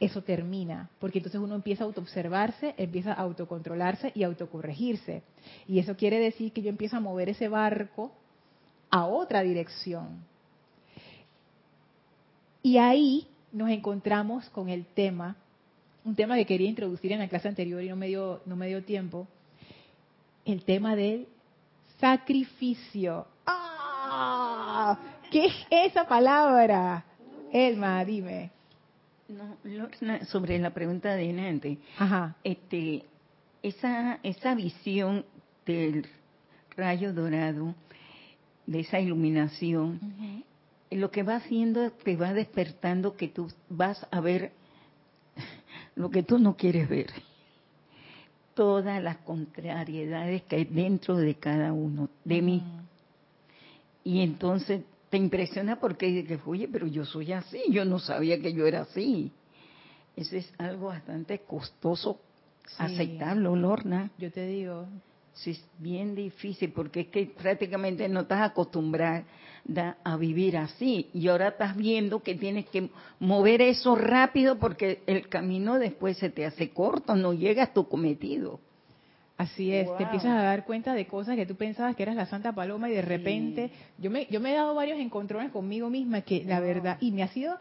eso 0.00 0.24
termina, 0.24 0.90
porque 0.98 1.20
entonces 1.20 1.40
uno 1.40 1.54
empieza 1.54 1.84
a 1.84 1.86
autoobservarse, 1.86 2.74
empieza 2.76 3.12
a 3.12 3.20
autocontrolarse 3.20 4.10
y 4.12 4.24
autocorregirse. 4.24 5.22
Y 5.68 5.78
eso 5.78 5.96
quiere 5.96 6.18
decir 6.18 6.50
que 6.50 6.62
yo 6.62 6.70
empiezo 6.70 6.96
a 6.96 7.00
mover 7.00 7.28
ese 7.28 7.46
barco 7.46 8.10
a 8.90 9.06
otra 9.06 9.42
dirección. 9.42 10.24
Y 12.64 12.78
ahí 12.78 13.28
nos 13.52 13.70
encontramos 13.70 14.50
con 14.50 14.70
el 14.70 14.86
tema 14.86 15.36
un 16.06 16.14
tema 16.14 16.36
que 16.36 16.46
quería 16.46 16.68
introducir 16.68 17.10
en 17.12 17.18
la 17.18 17.28
clase 17.28 17.48
anterior 17.48 17.82
y 17.82 17.88
no 17.88 17.96
me 17.96 18.06
dio, 18.06 18.40
no 18.46 18.54
me 18.54 18.68
dio 18.68 18.82
tiempo, 18.84 19.26
el 20.44 20.64
tema 20.64 20.94
del 20.94 21.26
sacrificio. 21.98 23.26
¡Ah! 23.44 24.96
¿Qué 25.32 25.46
es 25.46 25.54
esa 25.68 26.06
palabra? 26.06 27.04
Elma, 27.52 28.04
dime. 28.04 28.52
No, 29.28 29.56
sobre 30.26 30.56
la 30.60 30.70
pregunta 30.70 31.16
de 31.16 31.32
Nante, 31.32 31.78
Ajá. 31.98 32.36
este, 32.44 33.04
esa, 33.64 34.20
esa 34.22 34.54
visión 34.54 35.24
del 35.66 36.06
rayo 36.76 37.12
dorado, 37.12 37.74
de 38.64 38.80
esa 38.80 39.00
iluminación, 39.00 40.44
lo 40.92 41.10
que 41.10 41.24
va 41.24 41.36
haciendo 41.36 41.96
que 41.98 42.14
va 42.14 42.32
despertando 42.32 43.16
que 43.16 43.26
tú 43.26 43.50
vas 43.68 44.06
a 44.12 44.20
ver 44.20 44.52
lo 45.96 46.10
que 46.10 46.22
tú 46.22 46.38
no 46.38 46.56
quieres 46.56 46.88
ver. 46.88 47.10
Todas 48.54 49.02
las 49.02 49.18
contrariedades 49.18 50.42
que 50.44 50.56
hay 50.56 50.64
dentro 50.64 51.16
de 51.16 51.34
cada 51.34 51.72
uno, 51.72 52.08
de 52.24 52.40
mí. 52.40 52.62
Y 54.04 54.20
entonces 54.20 54.82
te 55.10 55.16
impresiona 55.16 55.80
porque 55.80 56.06
dices, 56.06 56.40
oye, 56.46 56.68
pero 56.68 56.86
yo 56.86 57.04
soy 57.04 57.32
así, 57.32 57.60
yo 57.70 57.84
no 57.84 57.98
sabía 57.98 58.40
que 58.40 58.52
yo 58.52 58.66
era 58.66 58.82
así. 58.82 59.32
Eso 60.14 60.36
es 60.36 60.50
algo 60.58 60.86
bastante 60.86 61.40
costoso 61.40 62.20
aceptarlo, 62.78 63.56
Lorna. 63.56 64.10
Yo 64.18 64.30
te 64.30 64.46
digo. 64.46 64.86
Sí, 65.36 65.50
es 65.50 65.64
bien 65.78 66.14
difícil 66.14 66.72
porque 66.72 67.00
es 67.00 67.06
que 67.08 67.26
prácticamente 67.26 68.08
no 68.08 68.20
estás 68.20 68.40
acostumbrada 68.40 69.24
a 70.02 70.16
vivir 70.16 70.56
así 70.56 71.10
y 71.12 71.28
ahora 71.28 71.48
estás 71.48 71.76
viendo 71.76 72.22
que 72.22 72.34
tienes 72.36 72.66
que 72.66 72.88
mover 73.18 73.60
eso 73.60 73.94
rápido 73.96 74.58
porque 74.58 75.02
el 75.06 75.28
camino 75.28 75.78
después 75.78 76.16
se 76.16 76.30
te 76.30 76.46
hace 76.46 76.70
corto, 76.70 77.14
no 77.16 77.34
llegas 77.34 77.68
a 77.68 77.72
tu 77.74 77.86
cometido. 77.86 78.60
Así 79.36 79.70
es, 79.74 79.94
te 79.98 80.04
empiezas 80.04 80.30
a 80.30 80.42
dar 80.42 80.64
cuenta 80.64 80.94
de 80.94 81.06
cosas 81.06 81.36
que 81.36 81.44
tú 81.44 81.56
pensabas 81.56 81.94
que 81.94 82.02
eras 82.02 82.16
la 82.16 82.24
Santa 82.24 82.54
Paloma 82.54 82.88
y 82.88 82.94
de 82.94 83.02
repente 83.02 83.70
yo 83.98 84.10
me 84.10 84.26
yo 84.30 84.40
me 84.40 84.52
he 84.52 84.54
dado 84.54 84.74
varios 84.74 84.98
encontrones 84.98 85.52
conmigo 85.52 85.90
misma 85.90 86.22
que 86.22 86.42
la 86.44 86.60
verdad 86.60 86.96
y 87.00 87.10
me 87.10 87.22
ha 87.22 87.28
sido 87.28 87.58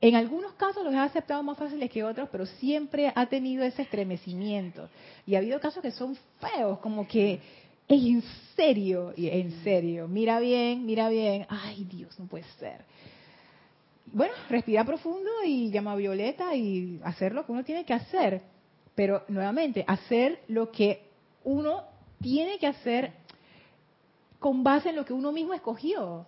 en 0.00 0.14
algunos 0.14 0.52
casos 0.54 0.84
los 0.84 0.94
he 0.94 0.98
aceptado 0.98 1.42
más 1.42 1.58
fáciles 1.58 1.90
que 1.90 2.04
otros, 2.04 2.28
pero 2.30 2.46
siempre 2.46 3.12
ha 3.14 3.26
tenido 3.26 3.64
ese 3.64 3.82
estremecimiento. 3.82 4.88
Y 5.26 5.34
ha 5.34 5.38
habido 5.38 5.58
casos 5.60 5.82
que 5.82 5.90
son 5.90 6.16
feos, 6.40 6.78
como 6.78 7.06
que 7.08 7.40
en 7.88 8.22
serio, 8.54 9.12
en 9.16 9.62
serio, 9.64 10.06
mira 10.06 10.38
bien, 10.40 10.84
mira 10.84 11.08
bien, 11.08 11.46
ay 11.48 11.84
Dios, 11.84 12.18
no 12.18 12.26
puede 12.26 12.44
ser. 12.58 12.84
Bueno, 14.12 14.34
respira 14.48 14.84
profundo 14.84 15.30
y 15.44 15.70
llama 15.70 15.92
a 15.92 15.96
Violeta 15.96 16.54
y 16.54 17.00
hacer 17.02 17.32
lo 17.32 17.44
que 17.44 17.52
uno 17.52 17.64
tiene 17.64 17.84
que 17.84 17.94
hacer. 17.94 18.42
Pero 18.94 19.24
nuevamente, 19.28 19.84
hacer 19.86 20.42
lo 20.48 20.70
que 20.70 21.02
uno 21.44 21.84
tiene 22.20 22.58
que 22.58 22.66
hacer 22.66 23.12
con 24.38 24.62
base 24.62 24.90
en 24.90 24.96
lo 24.96 25.04
que 25.04 25.12
uno 25.12 25.32
mismo 25.32 25.54
escogió. 25.54 26.26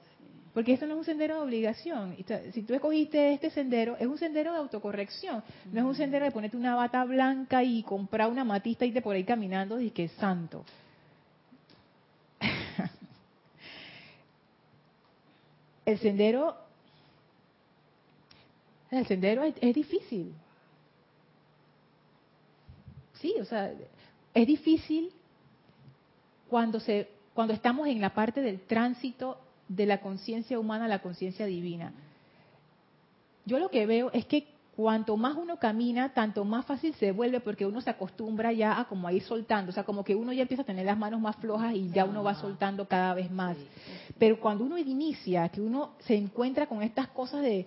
Porque 0.53 0.73
eso 0.73 0.85
no 0.87 0.95
es 0.95 0.99
un 0.99 1.05
sendero 1.05 1.37
de 1.37 1.43
obligación. 1.43 2.17
Si 2.53 2.63
tú 2.63 2.75
escogiste 2.75 3.35
este 3.35 3.51
sendero, 3.51 3.97
es 3.99 4.07
un 4.07 4.19
sendero 4.19 4.53
de 4.53 4.59
autocorrección. 4.59 5.45
No 5.71 5.81
es 5.81 5.87
un 5.87 5.95
sendero 5.95 6.25
de 6.25 6.33
ponerte 6.33 6.57
una 6.57 6.75
bata 6.75 7.05
blanca 7.05 7.63
y 7.63 7.85
comprar 7.85 8.31
una 8.31 8.43
matista 8.43 8.85
y 8.85 8.91
te 8.91 9.01
por 9.01 9.15
ahí 9.15 9.23
caminando 9.23 9.81
y 9.81 9.91
que 9.91 10.05
es 10.05 10.13
santo. 10.13 10.65
el 15.87 15.99
sendero, 15.99 16.57
el 18.91 19.07
sendero 19.07 19.45
es, 19.45 19.75
difícil. 19.75 20.35
Sí, 23.21 23.35
o 23.41 23.45
sea, 23.45 23.73
es 24.35 24.47
difícil 24.47 25.13
cuando 26.49 26.81
se 26.81 27.09
cuando 27.35 27.55
estamos 27.55 27.87
en 27.87 28.01
la 28.01 28.13
parte 28.13 28.41
del 28.41 28.63
tránsito 28.63 29.39
de 29.71 29.87
la 29.87 30.01
conciencia 30.01 30.59
humana 30.59 30.87
a 30.87 30.89
la 30.89 30.99
conciencia 31.01 31.47
divina. 31.47 31.93
Yo 33.47 33.59
lo 33.61 33.71
que 33.71 33.87
veo 33.87 34.11
es 34.13 34.27
que 34.27 34.49
cuanto 34.75 35.17
más 35.17 35.37
uno 35.37 35.59
camina, 35.59 36.13
tanto 36.13 36.45
más 36.45 36.67
fácil 36.67 36.93
se 36.95 37.13
vuelve 37.13 37.39
porque 37.39 37.67
uno 37.67 37.81
se 37.81 37.91
acostumbra 37.91 38.53
ya 38.53 38.81
a 38.81 38.89
como 38.89 39.07
a 39.07 39.13
ir 39.13 39.23
soltando, 39.23 39.71
o 39.71 39.73
sea, 39.73 39.85
como 39.85 40.03
que 40.03 40.17
uno 40.17 40.33
ya 40.33 40.43
empieza 40.43 40.63
a 40.63 40.67
tener 40.67 40.87
las 40.87 40.99
manos 40.99 41.21
más 41.21 41.37
flojas 41.37 41.75
y 41.75 41.89
ya 41.91 42.05
uno 42.05 42.25
va 42.25 42.35
soltando 42.35 42.89
cada 42.89 43.15
vez 43.15 43.31
más. 43.31 43.57
Pero 44.19 44.41
cuando 44.41 44.65
uno 44.65 44.77
inicia, 44.77 45.49
que 45.51 45.61
uno 45.61 45.93
se 46.01 46.17
encuentra 46.17 46.67
con 46.67 46.83
estas 46.83 47.09
cosas 47.09 47.43
de, 47.43 47.67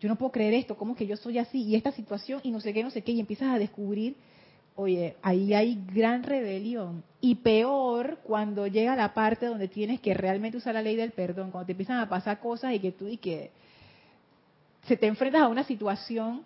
yo 0.00 0.08
no 0.08 0.16
puedo 0.16 0.32
creer 0.32 0.52
esto, 0.52 0.76
¿cómo 0.76 0.94
que 0.94 1.06
yo 1.06 1.16
soy 1.16 1.38
así? 1.38 1.62
Y 1.62 1.76
esta 1.76 1.92
situación 1.92 2.40
y 2.44 2.50
no 2.50 2.60
sé 2.60 2.74
qué, 2.74 2.82
no 2.82 2.90
sé 2.90 3.02
qué, 3.02 3.12
y 3.12 3.20
empiezas 3.20 3.48
a 3.48 3.58
descubrir, 3.58 4.16
oye, 4.78 5.16
ahí 5.22 5.54
hay 5.54 5.84
gran 5.92 6.22
rebelión. 6.22 7.02
Y 7.20 7.34
peor 7.36 8.18
cuando 8.22 8.68
llega 8.68 8.94
la 8.94 9.12
parte 9.12 9.46
donde 9.46 9.66
tienes 9.66 10.00
que 10.00 10.14
realmente 10.14 10.56
usar 10.56 10.74
la 10.74 10.82
ley 10.82 10.94
del 10.94 11.10
perdón, 11.10 11.50
cuando 11.50 11.66
te 11.66 11.72
empiezan 11.72 11.98
a 11.98 12.08
pasar 12.08 12.38
cosas 12.38 12.72
y 12.72 12.78
que 12.78 12.92
tú 12.92 13.08
y 13.08 13.16
que 13.16 13.50
se 14.86 14.96
te 14.96 15.08
enfrentas 15.08 15.42
a 15.42 15.48
una 15.48 15.64
situación 15.64 16.42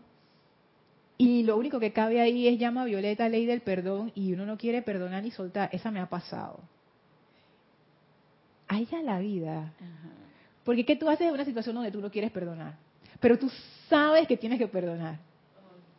y 1.18 1.42
lo 1.42 1.58
único 1.58 1.78
que 1.78 1.92
cabe 1.92 2.22
ahí 2.22 2.48
es 2.48 2.58
llama 2.58 2.86
violeta 2.86 3.28
ley 3.28 3.44
del 3.44 3.60
perdón 3.60 4.12
y 4.14 4.32
uno 4.32 4.46
no 4.46 4.56
quiere 4.56 4.80
perdonar 4.80 5.22
ni 5.22 5.30
soltar. 5.30 5.68
Esa 5.70 5.90
me 5.90 6.00
ha 6.00 6.08
pasado. 6.08 6.58
Ahí 8.66 8.88
ya 8.90 9.02
la 9.02 9.18
vida. 9.18 9.74
Porque 10.64 10.86
¿qué 10.86 10.96
tú 10.96 11.10
haces 11.10 11.26
en 11.26 11.34
una 11.34 11.44
situación 11.44 11.74
donde 11.74 11.92
tú 11.92 12.00
no 12.00 12.10
quieres 12.10 12.30
perdonar? 12.30 12.76
Pero 13.20 13.38
tú 13.38 13.50
sabes 13.90 14.26
que 14.26 14.38
tienes 14.38 14.58
que 14.58 14.68
perdonar. 14.68 15.18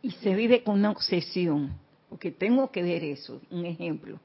Y 0.02 0.10
se 0.10 0.34
vive 0.34 0.64
con 0.64 0.80
una 0.80 0.90
obsesión. 0.90 1.83
Porque 2.14 2.30
tengo 2.30 2.70
que 2.70 2.80
ver 2.80 3.02
eso. 3.02 3.40
Un 3.50 3.66
ejemplo. 3.66 4.20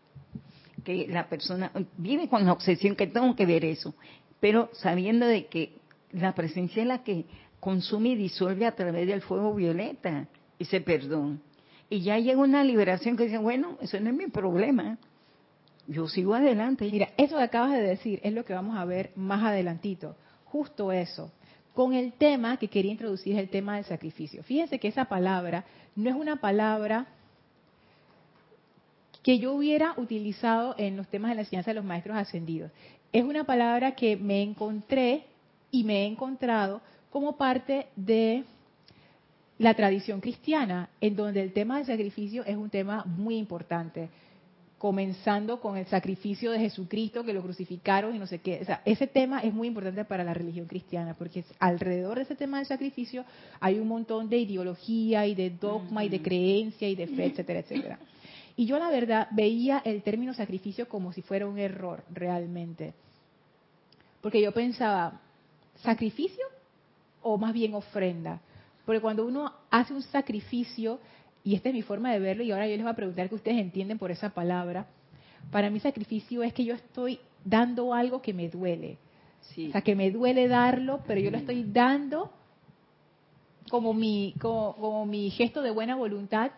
Que 0.84 1.08
la 1.08 1.28
persona 1.28 1.72
vive 1.98 2.30
con 2.30 2.46
la 2.46 2.54
obsesión 2.54 2.96
que 2.96 3.08
tengo 3.08 3.36
que 3.36 3.48
ver 3.48 3.66
eso. 3.66 3.96
Pero 4.40 4.70
sabiendo 4.74 5.26
de 5.26 5.48
que 5.48 5.74
la 6.12 6.36
presencia 6.36 6.84
es 6.84 6.88
la 6.88 7.04
que 7.04 7.26
consume 7.60 8.10
y 8.10 8.16
disuelve 8.16 8.68
a 8.68 8.76
través 8.76 9.08
del 9.08 9.24
fuego 9.24 9.56
violeta 9.56 10.28
ese 10.60 10.82
perdón. 10.82 11.42
Y 11.90 12.02
ya 12.02 12.20
llega 12.20 12.40
una 12.40 12.64
liberación 12.64 13.18
que 13.18 13.24
dice, 13.24 13.40
bueno, 13.40 13.76
eso 13.82 14.00
no 14.00 14.12
es 14.12 14.16
mi 14.16 14.28
problema. 14.28 15.00
Yo 15.88 16.08
sigo 16.08 16.36
adelante. 16.36 16.88
Mira, 16.92 17.10
eso 17.18 17.38
que 17.38 17.42
acabas 17.42 17.72
de 17.72 17.82
decir 17.82 18.20
es 18.22 18.34
lo 18.34 18.46
que 18.46 18.54
vamos 18.54 18.78
a 18.78 18.86
ver 18.86 19.14
más 19.16 19.44
adelantito. 19.44 20.16
Justo 20.46 20.92
eso. 20.92 21.32
Con 21.74 21.94
el 21.94 22.14
tema 22.14 22.58
que 22.58 22.68
quería 22.68 22.92
introducir 22.92 23.36
el 23.36 23.50
tema 23.50 23.78
del 23.78 23.86
sacrificio. 23.86 24.44
Fíjense 24.44 24.78
que 24.78 24.90
esa 24.90 25.06
palabra 25.06 25.66
no 25.96 26.08
es 26.08 26.16
una 26.16 26.36
palabra 26.36 27.08
que 29.24 29.40
yo 29.40 29.54
hubiera 29.54 29.94
utilizado 29.98 30.76
en 30.78 30.98
los 30.98 31.08
temas 31.08 31.32
de 31.32 31.36
la 31.36 31.42
enseñanza 31.42 31.72
de 31.72 31.76
los 31.76 31.86
maestros 31.86 32.18
ascendidos. 32.18 32.72
es 33.12 33.24
una 33.24 33.44
palabra 33.44 33.96
que 33.96 34.16
me 34.16 34.42
encontré 34.44 35.26
y 35.72 35.84
me 35.84 36.04
he 36.04 36.06
encontrado 36.06 36.82
como 37.10 37.38
parte 37.38 37.88
de 37.96 38.44
la 39.58 39.74
tradición 39.74 40.22
cristiana, 40.22 40.90
en 41.02 41.16
donde 41.16 41.42
el 41.42 41.52
tema 41.52 41.78
del 41.78 41.86
sacrificio 41.86 42.46
es 42.46 42.56
un 42.56 42.70
tema 42.70 43.04
muy 43.06 43.36
importante, 43.36 44.10
comenzando 44.78 45.60
con 45.60 45.76
el 45.76 45.86
sacrificio 45.88 46.52
de 46.52 46.60
Jesucristo 46.60 47.26
que 47.26 47.34
lo 47.34 47.42
crucificaron 47.42 48.16
y 48.16 48.20
no 48.20 48.26
sé 48.26 48.40
qué. 48.40 48.60
O 48.62 48.66
sea, 48.66 48.82
ese 48.86 49.08
tema 49.08 49.42
es 49.42 49.54
muy 49.54 49.68
importante 49.68 50.06
para 50.06 50.24
la 50.24 50.34
religión 50.34 50.66
cristiana, 50.66 51.14
porque 51.14 51.44
alrededor 51.60 52.18
de 52.18 52.24
ese 52.24 52.36
tema 52.36 52.58
del 52.58 52.68
sacrificio 52.68 53.26
hay 53.60 53.80
un 53.80 53.90
montón 53.90 54.30
de 54.30 54.38
ideología 54.38 55.28
y 55.28 55.36
de 55.36 55.50
dogma 55.50 56.06
y 56.06 56.10
de 56.10 56.22
creencia 56.22 56.88
y 56.88 56.96
de 56.96 57.08
fe, 57.08 57.26
etcétera, 57.26 57.60
etcétera. 57.60 58.00
Y 58.60 58.66
yo 58.66 58.78
la 58.78 58.89
verdad 58.89 59.30
veía 59.32 59.82
el 59.86 60.03
término 60.03 60.34
sacrificio 60.34 60.89
como 60.89 61.14
si 61.14 61.22
fuera 61.22 61.47
un 61.47 61.57
error 61.57 62.03
realmente. 62.10 62.93
Porque 64.20 64.41
yo 64.41 64.51
pensaba, 64.51 65.22
¿sacrificio 65.76 66.43
o 67.22 67.38
más 67.38 67.53
bien 67.53 67.74
ofrenda? 67.74 68.41
Porque 68.86 68.99
cuando 68.99 69.26
uno 69.26 69.53
hace 69.70 69.93
un 69.93 70.01
sacrificio, 70.01 70.99
y 71.41 71.55
esta 71.55 71.70
es 71.70 71.76
mi 71.76 71.84
forma 71.84 72.12
de 72.12 72.20
verlo, 72.20 72.43
y 72.43 72.51
ahora 72.51 72.68
yo 72.68 72.76
les 72.76 72.82
voy 72.82 72.91
a 72.91 72.97
preguntar 72.97 73.30
que 73.30 73.36
ustedes 73.36 73.60
entienden 73.60 73.97
por 73.97 74.12
esa 74.12 74.32
palabra, 74.32 74.88
para 75.51 75.70
mí 75.70 75.80
sacrificio 75.80 76.43
es 76.43 76.51
que 76.51 76.66
yo 76.66 76.74
estoy 76.74 77.22
dando 77.45 77.93
algo 77.93 78.22
que 78.22 78.34
me 78.34 78.49
duele. 78.49 78.97
O 79.39 79.72
sea, 79.72 79.80
que 79.80 79.95
me 79.95 80.12
duele 80.12 80.49
darlo, 80.49 80.99
pero 81.07 81.22
yo 81.22 81.32
lo 81.32 81.38
estoy 81.38 81.64
dando 81.64 82.30
como 83.70 83.93
mi, 83.93 84.36
como, 84.41 85.05
mi 85.05 85.30
gesto 85.30 85.62
de 85.62 85.72
buena 85.72 85.95
voluntad 85.95 86.51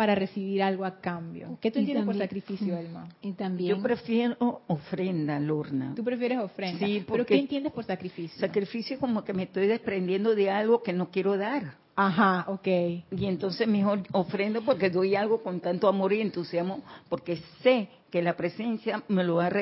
para 0.00 0.14
recibir 0.14 0.62
algo 0.62 0.86
a 0.86 0.98
cambio. 0.98 1.58
¿Qué 1.60 1.70
tú 1.70 1.78
entiendes 1.78 2.06
por 2.06 2.16
sacrificio, 2.16 2.74
Elma? 2.74 3.06
Y 3.20 3.32
también, 3.32 3.76
yo 3.76 3.82
prefiero 3.82 4.62
ofrenda, 4.66 5.38
Lorna. 5.38 5.92
¿Tú 5.94 6.02
prefieres 6.02 6.38
ofrenda? 6.38 6.86
Sí, 6.86 7.04
¿Pero 7.06 7.26
qué 7.26 7.38
entiendes 7.38 7.70
por 7.70 7.84
sacrificio? 7.84 8.40
Sacrificio 8.40 8.98
como 8.98 9.22
que 9.22 9.34
me 9.34 9.42
estoy 9.42 9.66
desprendiendo 9.66 10.34
de 10.34 10.48
algo 10.48 10.82
que 10.82 10.94
no 10.94 11.10
quiero 11.10 11.36
dar. 11.36 11.74
Ajá, 11.96 12.46
ok. 12.48 12.66
Y 12.66 13.26
entonces 13.26 13.68
mejor 13.68 14.00
ofrendo 14.12 14.62
porque 14.62 14.88
doy 14.88 15.16
algo 15.16 15.42
con 15.42 15.60
tanto 15.60 15.86
amor 15.86 16.14
y 16.14 16.22
entusiasmo, 16.22 16.82
porque 17.10 17.42
sé 17.62 17.90
que 18.10 18.22
la 18.22 18.38
presencia 18.38 19.02
me 19.08 19.22
lo 19.22 19.34
va 19.34 19.48
a 19.48 19.52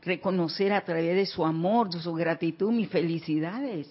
reconocer 0.00 0.72
a 0.72 0.82
través 0.82 1.14
de 1.14 1.26
su 1.26 1.44
amor, 1.44 1.90
de 1.90 2.00
su 2.00 2.14
gratitud, 2.14 2.72
mis 2.72 2.88
felicidades. 2.88 3.86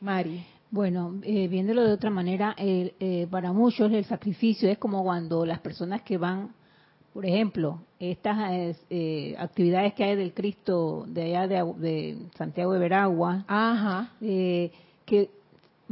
Mari. 0.00 0.46
Bueno, 0.72 1.20
eh, 1.22 1.48
viéndolo 1.48 1.84
de 1.84 1.92
otra 1.92 2.08
manera, 2.08 2.54
eh, 2.56 3.26
para 3.30 3.52
muchos 3.52 3.92
el 3.92 4.06
sacrificio 4.06 4.70
es 4.70 4.78
como 4.78 5.02
cuando 5.02 5.44
las 5.44 5.60
personas 5.60 6.00
que 6.00 6.16
van, 6.16 6.54
por 7.12 7.26
ejemplo, 7.26 7.82
estas 8.00 8.74
eh, 8.88 9.36
actividades 9.38 9.92
que 9.92 10.02
hay 10.02 10.16
del 10.16 10.32
Cristo 10.32 11.04
de 11.06 11.36
allá 11.36 11.46
de, 11.46 11.74
de 11.76 12.18
Santiago 12.38 12.72
de 12.72 12.78
Veragua, 12.78 13.44
Ajá. 13.48 14.12
que 14.18 15.30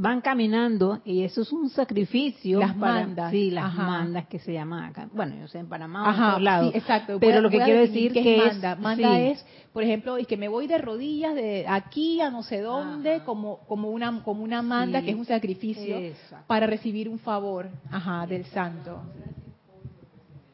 van 0.01 0.23
caminando 0.23 1.03
y 1.05 1.23
eso 1.25 1.43
es 1.43 1.53
un 1.53 1.69
sacrificio. 1.69 2.59
Las 2.59 2.75
mandas. 2.75 3.31
Sí, 3.31 3.51
las 3.51 3.75
mandas 3.75 4.27
que 4.29 4.39
se 4.39 4.55
llaman 4.55 4.85
acá. 4.85 5.09
Bueno, 5.13 5.37
yo 5.39 5.47
sé 5.47 5.59
en 5.59 5.69
Panamá 5.69 6.09
o 6.09 6.15
en 6.15 6.23
otro 6.23 6.41
lado. 6.41 6.71
exacto. 6.75 7.19
Pero 7.21 7.43
lo 7.43 7.51
que 7.51 7.61
quiero 7.61 7.81
decir 7.81 8.13
que 8.13 8.37
es 8.39 8.55
manda. 8.55 8.77
Manda 8.77 9.21
es, 9.21 9.45
por 9.75 9.83
ejemplo, 9.83 10.17
es 10.17 10.27
que 10.27 10.39
me 10.39 10.49
voy 10.49 10.67
de 10.67 10.79
rodillas 10.79 11.35
de 11.35 11.67
aquí 11.69 12.21
a 12.23 12.31
no 12.31 12.43
sé 12.43 12.61
dónde 12.63 13.21
como 13.25 13.59
como 13.69 13.91
una 13.91 14.23
como 14.23 14.43
una 14.43 14.63
manda 14.63 15.03
que 15.03 15.11
es 15.11 15.17
un 15.17 15.27
sacrificio 15.27 15.99
para 16.47 16.67
recibir 16.67 17.07
un 17.09 17.19
favor, 17.19 17.69
ajá, 17.91 18.27
del 18.27 18.47
santo. 18.47 19.03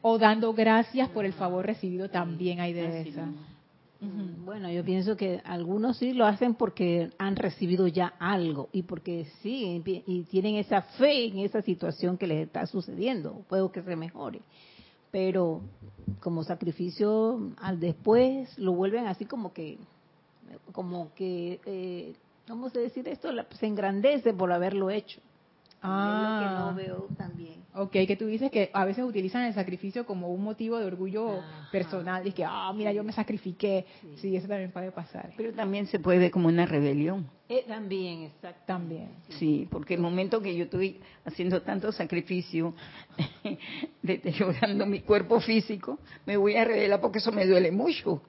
O 0.01 0.17
dando 0.17 0.53
gracias 0.53 1.09
por 1.09 1.25
el 1.25 1.33
favor 1.33 1.65
recibido 1.65 2.09
también 2.09 2.59
hay 2.59 2.73
de 2.73 3.01
esa. 3.01 3.27
Bueno, 3.99 4.69
yo 4.69 4.83
pienso 4.83 5.17
que 5.17 5.41
algunos 5.43 5.97
sí 5.97 6.13
lo 6.13 6.25
hacen 6.25 6.53
porque 6.53 7.09
han 7.17 7.35
recibido 7.35 7.87
ya 7.87 8.13
algo 8.19 8.69
y 8.71 8.83
porque 8.83 9.25
sí, 9.41 9.81
y 9.85 10.23
tienen 10.23 10.55
esa 10.55 10.81
fe 10.81 11.25
en 11.25 11.39
esa 11.39 11.61
situación 11.61 12.17
que 12.17 12.27
les 12.27 12.45
está 12.45 12.65
sucediendo, 12.67 13.43
puedo 13.49 13.71
que 13.71 13.81
se 13.81 13.95
mejore. 13.95 14.41
Pero 15.11 15.61
como 16.19 16.43
sacrificio 16.43 17.51
al 17.59 17.79
después 17.79 18.57
lo 18.59 18.73
vuelven 18.73 19.07
así 19.07 19.25
como 19.25 19.51
que, 19.53 19.77
como 20.71 21.13
que, 21.15 21.59
eh, 21.65 22.13
¿cómo 22.47 22.69
se 22.69 22.79
decir 22.79 23.07
esto? 23.07 23.29
Se 23.59 23.65
engrandece 23.65 24.33
por 24.33 24.51
haberlo 24.51 24.89
hecho. 24.89 25.21
Ah. 25.81 26.39
Es 26.39 26.41
lo 26.41 26.47
que 26.47 26.55
no 26.59 26.75
veo 26.75 27.07
también. 27.17 27.66
Ok, 27.77 27.91
que 27.91 28.15
tú 28.15 28.25
dices 28.25 28.49
que 28.49 28.71
a 28.73 28.85
veces 28.85 29.03
utilizan 29.03 29.43
el 29.43 29.53
sacrificio 29.53 30.05
como 30.05 30.29
un 30.29 30.43
motivo 30.43 30.79
de 30.79 30.85
orgullo 30.85 31.41
personal, 31.71 32.25
y 32.25 32.31
que, 32.31 32.43
ah, 32.43 32.71
mira, 32.75 32.91
yo 32.91 33.03
me 33.03 33.13
sacrifiqué. 33.13 33.85
Sí. 34.15 34.35
eso 34.35 34.47
también 34.47 34.71
puede 34.71 34.91
pasar. 34.91 35.31
Pero 35.37 35.53
también 35.53 35.85
se 35.85 35.99
puede 35.99 36.17
ver 36.17 36.31
como 36.31 36.47
una 36.47 36.65
rebelión. 36.65 37.29
Eh, 37.47 37.63
también, 37.67 38.23
exacto. 38.23 38.63
También. 38.65 39.09
Sí, 39.29 39.67
porque 39.69 39.93
el 39.93 40.01
momento 40.01 40.41
que 40.41 40.55
yo 40.55 40.63
estoy 40.63 40.99
haciendo 41.23 41.61
tanto 41.61 41.91
sacrificio, 41.91 42.73
deteriorando 44.01 44.85
mi 44.85 45.01
cuerpo 45.01 45.39
físico, 45.39 45.99
me 46.25 46.35
voy 46.35 46.55
a 46.55 46.65
rebelar 46.65 46.99
porque 46.99 47.19
eso 47.19 47.31
me 47.31 47.45
duele 47.45 47.71
mucho. 47.71 48.21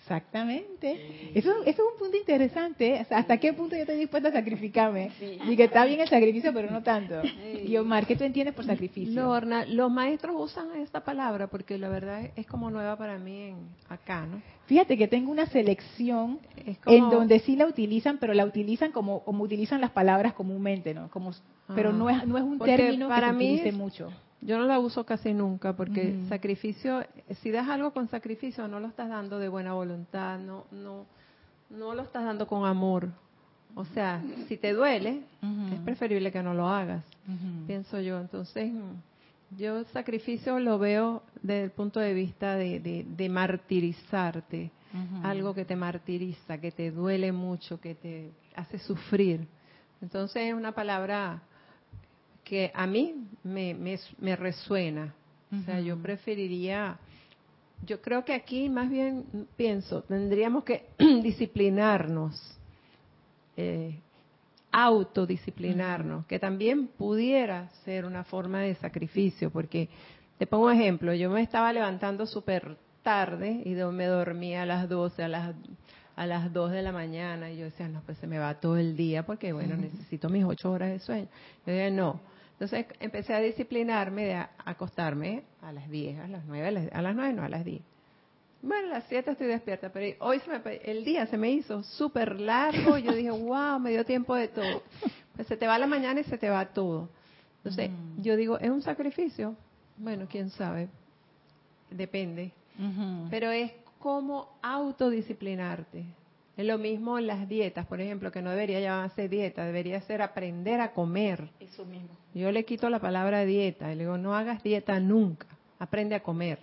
Exactamente. 0.00 1.30
Eso, 1.34 1.50
eso 1.64 1.82
es 1.82 1.92
un 1.92 1.98
punto 1.98 2.16
interesante. 2.16 3.06
¿Hasta 3.08 3.38
qué 3.38 3.52
punto 3.52 3.74
yo 3.74 3.82
estoy 3.82 3.96
dispuesta 3.96 4.28
a 4.28 4.32
sacrificarme? 4.32 5.10
Y 5.48 5.56
que 5.56 5.64
está 5.64 5.84
bien 5.84 6.00
el 6.00 6.08
sacrificio, 6.08 6.52
pero 6.52 6.70
no 6.70 6.82
tanto. 6.82 7.22
Y 7.64 7.76
Omar, 7.76 8.06
¿qué 8.06 8.16
tú 8.16 8.24
entiendes 8.24 8.54
por 8.54 8.66
sacrificio? 8.66 9.22
Lorna, 9.22 9.64
los 9.66 9.90
maestros 9.90 10.36
usan 10.38 10.74
esta 10.76 11.04
palabra 11.04 11.46
porque 11.46 11.78
la 11.78 11.88
verdad 11.88 12.30
es 12.36 12.46
como 12.46 12.70
nueva 12.70 12.96
para 12.96 13.18
mí 13.18 13.42
en, 13.42 13.56
acá, 13.88 14.26
¿no? 14.26 14.42
Fíjate 14.66 14.96
que 14.96 15.08
tengo 15.08 15.30
una 15.30 15.46
selección 15.46 16.38
en 16.86 17.10
donde 17.10 17.38
sí 17.40 17.54
la 17.54 17.66
utilizan, 17.66 18.18
pero 18.18 18.32
la 18.32 18.46
utilizan 18.46 18.92
como, 18.92 19.22
como 19.22 19.44
utilizan 19.44 19.80
las 19.80 19.90
palabras 19.90 20.32
comúnmente, 20.32 20.94
¿no? 20.94 21.10
Como, 21.10 21.32
pero 21.74 21.92
no 21.92 22.08
es, 22.08 22.26
no 22.26 22.38
es 22.38 22.44
un 22.44 22.58
término 22.58 23.08
para 23.08 23.32
que 23.32 23.38
se 23.38 23.44
utilice 23.44 23.72
mucho. 23.72 24.10
Yo 24.44 24.58
no 24.58 24.66
la 24.66 24.78
uso 24.78 25.06
casi 25.06 25.32
nunca 25.32 25.74
porque 25.74 26.20
sacrificio, 26.28 27.02
si 27.40 27.50
das 27.50 27.66
algo 27.66 27.92
con 27.92 28.08
sacrificio, 28.08 28.68
no 28.68 28.78
lo 28.78 28.88
estás 28.88 29.08
dando 29.08 29.38
de 29.38 29.48
buena 29.48 29.72
voluntad, 29.72 30.38
no, 30.38 30.66
no, 30.70 31.06
no 31.70 31.94
lo 31.94 32.02
estás 32.02 32.24
dando 32.24 32.46
con 32.46 32.66
amor. 32.66 33.08
O 33.74 33.86
sea, 33.86 34.22
si 34.46 34.58
te 34.58 34.74
duele, 34.74 35.22
es 35.72 35.80
preferible 35.80 36.30
que 36.30 36.42
no 36.42 36.52
lo 36.52 36.68
hagas, 36.68 37.02
pienso 37.66 37.98
yo. 38.00 38.20
Entonces, 38.20 38.70
yo 39.56 39.82
sacrificio 39.84 40.60
lo 40.60 40.78
veo 40.78 41.22
desde 41.42 41.64
el 41.64 41.70
punto 41.70 41.98
de 41.98 42.12
vista 42.12 42.54
de, 42.54 43.04
de, 43.08 43.28
martirizarte, 43.30 44.70
algo 45.22 45.54
que 45.54 45.64
te 45.64 45.74
martiriza, 45.74 46.58
que 46.58 46.70
te 46.70 46.90
duele 46.90 47.32
mucho, 47.32 47.80
que 47.80 47.94
te 47.94 48.30
hace 48.54 48.78
sufrir. 48.78 49.48
Entonces 50.02 50.42
es 50.42 50.54
una 50.54 50.72
palabra 50.72 51.42
que 52.44 52.70
a 52.74 52.86
mí 52.86 53.26
me, 53.42 53.74
me, 53.74 54.36
resuena. 54.36 55.14
O 55.52 55.64
sea, 55.64 55.80
yo 55.80 55.96
preferiría, 55.96 56.98
yo 57.86 58.00
creo 58.02 58.24
que 58.24 58.34
aquí 58.34 58.68
más 58.68 58.90
bien 58.90 59.24
pienso, 59.56 60.02
tendríamos 60.02 60.64
que 60.64 60.86
disciplinarnos, 60.98 62.58
eh, 63.56 64.00
autodisciplinarnos, 64.72 66.26
que 66.26 66.40
también 66.40 66.88
pudiera 66.88 67.68
ser 67.84 68.04
una 68.04 68.24
forma 68.24 68.62
de 68.62 68.74
sacrificio, 68.74 69.50
porque 69.50 69.88
te 70.38 70.46
pongo 70.46 70.66
un 70.66 70.72
ejemplo, 70.72 71.14
yo 71.14 71.30
me 71.30 71.42
estaba 71.42 71.72
levantando 71.72 72.26
súper 72.26 72.76
tarde 73.02 73.62
y 73.64 73.74
me 73.74 74.06
dormía 74.06 74.62
a 74.62 74.66
las 74.66 74.88
12, 74.88 75.22
a 75.22 75.28
las 75.28 75.54
a 76.16 76.26
las 76.26 76.52
2 76.52 76.70
de 76.70 76.82
la 76.82 76.92
mañana 76.92 77.50
y 77.50 77.56
yo 77.56 77.64
decía, 77.64 77.88
no, 77.88 78.00
pues 78.02 78.18
se 78.18 78.26
me 78.26 78.38
va 78.38 78.54
todo 78.60 78.76
el 78.76 78.96
día 78.96 79.24
porque, 79.24 79.52
bueno, 79.52 79.76
necesito 79.76 80.28
mis 80.28 80.44
8 80.44 80.70
horas 80.70 80.90
de 80.90 80.98
sueño. 81.00 81.28
Yo 81.66 81.72
dije, 81.72 81.90
no, 81.90 82.20
entonces 82.54 82.86
empecé 83.00 83.34
a 83.34 83.40
disciplinarme 83.40 84.26
de 84.26 84.46
acostarme 84.64 85.42
a 85.60 85.72
las 85.72 85.90
10, 85.90 86.20
a 86.20 86.28
las 86.28 86.44
9, 86.44 86.90
a 86.92 87.02
las, 87.02 87.14
9 87.16 87.32
no, 87.32 87.42
a 87.42 87.48
las 87.48 87.64
10. 87.64 87.82
Bueno, 88.62 88.86
a 88.88 88.98
las 88.98 89.04
7 89.08 89.32
estoy 89.32 89.48
despierta, 89.48 89.90
pero 89.92 90.16
hoy 90.20 90.40
el 90.84 91.04
día 91.04 91.26
se 91.26 91.36
me 91.36 91.50
hizo 91.50 91.82
súper 91.82 92.40
largo. 92.40 92.96
Yo 92.98 93.12
dije, 93.12 93.30
wow, 93.30 93.80
me 93.80 93.90
dio 93.90 94.04
tiempo 94.04 94.36
de 94.36 94.48
todo. 94.48 94.82
Pues 95.34 95.48
se 95.48 95.56
te 95.56 95.66
va 95.66 95.78
la 95.78 95.88
mañana 95.88 96.20
y 96.20 96.24
se 96.24 96.38
te 96.38 96.48
va 96.48 96.64
todo. 96.66 97.08
Entonces, 97.58 97.90
mm. 97.90 98.22
yo 98.22 98.36
digo, 98.36 98.58
¿es 98.58 98.70
un 98.70 98.82
sacrificio? 98.82 99.56
Bueno, 99.96 100.26
quién 100.30 100.50
sabe. 100.50 100.88
Depende. 101.90 102.52
Pero 103.30 103.50
es 103.50 103.72
como 103.98 104.58
autodisciplinarte. 104.62 106.04
Es 106.56 106.64
lo 106.64 106.78
mismo 106.78 107.18
en 107.18 107.26
las 107.26 107.48
dietas, 107.48 107.84
por 107.86 108.00
ejemplo, 108.00 108.30
que 108.30 108.40
no 108.40 108.50
debería 108.50 108.78
llamarse 108.78 109.28
dieta, 109.28 109.64
debería 109.64 110.00
ser 110.02 110.22
aprender 110.22 110.80
a 110.80 110.92
comer. 110.92 111.50
Eso 111.58 111.84
mismo. 111.84 112.10
Yo 112.32 112.52
le 112.52 112.64
quito 112.64 112.88
la 112.90 113.00
palabra 113.00 113.44
dieta 113.44 113.92
y 113.92 113.96
le 113.96 114.04
digo, 114.04 114.18
no 114.18 114.36
hagas 114.36 114.62
dieta 114.62 115.00
nunca, 115.00 115.48
aprende 115.80 116.14
a 116.14 116.22
comer. 116.22 116.60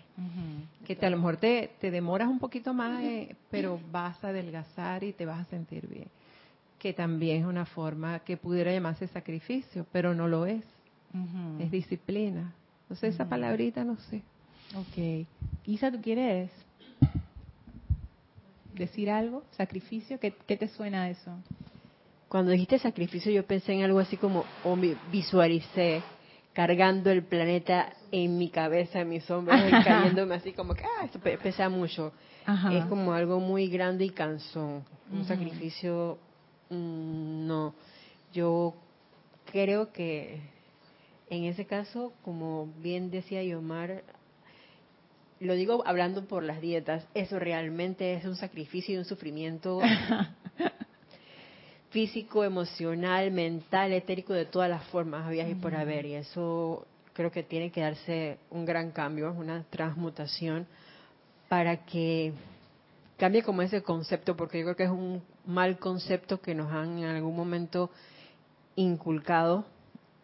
Que 0.86 0.96
te, 0.96 1.06
a 1.06 1.10
lo 1.10 1.18
mejor 1.18 1.38
te, 1.38 1.72
te 1.80 1.92
demoras 1.92 2.30
un 2.30 2.40
poquito 2.40 2.74
más, 2.74 3.04
eh, 3.04 3.36
pero 3.50 3.80
vas 3.92 4.24
a 4.24 4.30
adelgazar 4.30 5.04
y 5.04 5.12
te 5.12 5.26
vas 5.26 5.40
a 5.40 5.50
sentir 5.50 5.88
bien. 5.88 6.08
Que 6.80 6.94
también 6.94 7.42
es 7.42 7.46
una 7.46 7.66
forma 7.66 8.20
que 8.20 8.38
pudiera 8.38 8.72
llamarse 8.72 9.08
sacrificio, 9.08 9.86
pero 9.92 10.16
no 10.16 10.28
lo 10.28 10.46
es. 10.46 10.64
Es 11.60 11.70
disciplina. 11.70 12.54
Entonces 12.84 13.16
esa 13.16 13.28
palabrita 13.28 13.84
no 13.84 13.98
sé. 13.98 14.22
Ok. 14.76 15.28
Isa, 15.66 15.92
¿tú 15.92 16.02
quieres 16.02 16.50
decir 18.82 19.10
algo? 19.10 19.44
¿Sacrificio? 19.56 20.20
¿Qué, 20.20 20.34
qué 20.48 20.58
te 20.58 20.68
suena 20.68 21.04
a 21.04 21.10
eso? 21.10 21.32
Cuando 22.28 22.52
dijiste 22.52 22.80
sacrificio 22.80 23.32
yo 23.32 23.46
pensé 23.46 23.74
en 23.74 23.84
algo 23.84 24.00
así 24.00 24.18
como, 24.18 24.44
o 24.64 24.76
me 24.76 24.96
visualicé 25.12 26.02
cargando 26.54 27.12
el 27.12 27.24
planeta 27.24 27.94
en 28.12 28.38
mi 28.38 28.50
cabeza, 28.50 29.02
en 29.02 29.10
mis 29.10 29.30
hombros, 29.30 29.58
y 29.70 29.84
cayéndome 29.84 30.36
así 30.36 30.52
como 30.54 30.74
que, 30.74 30.84
ah, 30.84 31.06
esto 31.06 31.20
pe- 31.20 31.38
pesa 31.38 31.70
mucho. 31.70 32.12
Ajá. 32.46 32.78
Es 32.78 32.86
como 32.86 33.14
algo 33.14 33.40
muy 33.40 33.68
grande 33.70 34.06
y 34.06 34.10
cansón. 34.10 34.84
Un 35.12 35.26
sacrificio, 35.26 36.18
mm, 36.70 37.48
no. 37.48 37.74
Yo 38.34 38.74
creo 39.52 39.92
que 39.92 40.40
en 41.30 41.44
ese 41.46 41.66
caso, 41.66 42.14
como 42.24 42.68
bien 42.82 43.12
decía 43.12 43.44
Yomar, 43.44 44.04
lo 45.42 45.56
digo 45.56 45.84
hablando 45.86 46.26
por 46.26 46.44
las 46.44 46.62
dietas, 46.62 47.06
eso 47.16 47.40
realmente 47.40 48.14
es 48.14 48.26
un 48.26 48.36
sacrificio 48.36 48.96
y 48.96 48.98
un 48.98 49.06
sufrimiento 49.06 49.82
físico, 51.90 52.44
emocional, 52.44 53.32
mental, 53.32 53.92
etérico, 53.92 54.34
de 54.34 54.46
todas 54.46 54.70
las 54.70 54.84
formas, 54.86 55.26
había 55.26 55.50
y 55.50 55.56
por 55.56 55.76
haber. 55.76 56.06
Y 56.06 56.14
eso 56.14 56.86
creo 57.14 57.32
que 57.32 57.42
tiene 57.42 57.72
que 57.72 57.82
darse 57.82 58.38
un 58.52 58.66
gran 58.66 58.92
cambio, 58.92 59.34
una 59.34 59.64
transmutación, 59.64 60.68
para 61.50 61.86
que 61.86 62.34
cambie 63.18 63.42
como 63.42 63.64
ese 63.64 63.82
concepto, 63.82 64.38
porque 64.38 64.60
yo 64.60 64.66
creo 64.66 64.76
que 64.76 64.84
es 64.84 64.92
un 64.92 65.24
mal 65.46 65.80
concepto 65.80 66.40
que 66.40 66.54
nos 66.54 66.72
han 66.72 67.00
en 67.00 67.06
algún 67.06 67.36
momento 67.36 67.90
inculcado 68.76 69.66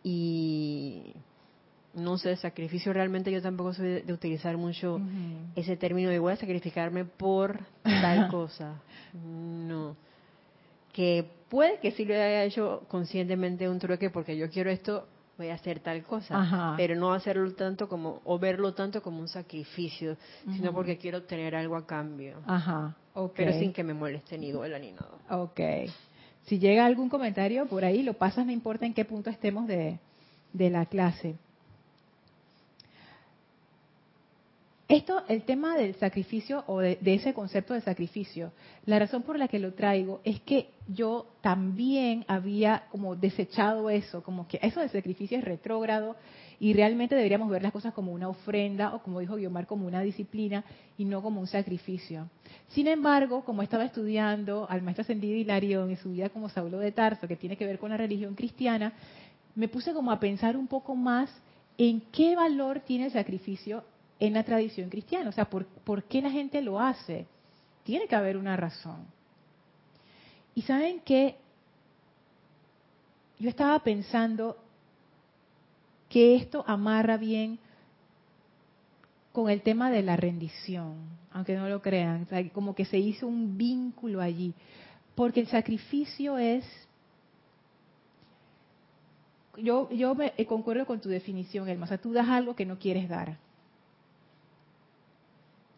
y 0.03 1.13
no 1.97 2.17
sé, 2.17 2.35
sacrificio 2.35 2.93
realmente 2.93 3.31
yo 3.31 3.41
tampoco 3.41 3.73
soy 3.73 4.01
de, 4.01 4.13
utilizar 4.13 4.55
mucho 4.55 5.01
ese 5.55 5.75
término 5.77 6.09
de 6.09 6.19
voy 6.19 6.33
a 6.33 6.37
sacrificarme 6.37 7.05
por 7.05 7.59
tal 7.83 8.27
cosa. 8.31 8.79
No. 9.13 9.95
Que 10.93 11.25
puede 11.49 11.79
que 11.79 11.91
sí 11.91 12.05
lo 12.05 12.13
haya 12.13 12.43
hecho 12.43 12.83
conscientemente 12.87 13.67
un 13.67 13.79
trueque 13.79 14.09
porque 14.09 14.37
yo 14.37 14.49
quiero 14.49 14.69
esto, 14.69 15.07
voy 15.37 15.49
a 15.49 15.55
hacer 15.55 15.79
tal 15.79 16.03
cosa. 16.03 16.39
Ajá. 16.39 16.75
Pero 16.77 16.95
no 16.95 17.13
hacerlo 17.13 17.51
tanto 17.53 17.89
como, 17.89 18.21
o 18.25 18.37
verlo 18.37 18.73
tanto 18.73 19.01
como 19.01 19.19
un 19.19 19.27
sacrificio, 19.27 20.17
sino 20.55 20.73
porque 20.73 20.97
quiero 20.97 21.23
tener 21.23 21.55
algo 21.55 21.75
a 21.75 21.85
cambio. 21.85 22.37
Ajá. 22.45 22.95
Pero 23.35 23.53
sin 23.53 23.73
que 23.73 23.83
me 23.83 23.95
moleste 23.95 24.37
ni 24.37 24.51
duela 24.51 24.77
ni 24.77 24.91
nada. 24.91 25.17
Ok. 25.31 25.59
Si 26.43 26.59
llega 26.59 26.85
algún 26.85 27.09
comentario 27.09 27.65
por 27.65 27.83
ahí, 27.83 28.03
lo 28.03 28.13
pasas, 28.13 28.45
no 28.45 28.51
importa 28.51 28.85
en 28.85 28.93
qué 28.93 29.03
punto 29.03 29.31
estemos 29.31 29.67
de, 29.67 29.99
de 30.53 30.69
la 30.69 30.85
clase. 30.85 31.35
Esto, 34.89 35.21
el 35.27 35.43
tema 35.43 35.75
del 35.75 35.95
sacrificio 35.95 36.63
o 36.65 36.79
de, 36.79 36.97
ese 37.03 37.33
concepto 37.33 37.73
de 37.73 37.81
sacrificio, 37.81 38.53
la 38.85 38.97
razón 38.97 39.21
por 39.21 39.37
la 39.37 39.49
que 39.49 39.59
lo 39.59 39.73
traigo 39.73 40.21
es 40.23 40.39
que 40.39 40.69
yo 40.87 41.27
también 41.41 42.23
había 42.29 42.83
como 42.89 43.17
desechado 43.17 43.89
eso, 43.89 44.23
como 44.23 44.47
que 44.47 44.59
eso 44.61 44.79
de 44.79 44.87
sacrificio 44.87 45.37
es 45.37 45.43
retrógrado 45.43 46.15
y 46.57 46.71
realmente 46.71 47.15
deberíamos 47.15 47.49
ver 47.49 47.63
las 47.63 47.73
cosas 47.73 47.93
como 47.93 48.13
una 48.13 48.29
ofrenda 48.29 48.95
o 48.95 49.03
como 49.03 49.19
dijo 49.19 49.35
Guiomar, 49.35 49.67
como 49.67 49.85
una 49.85 49.99
disciplina 49.99 50.63
y 50.97 51.03
no 51.03 51.21
como 51.21 51.41
un 51.41 51.47
sacrificio. 51.47 52.29
Sin 52.69 52.87
embargo, 52.87 53.43
como 53.43 53.63
estaba 53.63 53.83
estudiando 53.83 54.67
al 54.69 54.83
maestro 54.83 55.01
ascendido 55.01 55.35
Hilarión 55.35 55.91
y 55.91 55.97
su 55.97 56.11
vida 56.11 56.29
como 56.29 56.47
Saulo 56.47 56.79
de 56.79 56.93
Tarso, 56.93 57.27
que 57.27 57.35
tiene 57.35 57.57
que 57.57 57.65
ver 57.65 57.77
con 57.77 57.89
la 57.89 57.97
religión 57.97 58.35
cristiana, 58.35 58.93
me 59.53 59.67
puse 59.67 59.91
como 59.91 60.11
a 60.11 60.19
pensar 60.21 60.55
un 60.55 60.67
poco 60.67 60.95
más 60.95 61.29
en 61.77 61.99
qué 61.99 62.37
valor 62.37 62.79
tiene 62.79 63.07
el 63.07 63.11
sacrificio 63.11 63.83
en 64.19 64.33
la 64.33 64.43
tradición 64.43 64.89
cristiana. 64.89 65.29
O 65.29 65.33
sea, 65.33 65.49
¿por, 65.49 66.03
qué 66.03 66.21
la 66.21 66.31
gente 66.31 66.61
lo 66.61 66.79
hace? 66.79 67.27
Tiene 67.83 68.07
que 68.07 68.15
haber 68.15 68.37
una 68.37 68.55
razón. 68.55 69.05
Y 70.55 70.63
saben 70.63 71.01
que 71.01 71.35
yo 73.39 73.49
estaba 73.49 73.79
pensando 73.83 74.57
que 76.09 76.35
esto 76.35 76.63
amarra 76.67 77.17
bien 77.17 77.59
con 79.31 79.49
el 79.49 79.61
tema 79.61 79.91
de 79.91 80.01
la 80.01 80.15
rendición, 80.15 80.95
aunque 81.31 81.55
no 81.55 81.69
lo 81.69 81.81
crean, 81.81 82.27
como 82.53 82.73
que 82.73 82.85
se 82.85 82.97
hizo 82.97 83.27
un 83.27 83.55
vínculo 83.55 84.19
allí, 84.19 84.55
porque 85.13 85.41
el 85.41 85.47
sacrificio 85.47 86.39
es, 86.39 86.65
yo, 89.57 89.91
yo 89.91 90.15
me, 90.15 90.33
eh, 90.37 90.45
concuerdo 90.47 90.87
con 90.87 90.99
tu 90.99 91.09
definición, 91.09 91.69
Elma, 91.69 91.85
o 91.85 91.87
sea, 91.87 91.99
tú 91.99 92.13
das 92.13 92.27
algo 92.27 92.55
que 92.55 92.65
no 92.65 92.79
quieres 92.79 93.07
dar. 93.07 93.37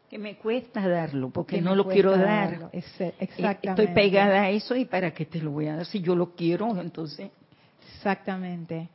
Que 0.10 0.18
me 0.18 0.38
cuesta 0.38 0.88
darlo, 0.88 1.30
porque 1.30 1.57
que 1.57 1.62
no 1.62 1.76
lo 1.76 1.88
quiero 1.88 2.12
dar. 2.12 2.51
darlo. 2.51 2.70
Eh, 2.74 2.84
Exactamente. 3.20 3.70
Estoy 3.70 3.88
pegada 3.93 4.41
a 4.41 4.49
eso 4.49 4.76
y 4.76 4.86
para 4.86 5.14
qué 5.14 5.26
te 5.26 5.39
lo 5.39 5.51
voy 5.51 5.68
a 5.68 5.76
dar 5.76 5.86
si 5.86 6.01
yo 6.01 6.16
lo 6.16 6.36
quiero, 6.36 6.76
entonces. 6.80 7.30
Exactamente. 7.95 8.89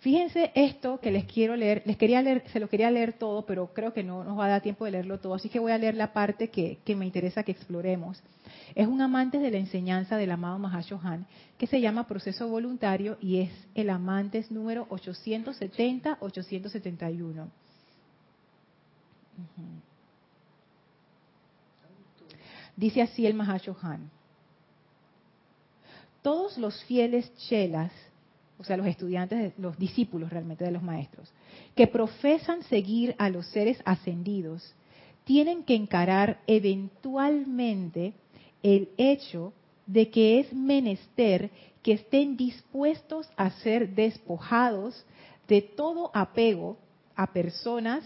Fíjense 0.00 0.52
esto 0.54 1.00
que 1.00 1.10
les 1.10 1.24
quiero 1.24 1.56
leer, 1.56 1.82
les 1.84 1.96
quería 1.96 2.22
leer, 2.22 2.44
se 2.52 2.60
lo 2.60 2.68
quería 2.68 2.88
leer 2.88 3.14
todo, 3.14 3.44
pero 3.44 3.74
creo 3.74 3.92
que 3.92 4.04
no 4.04 4.22
nos 4.22 4.38
va 4.38 4.44
a 4.46 4.48
dar 4.48 4.62
tiempo 4.62 4.84
de 4.84 4.92
leerlo 4.92 5.18
todo, 5.18 5.34
así 5.34 5.48
que 5.48 5.58
voy 5.58 5.72
a 5.72 5.78
leer 5.78 5.96
la 5.96 6.12
parte 6.12 6.50
que, 6.50 6.78
que 6.84 6.94
me 6.94 7.04
interesa 7.04 7.42
que 7.42 7.50
exploremos. 7.50 8.22
Es 8.76 8.86
un 8.86 9.02
amante 9.02 9.40
de 9.40 9.50
la 9.50 9.58
enseñanza 9.58 10.16
del 10.16 10.30
amado 10.30 10.56
Mahashohan, 10.60 11.26
que 11.58 11.66
se 11.66 11.80
llama 11.80 12.06
Proceso 12.06 12.46
Voluntario 12.48 13.18
y 13.20 13.40
es 13.40 13.50
el 13.74 13.90
amantes 13.90 14.52
número 14.52 14.86
870-871. 14.88 17.48
Ujú. 19.38 19.87
Dice 22.78 23.02
así 23.02 23.26
el 23.26 23.34
Mahashohan. 23.34 24.08
Todos 26.22 26.56
los 26.58 26.80
fieles 26.84 27.28
chelas, 27.48 27.90
o 28.56 28.62
sea, 28.62 28.76
los 28.76 28.86
estudiantes, 28.86 29.52
los 29.58 29.76
discípulos 29.76 30.30
realmente 30.30 30.64
de 30.64 30.70
los 30.70 30.82
maestros, 30.84 31.28
que 31.74 31.88
profesan 31.88 32.62
seguir 32.62 33.16
a 33.18 33.30
los 33.30 33.46
seres 33.46 33.82
ascendidos, 33.84 34.76
tienen 35.24 35.64
que 35.64 35.74
encarar 35.74 36.40
eventualmente 36.46 38.12
el 38.62 38.90
hecho 38.96 39.52
de 39.84 40.08
que 40.10 40.38
es 40.38 40.52
menester 40.52 41.50
que 41.82 41.94
estén 41.94 42.36
dispuestos 42.36 43.28
a 43.36 43.50
ser 43.50 43.96
despojados 43.96 45.04
de 45.48 45.62
todo 45.62 46.12
apego 46.14 46.78
a 47.16 47.32
personas, 47.32 48.04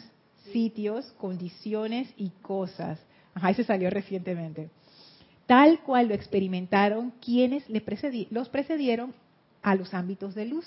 sitios, 0.50 1.12
condiciones 1.18 2.08
y 2.16 2.30
cosas. 2.40 2.98
Ajá, 3.34 3.50
ese 3.50 3.64
salió 3.64 3.90
recientemente 3.90 4.70
tal 5.46 5.80
cual 5.80 6.08
lo 6.08 6.14
experimentaron 6.14 7.12
quienes 7.20 7.64
los 8.30 8.48
precedieron 8.48 9.14
a 9.62 9.74
los 9.74 9.94
ámbitos 9.94 10.34
de 10.34 10.46
luz, 10.46 10.64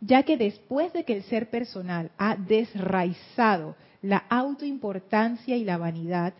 ya 0.00 0.22
que 0.22 0.36
después 0.36 0.92
de 0.92 1.04
que 1.04 1.14
el 1.14 1.22
ser 1.24 1.50
personal 1.50 2.10
ha 2.18 2.36
desraizado 2.36 3.76
la 4.00 4.24
autoimportancia 4.30 5.56
y 5.56 5.64
la 5.64 5.78
vanidad, 5.78 6.34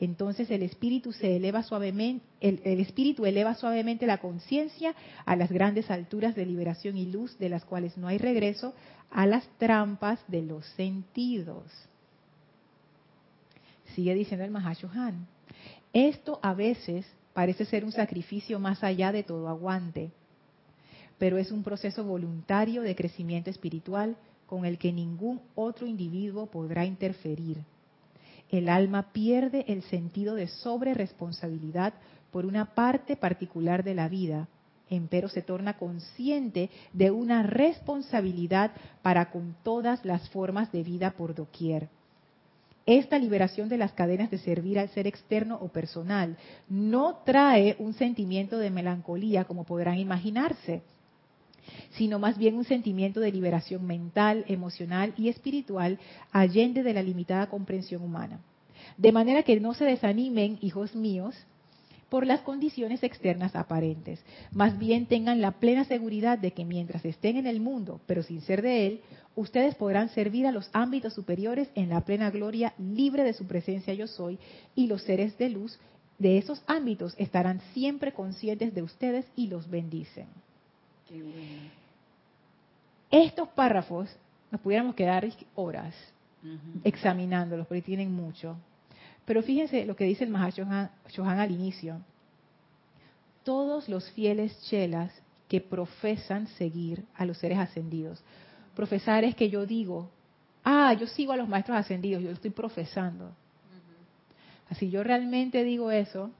entonces 0.00 0.50
el 0.50 0.62
espíritu 0.62 1.12
se 1.12 1.36
eleva 1.36 1.62
el 2.40 2.80
espíritu 2.80 3.26
eleva 3.26 3.54
suavemente 3.54 4.06
la 4.06 4.16
conciencia 4.16 4.94
a 5.26 5.36
las 5.36 5.52
grandes 5.52 5.90
alturas 5.90 6.34
de 6.34 6.46
liberación 6.46 6.96
y 6.96 7.04
luz 7.04 7.38
de 7.38 7.50
las 7.50 7.66
cuales 7.66 7.98
no 7.98 8.08
hay 8.08 8.16
regreso 8.16 8.72
a 9.10 9.26
las 9.26 9.46
trampas 9.58 10.20
de 10.26 10.40
los 10.40 10.64
sentidos. 10.68 11.89
Sigue 14.00 14.14
diciendo 14.14 14.46
el 14.46 14.50
Mahashohan. 14.50 15.26
Esto 15.92 16.40
a 16.42 16.54
veces 16.54 17.04
parece 17.34 17.66
ser 17.66 17.84
un 17.84 17.92
sacrificio 17.92 18.58
más 18.58 18.82
allá 18.82 19.12
de 19.12 19.24
todo 19.24 19.46
aguante, 19.46 20.10
pero 21.18 21.36
es 21.36 21.52
un 21.52 21.62
proceso 21.62 22.02
voluntario 22.02 22.80
de 22.80 22.96
crecimiento 22.96 23.50
espiritual 23.50 24.16
con 24.46 24.64
el 24.64 24.78
que 24.78 24.90
ningún 24.90 25.42
otro 25.54 25.86
individuo 25.86 26.46
podrá 26.46 26.86
interferir. 26.86 27.58
El 28.48 28.70
alma 28.70 29.12
pierde 29.12 29.66
el 29.68 29.82
sentido 29.82 30.34
de 30.34 30.48
sobreresponsabilidad 30.48 31.92
por 32.30 32.46
una 32.46 32.74
parte 32.74 33.16
particular 33.16 33.84
de 33.84 33.94
la 33.96 34.08
vida, 34.08 34.48
empero 34.88 35.28
se 35.28 35.42
torna 35.42 35.76
consciente 35.76 36.70
de 36.94 37.10
una 37.10 37.42
responsabilidad 37.42 38.70
para 39.02 39.30
con 39.30 39.54
todas 39.62 40.02
las 40.06 40.26
formas 40.30 40.72
de 40.72 40.84
vida 40.84 41.10
por 41.10 41.34
doquier. 41.34 41.90
Esta 42.86 43.18
liberación 43.18 43.68
de 43.68 43.76
las 43.76 43.92
cadenas 43.92 44.30
de 44.30 44.38
servir 44.38 44.78
al 44.78 44.88
ser 44.88 45.06
externo 45.06 45.58
o 45.60 45.68
personal 45.68 46.36
no 46.68 47.20
trae 47.24 47.76
un 47.78 47.92
sentimiento 47.92 48.58
de 48.58 48.70
melancolía 48.70 49.44
como 49.44 49.64
podrán 49.64 49.98
imaginarse, 49.98 50.82
sino 51.90 52.18
más 52.18 52.38
bien 52.38 52.56
un 52.56 52.64
sentimiento 52.64 53.20
de 53.20 53.32
liberación 53.32 53.86
mental, 53.86 54.44
emocional 54.48 55.12
y 55.16 55.28
espiritual 55.28 55.98
allende 56.32 56.82
de 56.82 56.94
la 56.94 57.02
limitada 57.02 57.48
comprensión 57.48 58.02
humana. 58.02 58.40
De 58.96 59.12
manera 59.12 59.42
que 59.42 59.60
no 59.60 59.74
se 59.74 59.84
desanimen, 59.84 60.58
hijos 60.62 60.96
míos, 60.96 61.34
por 62.10 62.26
las 62.26 62.40
condiciones 62.40 63.02
externas 63.02 63.56
aparentes. 63.56 64.22
Más 64.52 64.78
bien 64.78 65.06
tengan 65.06 65.40
la 65.40 65.52
plena 65.52 65.84
seguridad 65.84 66.38
de 66.38 66.52
que 66.52 66.64
mientras 66.64 67.04
estén 67.04 67.36
en 67.36 67.46
el 67.46 67.60
mundo, 67.60 68.00
pero 68.06 68.22
sin 68.22 68.42
ser 68.42 68.60
de 68.60 68.86
él, 68.86 69.00
ustedes 69.36 69.76
podrán 69.76 70.10
servir 70.10 70.46
a 70.46 70.52
los 70.52 70.68
ámbitos 70.72 71.14
superiores 71.14 71.70
en 71.74 71.88
la 71.88 72.04
plena 72.04 72.30
gloria, 72.30 72.74
libre 72.78 73.24
de 73.24 73.32
su 73.32 73.46
presencia 73.46 73.94
yo 73.94 74.08
soy, 74.08 74.38
y 74.74 74.88
los 74.88 75.02
seres 75.02 75.38
de 75.38 75.48
luz 75.48 75.78
de 76.18 76.36
esos 76.36 76.62
ámbitos 76.66 77.14
estarán 77.16 77.60
siempre 77.72 78.12
conscientes 78.12 78.74
de 78.74 78.82
ustedes 78.82 79.24
y 79.36 79.46
los 79.46 79.70
bendicen. 79.70 80.26
Estos 83.10 83.48
párrafos 83.48 84.08
nos 84.50 84.60
pudiéramos 84.60 84.94
quedar 84.94 85.26
horas 85.54 85.94
examinándolos 86.84 87.66
porque 87.66 87.82
tienen 87.82 88.12
mucho. 88.12 88.56
Pero 89.24 89.42
fíjense 89.42 89.84
lo 89.84 89.96
que 89.96 90.04
dice 90.04 90.24
el 90.24 90.30
Mahashohan 90.30 90.90
al 91.38 91.50
inicio. 91.50 92.00
Todos 93.44 93.88
los 93.88 94.10
fieles 94.12 94.58
chelas 94.68 95.12
que 95.48 95.60
profesan 95.60 96.46
seguir 96.46 97.04
a 97.14 97.24
los 97.24 97.38
seres 97.38 97.58
ascendidos. 97.58 98.22
Profesar 98.74 99.24
es 99.24 99.34
que 99.34 99.50
yo 99.50 99.66
digo, 99.66 100.10
ah, 100.64 100.94
yo 100.94 101.06
sigo 101.06 101.32
a 101.32 101.36
los 101.36 101.48
maestros 101.48 101.76
ascendidos, 101.76 102.22
yo 102.22 102.30
estoy 102.30 102.50
profesando. 102.50 103.32
Así 104.68 104.88
yo 104.88 105.02
realmente 105.02 105.64
digo 105.64 105.90
eso, 105.90 106.30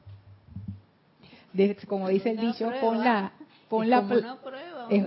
como 1.89 2.09
dice 2.09 2.31
el 2.31 2.37
dicho, 2.39 2.71
pon 2.81 3.01
la, 3.01 3.33
pon 3.69 3.91
la 3.91 4.07
prueba, 4.07 4.39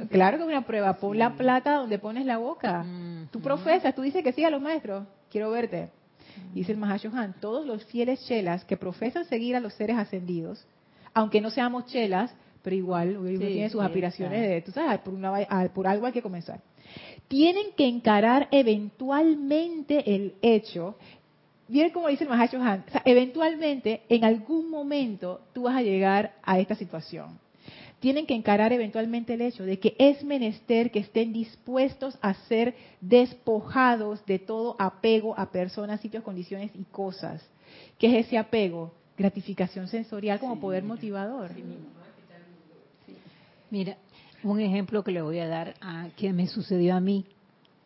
claro 0.10 0.38
que 0.38 0.44
es 0.44 0.50
una 0.50 0.66
prueba, 0.66 0.94
pon 0.96 1.18
la 1.18 1.34
plata 1.36 1.76
donde 1.76 2.00
pones 2.00 2.26
la 2.26 2.38
boca. 2.38 2.86
Tú 3.32 3.40
profesas, 3.40 3.96
tú 3.96 4.02
dices 4.02 4.24
que 4.24 4.34
sí 4.34 4.44
a 4.44 4.50
los 4.50 4.62
maestros, 4.62 5.06
quiero 5.32 5.52
verte. 5.52 5.90
Dice 6.54 6.72
el 6.72 6.78
Mahashohan, 6.78 7.36
todos 7.40 7.66
los 7.66 7.84
fieles 7.86 8.26
chelas 8.28 8.64
que 8.66 8.78
profesan 8.78 9.26
seguir 9.26 9.56
a 9.56 9.60
los 9.60 9.74
seres 9.74 9.98
ascendidos, 9.98 10.66
aunque 11.14 11.42
no 11.42 11.50
seamos 11.50 11.86
chelas, 11.86 12.34
pero 12.62 12.76
igual 12.76 13.18
uno 13.18 13.38
tiene 13.38 13.70
sus 13.70 13.82
aspiraciones 13.82 14.42
de, 14.42 14.62
tú 14.62 14.72
sabes, 14.72 15.00
por, 15.00 15.14
una, 15.14 15.34
por 15.74 15.88
algo 15.88 16.06
hay 16.06 16.14
que 16.14 16.22
comenzar. 16.22 16.62
Tienen 17.28 17.74
que 17.76 17.88
encarar 17.88 18.48
eventualmente 18.52 20.16
el 20.16 20.36
hecho, 20.42 20.96
bien 21.68 21.92
como 21.92 22.08
dice 22.08 22.24
el 22.24 22.30
Mahacho 22.30 22.62
Han, 22.62 22.86
o 22.88 22.92
sea, 22.92 23.02
eventualmente, 23.06 24.04
en 24.10 24.24
algún 24.24 24.70
momento, 24.70 25.42
tú 25.54 25.64
vas 25.64 25.76
a 25.76 25.82
llegar 25.82 26.36
a 26.44 26.60
esta 26.60 26.76
situación. 26.76 27.40
Tienen 28.04 28.26
que 28.26 28.36
encarar 28.36 28.74
eventualmente 28.74 29.36
el 29.36 29.42
hecho 29.42 29.64
de 29.64 29.80
que 29.80 29.96
es 29.98 30.26
menester 30.26 30.92
que 30.92 31.00
estén 31.00 31.32
dispuestos 31.32 32.18
a 32.22 32.34
ser 32.50 32.76
despojados 33.00 34.26
de 34.26 34.40
todo 34.40 34.76
apego 34.78 35.40
a 35.40 35.50
personas, 35.54 36.02
sitios, 36.02 36.22
condiciones 36.22 36.72
y 36.76 36.84
cosas. 36.84 37.42
¿Qué 37.98 38.20
es 38.20 38.26
ese 38.26 38.38
apego? 38.38 38.94
Gratificación 39.18 39.88
sensorial 39.88 40.38
como 40.42 40.60
poder 40.60 40.84
motivador. 40.84 41.52
Mira, 43.72 43.96
un 44.44 44.60
ejemplo 44.60 45.02
que 45.02 45.14
le 45.14 45.22
voy 45.22 45.40
a 45.40 45.48
dar 45.48 45.76
a 45.80 46.10
que 46.18 46.34
me 46.34 46.48
sucedió 46.48 46.96
a 46.96 47.00
mí 47.00 47.26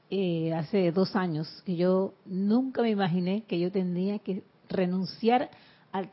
eh, 0.10 0.52
hace 0.52 0.92
dos 0.92 1.16
años, 1.16 1.62
que 1.64 1.76
yo 1.76 2.16
nunca 2.26 2.82
me 2.82 2.90
imaginé 2.90 3.44
que 3.44 3.60
yo 3.60 3.72
tendría 3.72 4.18
que 4.18 4.42
renunciar 4.68 5.52
al, 5.92 6.10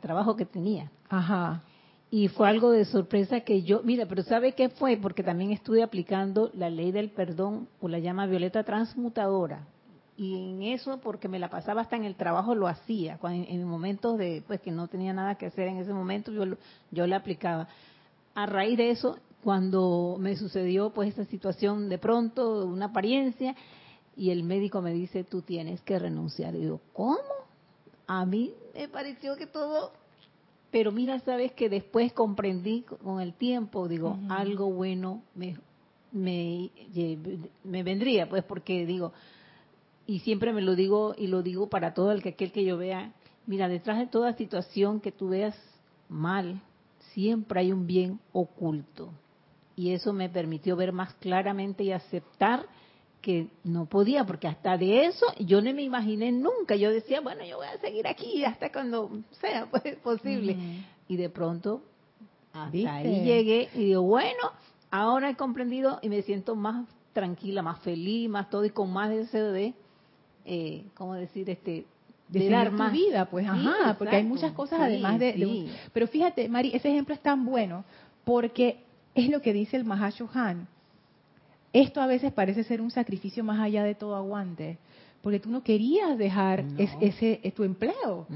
trabajo 0.00 0.36
que 0.36 0.44
tenía. 0.44 0.92
Ajá. 1.08 1.64
Y 2.10 2.28
fue 2.28 2.48
algo 2.48 2.70
de 2.70 2.86
sorpresa 2.86 3.40
que 3.40 3.62
yo, 3.62 3.82
mira, 3.82 4.06
pero 4.06 4.22
¿sabe 4.22 4.52
qué 4.52 4.70
fue? 4.70 4.96
Porque 4.96 5.22
también 5.22 5.52
estuve 5.52 5.82
aplicando 5.82 6.50
la 6.54 6.70
ley 6.70 6.90
del 6.90 7.10
perdón 7.10 7.68
o 7.80 7.88
la 7.88 7.98
llama 7.98 8.26
violeta 8.26 8.64
transmutadora. 8.64 9.66
Y 10.16 10.34
en 10.34 10.62
eso, 10.62 10.98
porque 11.00 11.28
me 11.28 11.38
la 11.38 11.50
pasaba 11.50 11.82
hasta 11.82 11.96
en 11.96 12.04
el 12.04 12.16
trabajo, 12.16 12.54
lo 12.54 12.66
hacía. 12.66 13.18
Cuando, 13.18 13.46
en, 13.48 13.62
momentos 13.64 14.16
de, 14.16 14.42
pues 14.46 14.60
que 14.60 14.70
no 14.70 14.88
tenía 14.88 15.12
nada 15.12 15.36
que 15.36 15.46
hacer 15.46 15.68
en 15.68 15.76
ese 15.76 15.92
momento, 15.92 16.32
yo, 16.32 16.44
yo 16.90 17.06
la 17.06 17.16
aplicaba 17.16 17.68
a 18.34 18.46
raíz 18.46 18.78
de 18.78 18.90
eso, 18.90 19.18
cuando 19.44 20.16
me 20.18 20.34
sucedió 20.36 20.90
pues 20.90 21.10
esa 21.12 21.24
situación 21.26 21.88
de 21.88 21.98
pronto, 21.98 22.64
una 22.64 22.86
apariencia, 22.86 23.54
y 24.16 24.30
el 24.30 24.42
médico 24.42 24.82
me 24.82 24.92
dice, 24.92 25.24
tú 25.24 25.42
tienes 25.42 25.80
que 25.82 25.98
renunciar. 25.98 26.54
Y 26.54 26.62
digo, 26.62 26.80
¿cómo? 26.92 27.18
A 28.06 28.24
mí 28.24 28.54
me 28.74 28.88
pareció 28.88 29.36
que 29.36 29.46
todo... 29.46 29.92
Pero 30.70 30.92
mira, 30.92 31.18
sabes 31.20 31.52
que 31.52 31.68
después 31.68 32.12
comprendí 32.12 32.82
con 32.82 33.20
el 33.20 33.32
tiempo, 33.34 33.88
digo, 33.88 34.18
algo 34.28 34.70
bueno 34.70 35.22
me, 35.34 35.56
me, 36.12 36.70
me 37.64 37.82
vendría, 37.82 38.28
pues 38.28 38.44
porque 38.44 38.84
digo, 38.84 39.12
y 40.06 40.20
siempre 40.20 40.52
me 40.52 40.60
lo 40.60 40.74
digo 40.74 41.14
y 41.16 41.26
lo 41.26 41.42
digo 41.42 41.68
para 41.68 41.94
todo 41.94 42.12
el 42.12 42.22
que 42.22 42.30
aquel 42.30 42.52
que 42.52 42.64
yo 42.64 42.76
vea, 42.76 43.12
mira, 43.46 43.68
detrás 43.68 43.98
de 43.98 44.06
toda 44.06 44.34
situación 44.34 45.00
que 45.00 45.12
tú 45.12 45.30
veas 45.30 45.56
mal, 46.08 46.60
siempre 47.12 47.60
hay 47.60 47.72
un 47.72 47.86
bien 47.86 48.20
oculto. 48.32 49.10
Y 49.74 49.92
eso 49.92 50.12
me 50.12 50.28
permitió 50.28 50.76
ver 50.76 50.92
más 50.92 51.14
claramente 51.14 51.84
y 51.84 51.92
aceptar 51.92 52.66
que 53.20 53.48
no 53.64 53.86
podía, 53.86 54.24
porque 54.24 54.48
hasta 54.48 54.76
de 54.76 55.06
eso 55.06 55.26
yo 55.38 55.60
no 55.60 55.72
me 55.74 55.82
imaginé 55.82 56.32
nunca. 56.32 56.76
Yo 56.76 56.90
decía, 56.90 57.20
bueno, 57.20 57.44
yo 57.44 57.56
voy 57.56 57.66
a 57.66 57.78
seguir 57.78 58.06
aquí 58.06 58.44
hasta 58.44 58.70
cuando 58.70 59.10
sea 59.40 59.66
pues, 59.70 59.96
posible. 59.96 60.56
Y 61.08 61.16
de 61.16 61.28
pronto, 61.28 61.82
hasta 62.52 62.96
ahí 62.96 63.24
llegué 63.24 63.68
y 63.74 63.86
digo, 63.86 64.02
bueno, 64.02 64.52
ahora 64.90 65.30
he 65.30 65.36
comprendido 65.36 65.98
y 66.02 66.08
me 66.08 66.22
siento 66.22 66.54
más 66.54 66.86
tranquila, 67.12 67.62
más 67.62 67.80
feliz, 67.80 68.28
más 68.28 68.48
todo 68.50 68.64
y 68.64 68.70
con 68.70 68.92
más 68.92 69.10
deseo 69.10 69.52
de, 69.52 69.74
eh, 70.44 70.84
¿cómo 70.94 71.14
decir? 71.14 71.50
este 71.50 71.86
de, 72.28 72.50
dar 72.50 72.70
más 72.70 72.92
vida, 72.92 73.24
pues, 73.26 73.48
ajá, 73.48 73.96
porque 73.98 74.16
hay 74.16 74.24
muchas 74.24 74.52
cosas 74.52 74.80
además 74.80 75.18
de, 75.18 75.70
Pero 75.92 76.06
fíjate, 76.06 76.48
Mari, 76.48 76.70
ese 76.74 76.90
ejemplo 76.90 77.14
es 77.14 77.20
tan 77.20 77.44
bueno 77.44 77.84
porque 78.24 78.84
es 79.14 79.30
lo 79.30 79.40
que 79.40 79.52
dice 79.52 79.76
el 79.76 79.84
Mahashohan. 79.84 80.68
Esto 81.72 82.00
a 82.00 82.06
veces 82.06 82.32
parece 82.32 82.64
ser 82.64 82.80
un 82.80 82.90
sacrificio 82.90 83.44
más 83.44 83.60
allá 83.60 83.84
de 83.84 83.94
todo 83.94 84.16
aguante, 84.16 84.78
porque 85.22 85.40
tú 85.40 85.50
no 85.50 85.62
querías 85.62 86.16
dejar 86.16 86.64
ese, 86.78 87.40
tu 87.54 87.64
empleo. 87.64 88.26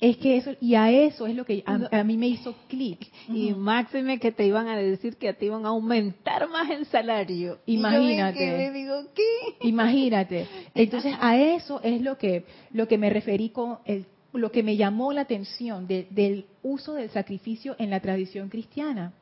Es 0.00 0.16
que 0.18 0.36
eso, 0.36 0.52
y 0.60 0.76
a 0.76 0.92
eso 0.92 1.26
es 1.26 1.34
lo 1.34 1.44
que 1.44 1.64
a, 1.66 2.04
mí 2.04 2.16
me 2.16 2.28
hizo 2.28 2.54
clic. 2.68 3.10
Y 3.28 3.52
máxime 3.52 4.20
que 4.20 4.30
te 4.30 4.46
iban 4.46 4.68
a 4.68 4.76
decir 4.76 5.16
que 5.16 5.32
te 5.34 5.46
iban 5.46 5.66
a 5.66 5.70
aumentar 5.70 6.48
más 6.48 6.70
el 6.70 6.86
salario. 6.86 7.58
Imagínate. 7.66 8.70
digo, 8.70 8.94
¿qué? 9.12 9.66
Imagínate. 9.66 10.46
Entonces 10.74 11.14
a 11.20 11.36
eso 11.36 11.80
es 11.82 12.00
lo 12.00 12.16
que, 12.16 12.44
lo 12.72 12.86
que 12.86 12.96
me 12.96 13.10
referí 13.10 13.48
con 13.48 13.78
el, 13.86 14.06
lo 14.32 14.52
que 14.52 14.62
me 14.62 14.76
llamó 14.76 15.12
la 15.12 15.22
atención 15.22 15.88
del 15.88 16.46
uso 16.62 16.94
del 16.94 17.10
sacrificio 17.10 17.74
en 17.78 17.90
la 17.90 17.98
tradición 18.00 18.48
cristiana. 18.48 19.12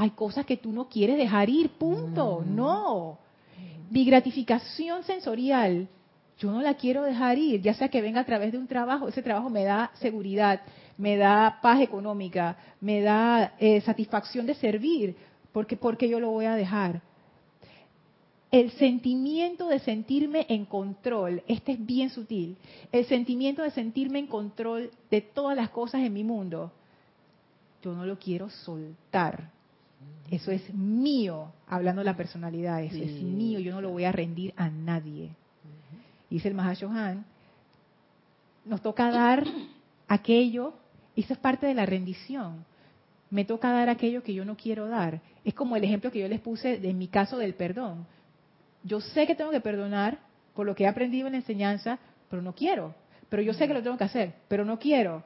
Hay 0.00 0.12
cosas 0.12 0.46
que 0.46 0.56
tú 0.56 0.72
no 0.72 0.88
quieres 0.88 1.18
dejar 1.18 1.50
ir, 1.50 1.68
punto. 1.72 2.42
No. 2.46 3.18
Mi 3.90 4.06
gratificación 4.06 5.02
sensorial 5.02 5.88
yo 6.38 6.50
no 6.50 6.62
la 6.62 6.72
quiero 6.72 7.02
dejar 7.02 7.36
ir, 7.36 7.60
ya 7.60 7.74
sea 7.74 7.90
que 7.90 8.00
venga 8.00 8.22
a 8.22 8.24
través 8.24 8.50
de 8.50 8.56
un 8.56 8.66
trabajo, 8.66 9.08
ese 9.08 9.22
trabajo 9.22 9.50
me 9.50 9.62
da 9.62 9.90
seguridad, 9.96 10.62
me 10.96 11.18
da 11.18 11.58
paz 11.60 11.82
económica, 11.82 12.56
me 12.80 13.02
da 13.02 13.52
eh, 13.58 13.82
satisfacción 13.82 14.46
de 14.46 14.54
servir, 14.54 15.16
porque 15.52 15.76
porque 15.76 16.08
yo 16.08 16.18
lo 16.18 16.30
voy 16.30 16.46
a 16.46 16.54
dejar. 16.54 17.02
El 18.50 18.70
sentimiento 18.70 19.68
de 19.68 19.80
sentirme 19.80 20.46
en 20.48 20.64
control, 20.64 21.42
este 21.46 21.72
es 21.72 21.84
bien 21.84 22.08
sutil, 22.08 22.56
el 22.90 23.04
sentimiento 23.04 23.62
de 23.62 23.70
sentirme 23.72 24.18
en 24.18 24.28
control 24.28 24.90
de 25.10 25.20
todas 25.20 25.54
las 25.54 25.68
cosas 25.68 26.00
en 26.00 26.14
mi 26.14 26.24
mundo, 26.24 26.72
yo 27.82 27.92
no 27.92 28.06
lo 28.06 28.18
quiero 28.18 28.48
soltar. 28.48 29.59
Eso 30.30 30.52
es 30.52 30.72
mío, 30.72 31.52
hablando 31.66 32.00
de 32.00 32.06
la 32.06 32.16
personalidad, 32.16 32.82
eso 32.82 33.02
es 33.02 33.22
mío, 33.22 33.58
yo 33.58 33.72
no 33.72 33.80
lo 33.80 33.90
voy 33.90 34.04
a 34.04 34.12
rendir 34.12 34.54
a 34.56 34.70
nadie 34.70 35.30
dice 36.30 36.48
el 36.48 36.54
Mahashohan, 36.54 37.24
nos 38.64 38.80
toca 38.80 39.10
dar 39.10 39.44
aquello, 40.08 40.74
y 41.14 41.22
eso 41.22 41.34
es 41.34 41.38
parte 41.38 41.66
de 41.66 41.74
la 41.74 41.84
rendición. 41.84 42.64
Me 43.30 43.44
toca 43.44 43.70
dar 43.70 43.88
aquello 43.88 44.22
que 44.22 44.34
yo 44.34 44.44
no 44.44 44.56
quiero 44.56 44.88
dar. 44.88 45.20
Es 45.44 45.54
como 45.54 45.76
el 45.76 45.84
ejemplo 45.84 46.10
que 46.10 46.20
yo 46.20 46.28
les 46.28 46.40
puse 46.40 46.80
en 46.82 46.98
mi 46.98 47.08
caso 47.08 47.36
del 47.36 47.54
perdón. 47.54 48.06
Yo 48.82 49.00
sé 49.00 49.26
que 49.26 49.34
tengo 49.34 49.50
que 49.50 49.60
perdonar 49.60 50.18
por 50.54 50.66
lo 50.66 50.74
que 50.74 50.84
he 50.84 50.86
aprendido 50.86 51.26
en 51.26 51.32
la 51.34 51.38
enseñanza, 51.38 51.98
pero 52.28 52.42
no 52.42 52.54
quiero. 52.54 52.94
Pero 53.28 53.42
yo 53.42 53.52
sé 53.52 53.68
que 53.68 53.74
lo 53.74 53.82
tengo 53.82 53.96
que 53.96 54.04
hacer, 54.04 54.34
pero 54.48 54.64
no 54.64 54.78
quiero. 54.78 55.22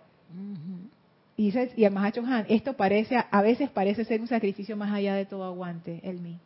Y, 1.36 1.46
dice, 1.46 1.72
y 1.76 1.84
el 1.84 1.92
Mahashohan, 1.92 2.46
esto 2.48 2.74
parece, 2.74 3.16
a 3.16 3.42
veces 3.42 3.68
parece 3.70 4.04
ser 4.04 4.20
un 4.20 4.28
sacrificio 4.28 4.76
más 4.76 4.92
allá 4.92 5.14
de 5.14 5.26
todo 5.26 5.44
aguante, 5.44 6.00
el 6.04 6.20
mí. 6.20 6.38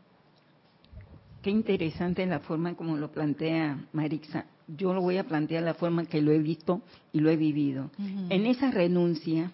Qué 1.42 1.50
interesante 1.50 2.24
la 2.26 2.40
forma 2.40 2.74
como 2.74 2.96
lo 2.96 3.10
plantea 3.10 3.78
Marixa. 3.92 4.46
Yo 4.66 4.92
lo 4.92 5.00
voy 5.00 5.18
a 5.18 5.24
plantear 5.24 5.62
la 5.62 5.74
forma 5.74 6.04
que 6.06 6.20
lo 6.20 6.32
he 6.32 6.38
visto 6.38 6.82
y 7.12 7.20
lo 7.20 7.30
he 7.30 7.36
vivido. 7.36 7.90
En 8.28 8.44
esa 8.46 8.70
renuncia 8.70 9.52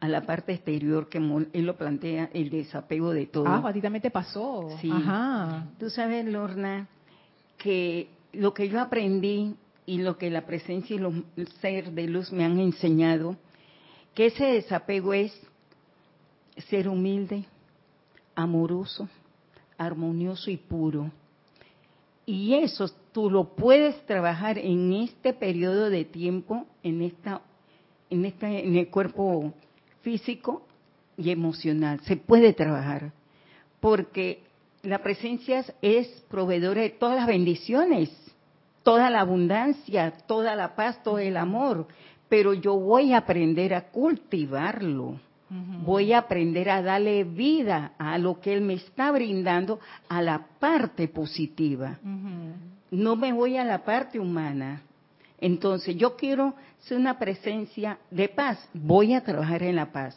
a 0.00 0.08
la 0.08 0.22
parte 0.22 0.52
exterior 0.52 1.08
que 1.08 1.18
él 1.18 1.64
lo 1.64 1.76
plantea, 1.76 2.28
el 2.34 2.50
desapego 2.50 3.12
de 3.12 3.26
todo. 3.26 3.46
Ah, 3.46 3.62
a 3.64 3.72
ti 3.72 3.80
también 3.80 4.02
te 4.02 4.10
pasó. 4.10 4.76
Sí. 4.80 4.90
Ajá. 4.90 5.68
Tú 5.78 5.88
sabes, 5.90 6.26
Lorna, 6.26 6.88
que 7.56 8.08
lo 8.32 8.52
que 8.52 8.68
yo 8.68 8.80
aprendí 8.80 9.54
y 9.86 9.98
lo 9.98 10.18
que 10.18 10.28
la 10.28 10.44
presencia 10.44 10.96
y 10.96 10.98
los 10.98 11.14
ser 11.60 11.92
de 11.92 12.08
luz 12.08 12.32
me 12.32 12.44
han 12.44 12.58
enseñado, 12.58 13.36
que 14.14 14.26
ese 14.26 14.44
desapego 14.44 15.14
es 15.14 15.32
ser 16.68 16.88
humilde, 16.88 17.44
amoroso, 18.34 19.08
armonioso 19.78 20.50
y 20.50 20.56
puro. 20.56 21.10
Y 22.26 22.54
eso 22.54 22.88
tú 23.12 23.30
lo 23.30 23.54
puedes 23.54 24.04
trabajar 24.06 24.58
en 24.58 24.92
este 24.92 25.32
periodo 25.32 25.90
de 25.90 26.04
tiempo, 26.04 26.66
en 26.82 27.02
esta 27.02 27.42
en, 28.12 28.26
este, 28.26 28.66
en 28.66 28.76
el 28.76 28.88
cuerpo 28.88 29.54
físico 30.02 30.66
y 31.16 31.30
emocional. 31.30 32.00
Se 32.00 32.16
puede 32.16 32.52
trabajar 32.52 33.12
porque 33.80 34.42
la 34.82 34.98
presencia 34.98 35.64
es 35.80 36.08
proveedora 36.28 36.82
de 36.82 36.90
todas 36.90 37.16
las 37.16 37.26
bendiciones, 37.26 38.10
toda 38.82 39.08
la 39.10 39.20
abundancia, 39.20 40.12
toda 40.26 40.54
la 40.56 40.76
paz, 40.76 41.02
todo 41.02 41.18
el 41.18 41.36
amor. 41.36 41.88
Pero 42.32 42.54
yo 42.54 42.78
voy 42.78 43.12
a 43.12 43.18
aprender 43.18 43.74
a 43.74 43.90
cultivarlo. 43.90 45.20
Voy 45.84 46.14
a 46.14 46.20
aprender 46.20 46.70
a 46.70 46.80
darle 46.80 47.24
vida 47.24 47.92
a 47.98 48.16
lo 48.16 48.40
que 48.40 48.54
Él 48.54 48.62
me 48.62 48.72
está 48.72 49.12
brindando, 49.12 49.80
a 50.08 50.22
la 50.22 50.46
parte 50.58 51.08
positiva. 51.08 51.98
No 52.90 53.16
me 53.16 53.34
voy 53.34 53.58
a 53.58 53.66
la 53.66 53.84
parte 53.84 54.18
humana. 54.18 54.80
Entonces, 55.42 55.94
yo 55.94 56.16
quiero 56.16 56.54
ser 56.78 56.96
una 56.96 57.18
presencia 57.18 57.98
de 58.10 58.30
paz. 58.30 58.66
Voy 58.72 59.12
a 59.12 59.22
trabajar 59.22 59.62
en 59.62 59.76
la 59.76 59.92
paz. 59.92 60.16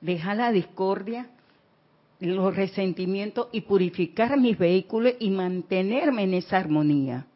Deja 0.00 0.36
la 0.36 0.52
discordia, 0.52 1.26
los 2.20 2.54
resentimientos 2.54 3.48
y 3.50 3.62
purificar 3.62 4.38
mis 4.38 4.56
vehículos 4.56 5.14
y 5.18 5.30
mantenerme 5.30 6.22
en 6.22 6.34
esa 6.34 6.58
armonía. 6.58 7.26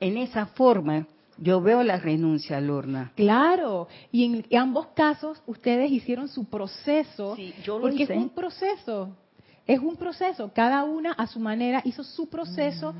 En 0.00 0.16
esa 0.16 0.46
forma, 0.46 1.06
yo 1.38 1.60
veo 1.60 1.82
la 1.82 1.98
renuncia, 1.98 2.60
Lorna. 2.60 3.12
Claro, 3.14 3.88
y 4.12 4.24
en 4.24 4.46
ambos 4.56 4.88
casos 4.88 5.42
ustedes 5.46 5.90
hicieron 5.90 6.28
su 6.28 6.44
proceso, 6.44 7.36
porque 7.80 8.04
es 8.04 8.10
un 8.10 8.30
proceso, 8.30 9.10
es 9.66 9.80
un 9.80 9.96
proceso, 9.96 10.50
cada 10.54 10.84
una 10.84 11.12
a 11.12 11.26
su 11.26 11.40
manera 11.40 11.82
hizo 11.84 12.04
su 12.04 12.28
proceso 12.28 12.94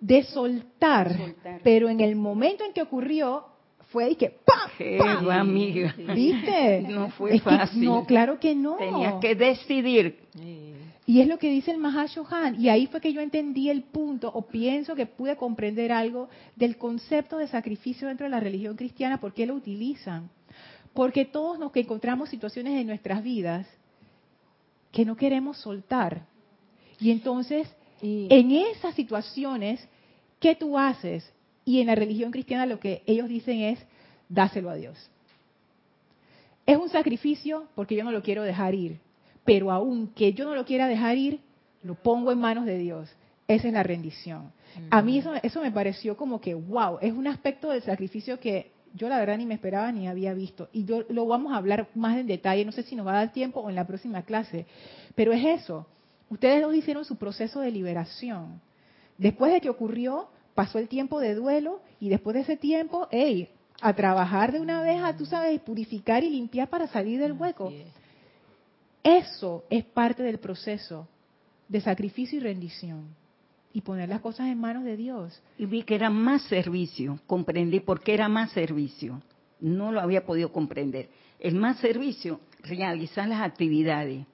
de 0.00 0.22
soltar, 0.24 1.16
pero 1.62 1.88
en 1.88 2.00
el 2.00 2.16
momento 2.16 2.64
en 2.64 2.72
que 2.72 2.82
ocurrió 2.82 3.46
fue 3.90 4.10
y 4.10 4.16
que 4.16 4.30
¡pam! 4.44 5.30
amiga. 5.30 5.94
¿Viste? 6.14 6.82
No 6.82 7.10
fue 7.10 7.38
fácil. 7.40 7.84
no, 7.84 8.04
claro 8.04 8.38
que 8.38 8.54
no. 8.54 8.76
Tenías 8.76 9.14
que 9.20 9.34
decidir. 9.34 10.18
Y 11.08 11.20
es 11.20 11.28
lo 11.28 11.38
que 11.38 11.48
dice 11.48 11.70
el 11.70 11.78
Mahashohan. 11.78 12.60
Y 12.60 12.68
ahí 12.68 12.88
fue 12.88 13.00
que 13.00 13.12
yo 13.12 13.20
entendí 13.20 13.70
el 13.70 13.84
punto, 13.84 14.28
o 14.34 14.42
pienso 14.42 14.96
que 14.96 15.06
pude 15.06 15.36
comprender 15.36 15.92
algo 15.92 16.28
del 16.56 16.76
concepto 16.76 17.38
de 17.38 17.46
sacrificio 17.46 18.08
dentro 18.08 18.24
de 18.24 18.30
la 18.30 18.40
religión 18.40 18.76
cristiana, 18.76 19.20
por 19.20 19.32
qué 19.32 19.46
lo 19.46 19.54
utilizan. 19.54 20.28
Porque 20.92 21.24
todos 21.24 21.60
nos 21.60 21.70
que 21.70 21.80
encontramos 21.80 22.28
situaciones 22.28 22.80
en 22.80 22.88
nuestras 22.88 23.22
vidas 23.22 23.68
que 24.90 25.04
no 25.04 25.16
queremos 25.16 25.58
soltar. 25.58 26.26
Y 26.98 27.12
entonces, 27.12 27.68
en 28.02 28.50
esas 28.50 28.94
situaciones, 28.94 29.86
¿qué 30.40 30.56
tú 30.56 30.76
haces? 30.76 31.32
Y 31.64 31.80
en 31.80 31.86
la 31.86 31.94
religión 31.94 32.32
cristiana 32.32 32.66
lo 32.66 32.80
que 32.80 33.02
ellos 33.06 33.28
dicen 33.28 33.60
es, 33.60 33.78
dáselo 34.28 34.70
a 34.70 34.74
Dios. 34.74 35.10
Es 36.64 36.76
un 36.76 36.88
sacrificio 36.88 37.68
porque 37.76 37.94
yo 37.94 38.02
no 38.02 38.10
lo 38.10 38.22
quiero 38.22 38.42
dejar 38.42 38.74
ir 38.74 39.05
pero 39.46 39.70
aunque 39.70 40.34
yo 40.34 40.44
no 40.44 40.54
lo 40.54 40.66
quiera 40.66 40.88
dejar 40.88 41.16
ir, 41.16 41.40
lo 41.82 41.94
pongo 41.94 42.32
en 42.32 42.38
manos 42.38 42.66
de 42.66 42.76
Dios. 42.76 43.08
Esa 43.48 43.68
es 43.68 43.72
la 43.72 43.84
rendición. 43.84 44.52
A 44.90 45.00
mí 45.00 45.18
eso, 45.18 45.32
eso 45.42 45.62
me 45.62 45.70
pareció 45.70 46.16
como 46.16 46.40
que, 46.40 46.54
wow, 46.54 46.98
es 47.00 47.12
un 47.12 47.28
aspecto 47.28 47.70
del 47.70 47.80
sacrificio 47.82 48.38
que 48.40 48.72
yo 48.92 49.08
la 49.08 49.18
verdad 49.18 49.38
ni 49.38 49.46
me 49.46 49.54
esperaba 49.54 49.92
ni 49.92 50.08
había 50.08 50.34
visto. 50.34 50.68
Y 50.72 50.84
yo, 50.84 51.04
lo 51.08 51.26
vamos 51.26 51.52
a 51.52 51.56
hablar 51.56 51.88
más 51.94 52.18
en 52.18 52.26
detalle, 52.26 52.64
no 52.64 52.72
sé 52.72 52.82
si 52.82 52.96
nos 52.96 53.06
va 53.06 53.12
a 53.12 53.24
dar 53.24 53.32
tiempo 53.32 53.60
o 53.60 53.70
en 53.70 53.76
la 53.76 53.86
próxima 53.86 54.22
clase, 54.22 54.66
pero 55.14 55.32
es 55.32 55.62
eso. 55.62 55.86
Ustedes 56.28 56.60
lo 56.60 56.74
hicieron 56.74 57.04
su 57.04 57.16
proceso 57.16 57.60
de 57.60 57.70
liberación. 57.70 58.60
Después 59.16 59.52
de 59.52 59.60
que 59.60 59.70
ocurrió, 59.70 60.28
pasó 60.54 60.78
el 60.78 60.88
tiempo 60.88 61.20
de 61.20 61.34
duelo 61.34 61.80
y 62.00 62.08
después 62.08 62.34
de 62.34 62.40
ese 62.40 62.56
tiempo, 62.56 63.06
hey, 63.12 63.48
a 63.80 63.94
trabajar 63.94 64.52
de 64.52 64.60
una 64.60 64.82
vez, 64.82 65.02
a 65.02 65.16
tú 65.16 65.24
sabes, 65.24 65.60
purificar 65.60 66.24
y 66.24 66.30
limpiar 66.30 66.68
para 66.68 66.88
salir 66.88 67.20
del 67.20 67.32
hueco. 67.32 67.72
Eso 69.06 69.64
es 69.70 69.84
parte 69.84 70.24
del 70.24 70.40
proceso 70.40 71.06
de 71.68 71.80
sacrificio 71.80 72.38
y 72.38 72.42
rendición. 72.42 73.14
Y 73.72 73.82
poner 73.82 74.08
las 74.08 74.20
cosas 74.20 74.48
en 74.48 74.58
manos 74.58 74.82
de 74.82 74.96
Dios. 74.96 75.40
Y 75.58 75.66
vi 75.66 75.84
que 75.84 75.94
era 75.94 76.10
más 76.10 76.42
servicio. 76.42 77.20
Comprendí 77.26 77.78
por 77.78 78.00
qué 78.00 78.14
era 78.14 78.28
más 78.28 78.50
servicio. 78.50 79.22
No 79.60 79.92
lo 79.92 80.00
había 80.00 80.26
podido 80.26 80.50
comprender. 80.50 81.08
El 81.38 81.54
más 81.54 81.78
servicio, 81.78 82.40
realizar 82.62 83.28
las 83.28 83.42
actividades, 83.42 84.26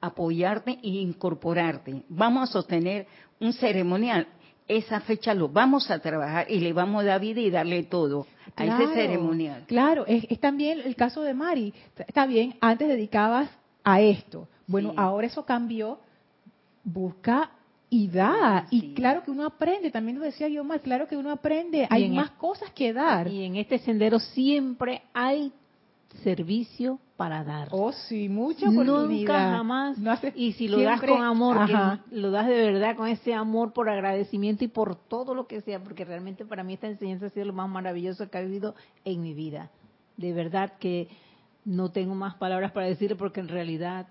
apoyarte 0.00 0.78
e 0.82 0.88
incorporarte. 0.88 2.04
Vamos 2.08 2.50
a 2.50 2.52
sostener 2.52 3.08
un 3.40 3.52
ceremonial. 3.52 4.28
Esa 4.68 5.00
fecha 5.00 5.34
lo 5.34 5.48
vamos 5.48 5.90
a 5.90 5.98
trabajar 5.98 6.48
y 6.48 6.60
le 6.60 6.72
vamos 6.72 7.02
a 7.02 7.06
dar 7.06 7.20
vida 7.20 7.40
y 7.40 7.50
darle 7.50 7.82
todo 7.82 8.28
a 8.54 8.64
ese 8.64 8.94
ceremonial. 8.94 9.64
Claro, 9.66 10.06
es, 10.06 10.24
es, 10.28 10.38
también 10.38 10.78
el 10.84 10.94
caso 10.94 11.22
de 11.22 11.34
Mari. 11.34 11.74
Está 12.06 12.26
bien, 12.26 12.54
antes 12.60 12.86
dedicabas 12.86 13.50
a 13.84 14.00
esto. 14.00 14.48
Bueno, 14.66 14.92
ahora 14.96 15.26
eso 15.26 15.44
cambió, 15.44 15.98
busca 16.84 17.50
y 17.88 18.08
da. 18.08 18.66
Y 18.70 18.94
claro 18.94 19.22
que 19.24 19.30
uno 19.30 19.44
aprende, 19.44 19.90
también 19.90 20.18
lo 20.18 20.24
decía 20.24 20.48
yo 20.48 20.64
más, 20.64 20.80
claro 20.80 21.08
que 21.08 21.16
uno 21.16 21.30
aprende, 21.30 21.86
hay 21.90 22.08
más 22.10 22.30
cosas 22.32 22.70
que 22.72 22.92
dar. 22.92 23.28
Y 23.28 23.44
en 23.44 23.56
este 23.56 23.78
sendero 23.78 24.20
siempre 24.20 25.02
hay 25.12 25.52
servicio 26.22 26.98
para 27.16 27.44
dar. 27.44 27.68
Oh, 27.70 27.92
sí, 27.92 28.28
mucha 28.28 28.68
oportunidad. 28.68 29.08
Nunca 29.08 29.56
jamás. 29.56 29.98
y 30.34 30.52
si 30.54 30.68
lo 30.68 30.80
das 30.80 31.00
con 31.00 31.22
amor, 31.22 31.68
lo 32.10 32.30
das 32.30 32.46
de 32.46 32.72
verdad 32.72 32.96
con 32.96 33.08
ese 33.08 33.34
amor 33.34 33.72
por 33.72 33.88
agradecimiento 33.88 34.64
y 34.64 34.68
por 34.68 34.96
todo 34.96 35.34
lo 35.34 35.46
que 35.46 35.60
sea, 35.60 35.82
porque 35.82 36.04
realmente 36.04 36.44
para 36.44 36.64
mí 36.64 36.74
esta 36.74 36.88
enseñanza 36.88 37.26
ha 37.26 37.30
sido 37.30 37.46
lo 37.46 37.52
más 37.52 37.68
maravilloso 37.68 38.30
que 38.30 38.38
ha 38.38 38.42
vivido 38.42 38.74
en 39.04 39.20
mi 39.20 39.34
vida. 39.34 39.70
De 40.16 40.32
verdad 40.32 40.72
que 40.78 41.08
no 41.64 41.90
tengo 41.90 42.14
más 42.14 42.34
palabras 42.36 42.72
para 42.72 42.86
decirle 42.86 43.16
porque 43.16 43.40
en 43.40 43.48
realidad 43.48 44.06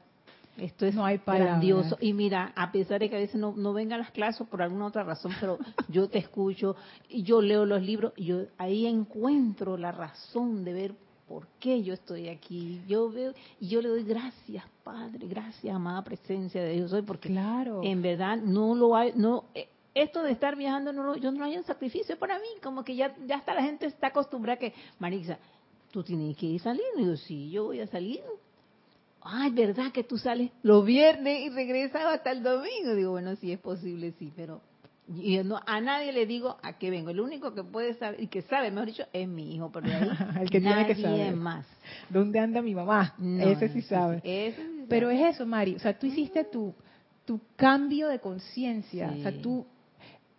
esto 0.57 0.85
es 0.85 0.95
no 0.95 1.05
hay 1.05 1.19
grandioso. 1.25 1.97
Y 2.01 2.13
mira, 2.13 2.51
a 2.55 2.71
pesar 2.71 2.99
de 2.99 3.09
que 3.09 3.15
a 3.15 3.19
veces 3.19 3.39
no, 3.39 3.53
no 3.55 3.73
vengan 3.73 3.99
las 3.99 4.11
clases 4.11 4.45
por 4.47 4.61
alguna 4.61 4.87
otra 4.87 5.03
razón, 5.03 5.31
pero 5.39 5.57
yo 5.87 6.09
te 6.09 6.17
escucho 6.17 6.75
y 7.07 7.23
yo 7.23 7.41
leo 7.41 7.65
los 7.65 7.81
libros 7.81 8.13
y 8.15 8.25
yo 8.25 8.41
ahí 8.57 8.85
encuentro 8.85 9.77
la 9.77 9.91
razón 9.91 10.63
de 10.63 10.73
ver 10.73 10.93
por 11.27 11.47
qué 11.59 11.83
yo 11.83 11.93
estoy 11.93 12.27
aquí. 12.27 12.81
Yo 12.87 13.09
veo 13.09 13.33
y 13.59 13.69
yo 13.69 13.81
le 13.81 13.89
doy 13.89 14.03
gracias, 14.03 14.65
Padre, 14.83 15.27
gracias, 15.27 15.73
amada 15.73 16.03
presencia 16.03 16.61
de 16.61 16.73
Dios 16.73 16.91
hoy, 16.91 17.03
porque 17.03 17.29
claro. 17.29 17.81
en 17.83 18.01
verdad 18.01 18.37
no 18.37 18.75
lo 18.75 18.95
hay, 18.95 19.13
no 19.15 19.45
eh, 19.53 19.69
esto 19.93 20.23
de 20.23 20.31
estar 20.31 20.55
viajando 20.55 20.93
no 20.93 21.03
lo, 21.03 21.15
yo 21.17 21.31
no 21.31 21.45
hay 21.45 21.57
un 21.57 21.63
sacrificio 21.63 22.17
para 22.17 22.39
mí, 22.39 22.47
como 22.63 22.83
que 22.83 22.95
ya 22.95 23.15
ya 23.25 23.37
hasta 23.37 23.53
la 23.53 23.61
gente 23.61 23.85
está 23.85 24.07
acostumbrada 24.07 24.55
a 24.55 24.59
que 24.59 24.73
Marisa, 24.97 25.37
tú 25.91 26.03
tienes 26.03 26.37
que 26.37 26.45
ir 26.45 26.61
saliendo. 26.61 26.99
Y 26.99 27.03
digo, 27.03 27.17
sí, 27.17 27.49
yo 27.49 27.65
voy 27.65 27.79
a 27.79 27.87
salir. 27.87 28.21
Ay, 29.21 29.51
¿verdad 29.51 29.91
que 29.91 30.03
tú 30.03 30.17
sales 30.17 30.51
los 30.63 30.85
viernes 30.85 31.41
y 31.41 31.49
regresas 31.49 32.03
hasta 32.05 32.31
el 32.31 32.41
domingo? 32.41 32.95
Digo, 32.95 33.11
bueno, 33.11 33.35
sí 33.35 33.51
es 33.51 33.59
posible, 33.59 34.13
sí, 34.17 34.31
pero 34.35 34.61
yo 35.09 35.43
no, 35.43 35.59
a 35.65 35.81
nadie 35.81 36.13
le 36.13 36.25
digo 36.25 36.57
a 36.61 36.77
qué 36.77 36.89
vengo. 36.89 37.09
El 37.09 37.19
único 37.19 37.53
que 37.53 37.63
puede 37.63 37.95
saber 37.95 38.21
y 38.21 38.27
que 38.27 38.43
sabe, 38.43 38.69
mejor 38.69 38.87
dicho, 38.87 39.03
es 39.11 39.27
mi 39.27 39.55
hijo, 39.55 39.71
pero 39.71 39.87
ahí 39.87 40.09
el 40.41 40.49
que 40.49 40.59
nadie 40.59 40.85
tiene 40.85 40.95
que 40.95 41.01
saber. 41.01 41.35
más. 41.35 41.65
¿Dónde 42.09 42.39
anda 42.39 42.61
mi 42.61 42.75
mamá? 42.75 43.15
ese 43.19 43.69
sí 43.69 43.81
sabe. 43.81 44.21
pero 44.87 45.09
es 45.09 45.35
eso, 45.35 45.45
Mari. 45.45 45.75
O 45.75 45.79
sea, 45.79 45.97
tú 45.97 46.05
hiciste 46.05 46.43
tu, 46.45 46.73
tu 47.25 47.41
cambio 47.55 48.07
de 48.07 48.19
conciencia. 48.19 49.13
O 49.17 49.21
sea, 49.21 49.41
tú. 49.41 49.65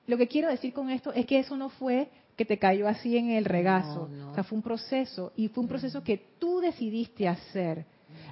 Lo 0.07 0.17
que 0.17 0.27
quiero 0.27 0.49
decir 0.49 0.73
con 0.73 0.91
esto 0.91 1.13
es 1.13 1.27
que 1.27 1.39
eso 1.39 1.57
no 1.57 1.69
fue 1.69 2.09
que 2.41 2.47
te 2.47 2.59
cayó 2.59 2.89
así 2.89 3.19
en 3.19 3.33
el 3.33 3.45
regazo. 3.45 4.09
O 4.31 4.35
sea, 4.35 4.45
fue 4.45 4.57
un 4.57 4.63
proceso 4.63 5.31
y 5.37 5.49
fue 5.49 5.61
un 5.61 5.69
proceso 5.69 6.03
que 6.03 6.17
tú 6.39 6.61
decidiste 6.61 7.29
hacer 7.29 7.85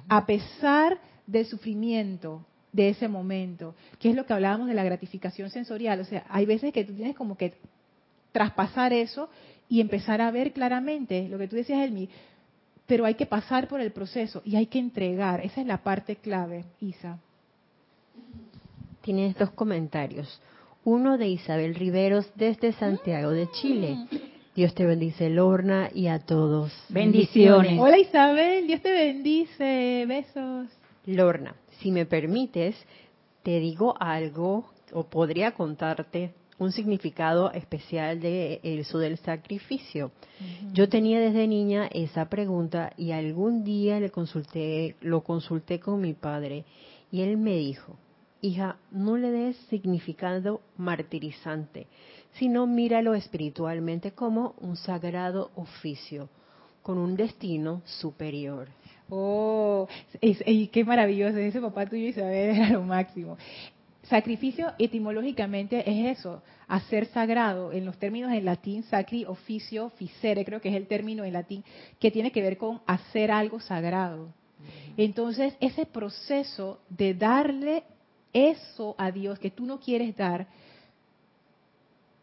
a 0.07 0.25
pesar 0.25 0.97
del 1.27 1.45
sufrimiento 1.45 2.43
de 2.71 2.89
ese 2.89 3.07
momento, 3.07 3.75
que 3.99 4.09
es 4.09 4.15
lo 4.15 4.25
que 4.25 4.33
hablábamos 4.33 4.67
de 4.67 4.73
la 4.73 4.83
gratificación 4.83 5.51
sensorial. 5.51 5.99
O 5.99 6.05
sea, 6.05 6.25
hay 6.27 6.47
veces 6.47 6.73
que 6.73 6.83
tú 6.83 6.95
tienes 6.95 7.15
como 7.15 7.37
que 7.37 7.53
traspasar 8.31 8.93
eso 8.93 9.29
y 9.69 9.79
empezar 9.79 10.21
a 10.21 10.31
ver 10.31 10.53
claramente 10.53 11.29
lo 11.29 11.37
que 11.37 11.47
tú 11.47 11.55
decías, 11.55 11.81
Elmi, 11.81 12.09
pero 12.87 13.05
hay 13.05 13.13
que 13.13 13.27
pasar 13.27 13.67
por 13.67 13.79
el 13.79 13.91
proceso 13.91 14.41
y 14.43 14.55
hay 14.55 14.65
que 14.65 14.79
entregar. 14.79 15.45
Esa 15.45 15.61
es 15.61 15.67
la 15.67 15.83
parte 15.83 16.15
clave, 16.15 16.65
Isa. 16.81 17.19
Tienes 19.03 19.37
dos 19.37 19.51
comentarios 19.51 20.41
uno 20.89 21.19
de 21.19 21.27
Isabel 21.27 21.75
Riveros 21.75 22.31
desde 22.35 22.73
Santiago 22.73 23.29
de 23.29 23.47
Chile. 23.51 24.07
Dios 24.55 24.73
te 24.73 24.85
bendice, 24.85 25.29
Lorna, 25.29 25.89
y 25.93 26.07
a 26.07 26.17
todos. 26.17 26.73
Bendiciones. 26.89 27.79
Hola 27.79 27.99
Isabel, 27.99 28.65
Dios 28.65 28.81
te 28.81 28.91
bendice. 28.91 30.05
Besos. 30.07 30.67
Lorna, 31.05 31.55
si 31.79 31.91
me 31.91 32.07
permites, 32.07 32.75
te 33.43 33.59
digo 33.59 33.93
algo 33.99 34.65
o 34.91 35.03
podría 35.03 35.51
contarte 35.51 36.33
un 36.57 36.71
significado 36.71 37.51
especial 37.51 38.19
de 38.19 38.59
eso 38.63 38.97
del 38.97 39.17
sacrificio. 39.19 40.11
Yo 40.73 40.89
tenía 40.89 41.19
desde 41.19 41.47
niña 41.47 41.87
esa 41.91 42.29
pregunta 42.29 42.93
y 42.97 43.11
algún 43.11 43.63
día 43.63 43.99
le 43.99 44.09
consulté, 44.09 44.95
lo 45.01 45.21
consulté 45.21 45.79
con 45.79 46.01
mi 46.01 46.13
padre 46.13 46.65
y 47.11 47.21
él 47.21 47.37
me 47.37 47.55
dijo, 47.55 47.95
hija, 48.41 48.77
no 48.91 49.17
le 49.17 49.31
des 49.31 49.57
significado 49.69 50.61
martirizante, 50.77 51.87
sino 52.33 52.67
míralo 52.67 53.13
espiritualmente 53.15 54.11
como 54.11 54.55
un 54.59 54.75
sagrado 54.75 55.51
oficio, 55.55 56.29
con 56.81 56.97
un 56.97 57.15
destino 57.15 57.81
superior. 57.85 58.67
Oh, 59.09 59.87
es, 60.21 60.41
y 60.45 60.67
qué 60.67 60.85
maravilloso, 60.85 61.37
ese 61.37 61.61
papá 61.61 61.85
tuyo 61.85 62.07
Isabel 62.07 62.55
era 62.55 62.69
lo 62.69 62.83
máximo. 62.83 63.37
Sacrificio 64.03 64.71
etimológicamente 64.79 65.87
es 65.87 66.17
eso, 66.17 66.41
hacer 66.67 67.05
sagrado, 67.07 67.71
en 67.71 67.85
los 67.85 67.97
términos 67.97 68.31
en 68.31 68.45
latín, 68.45 68.83
sacri, 68.83 69.25
oficio, 69.25 69.89
ficere, 69.91 70.45
creo 70.45 70.61
que 70.61 70.69
es 70.69 70.75
el 70.75 70.87
término 70.87 71.23
en 71.25 71.33
latín, 71.33 71.63
que 71.99 72.09
tiene 72.09 72.31
que 72.31 72.41
ver 72.41 72.57
con 72.57 72.81
hacer 72.87 73.29
algo 73.29 73.59
sagrado. 73.59 74.33
Entonces, 74.97 75.55
ese 75.59 75.85
proceso 75.85 76.79
de 76.89 77.13
darle 77.13 77.83
eso 78.33 78.95
a 78.97 79.11
Dios 79.11 79.39
que 79.39 79.51
tú 79.51 79.65
no 79.65 79.79
quieres 79.79 80.15
dar, 80.15 80.47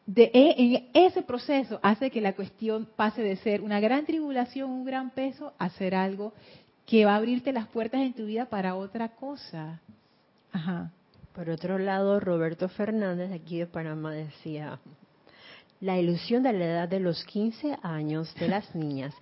de, 0.06 0.30
e, 0.32 0.54
en 0.56 0.88
ese 0.94 1.22
proceso 1.22 1.80
hace 1.82 2.10
que 2.10 2.20
la 2.20 2.34
cuestión 2.34 2.88
pase 2.96 3.22
de 3.22 3.36
ser 3.36 3.60
una 3.60 3.80
gran 3.80 4.06
tribulación, 4.06 4.70
un 4.70 4.84
gran 4.84 5.10
peso, 5.10 5.52
a 5.58 5.68
ser 5.70 5.94
algo 5.94 6.32
que 6.86 7.04
va 7.04 7.14
a 7.14 7.16
abrirte 7.16 7.52
las 7.52 7.66
puertas 7.66 8.00
en 8.00 8.14
tu 8.14 8.26
vida 8.26 8.46
para 8.46 8.76
otra 8.76 9.08
cosa. 9.08 9.80
Por 11.34 11.50
otro 11.50 11.78
lado, 11.78 12.18
Roberto 12.20 12.68
Fernández, 12.68 13.30
aquí 13.32 13.58
de 13.58 13.66
Panamá, 13.66 14.12
decía, 14.12 14.78
la 15.80 15.98
ilusión 15.98 16.42
de 16.42 16.52
la 16.52 16.64
edad 16.64 16.88
de 16.88 17.00
los 17.00 17.22
15 17.24 17.76
años 17.82 18.34
de 18.36 18.48
las 18.48 18.74
niñas 18.74 19.14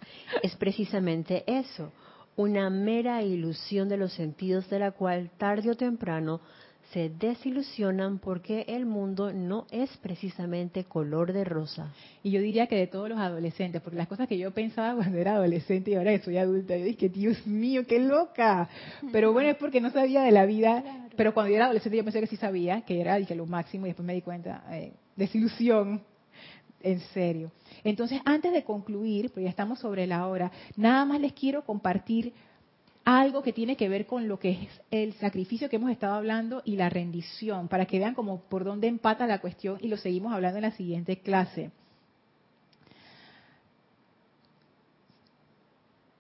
es 0.43 0.55
precisamente 0.55 1.43
eso, 1.47 1.91
una 2.37 2.71
mera 2.71 3.23
ilusión 3.23 3.89
de 3.89 3.97
los 3.97 4.13
sentidos 4.13 4.69
de 4.71 4.79
la 4.79 4.93
cual 4.93 5.31
tarde 5.39 5.71
o 5.71 5.77
temprano 5.77 6.41
se 6.93 7.09
desilusionan 7.09 8.19
porque 8.19 8.65
el 8.69 8.87
mundo 8.87 9.33
no 9.33 9.67
es 9.71 9.91
precisamente 9.99 10.85
color 10.85 11.33
de 11.33 11.45
rosa. 11.45 11.93
Y 12.23 12.31
yo 12.31 12.41
diría 12.41 12.67
que 12.67 12.77
de 12.77 12.87
todos 12.87 13.09
los 13.09 13.19
adolescentes, 13.19 13.83
porque 13.83 13.97
las 13.97 14.09
cosas 14.09 14.29
que 14.29 14.39
yo 14.39 14.53
pensaba 14.53 14.95
cuando 14.97 15.19
era 15.19 15.35
adolescente 15.35 15.91
y 15.91 15.95
ahora 15.95 16.17
que 16.17 16.25
soy 16.25 16.37
adulta, 16.39 16.77
yo 16.77 16.85
dije, 16.85 17.09
Dios 17.09 17.47
mío, 17.47 17.87
qué 17.87 17.99
loca. 17.99 18.69
Pero 19.13 19.33
bueno, 19.33 19.51
es 19.51 19.57
porque 19.57 19.81
no 19.81 19.91
sabía 19.91 20.23
de 20.23 20.31
la 20.31 20.47
vida, 20.47 21.09
pero 21.17 21.35
cuando 21.35 21.51
yo 21.51 21.57
era 21.57 21.67
adolescente 21.67 21.97
yo 21.97 22.05
pensé 22.05 22.21
que 22.21 22.27
sí 22.27 22.37
sabía, 22.37 22.83
que 22.83 23.01
era 23.01 23.17
dije, 23.17 23.35
lo 23.35 23.47
máximo 23.47 23.87
y 23.87 23.91
después 23.91 24.07
me 24.07 24.15
di 24.15 24.23
cuenta, 24.23 24.65
eh, 24.71 24.93
desilusión, 25.17 26.03
en 26.81 27.01
serio. 27.01 27.51
Entonces, 27.83 28.21
antes 28.25 28.53
de 28.53 28.63
concluir, 28.63 29.31
porque 29.31 29.45
ya 29.45 29.51
estamos 29.51 29.79
sobre 29.79 30.07
la 30.07 30.27
hora, 30.27 30.53
nada 30.77 31.05
más 31.05 31.21
les 31.21 31.33
quiero 31.33 31.65
compartir 31.65 32.33
algo 33.05 33.43
que 33.43 33.53
tiene 33.53 33.77
que 33.77 33.89
ver 33.89 34.07
con 34.07 34.29
lo 34.29 34.39
que 34.39 34.51
es 34.51 34.69
el 34.91 35.13
sacrificio 35.15 35.69
que 35.69 35.77
hemos 35.77 35.91
estado 35.91 36.15
hablando 36.15 36.63
y 36.65 36.77
la 36.77 36.89
rendición, 36.89 37.69
para 37.69 37.87
que 37.87 37.99
vean 37.99 38.15
como 38.15 38.41
por 38.41 38.65
dónde 38.65 38.89
empata 38.89 39.27
la 39.27 39.41
cuestión 39.41 39.79
y 39.81 39.89
lo 39.89 39.97
seguimos 39.97 40.33
hablando 40.33 40.59
en 40.59 40.63
la 40.63 40.71
siguiente 40.73 41.19
clase. 41.19 41.71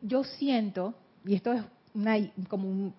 Yo 0.03 0.25
siento, 0.25 0.95
y 1.25 1.35
esto 1.35 1.55
es 1.55 1.63
como, 2.49 2.93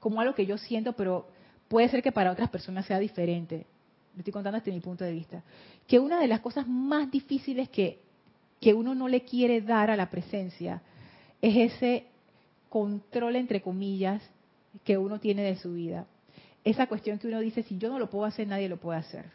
como 0.00 0.20
algo 0.20 0.34
que 0.34 0.46
yo 0.46 0.56
siento, 0.56 0.94
pero 0.94 1.28
puede 1.68 1.90
ser 1.90 2.02
que 2.02 2.12
para 2.12 2.32
otras 2.32 2.48
personas 2.48 2.86
sea 2.86 2.98
diferente, 2.98 3.66
lo 4.14 4.20
estoy 4.20 4.32
contando 4.32 4.58
desde 4.58 4.72
mi 4.72 4.80
punto 4.80 5.04
de 5.04 5.12
vista, 5.12 5.42
que 5.86 5.98
una 5.98 6.18
de 6.18 6.28
las 6.28 6.40
cosas 6.40 6.66
más 6.66 7.10
difíciles 7.10 7.68
que, 7.68 8.00
que 8.58 8.72
uno 8.72 8.94
no 8.94 9.06
le 9.06 9.22
quiere 9.22 9.60
dar 9.60 9.90
a 9.90 9.96
la 9.96 10.08
presencia 10.08 10.80
es 11.42 11.74
ese 11.74 12.06
control, 12.68 13.36
entre 13.36 13.62
comillas, 13.62 14.22
que 14.84 14.98
uno 14.98 15.20
tiene 15.20 15.42
de 15.42 15.56
su 15.56 15.74
vida. 15.74 16.06
Esa 16.64 16.86
cuestión 16.86 17.18
que 17.18 17.28
uno 17.28 17.40
dice, 17.40 17.62
si 17.62 17.78
yo 17.78 17.88
no 17.88 17.98
lo 17.98 18.10
puedo 18.10 18.24
hacer, 18.24 18.46
nadie 18.46 18.68
lo 18.68 18.76
puede 18.76 18.98
hacer. 18.98 19.26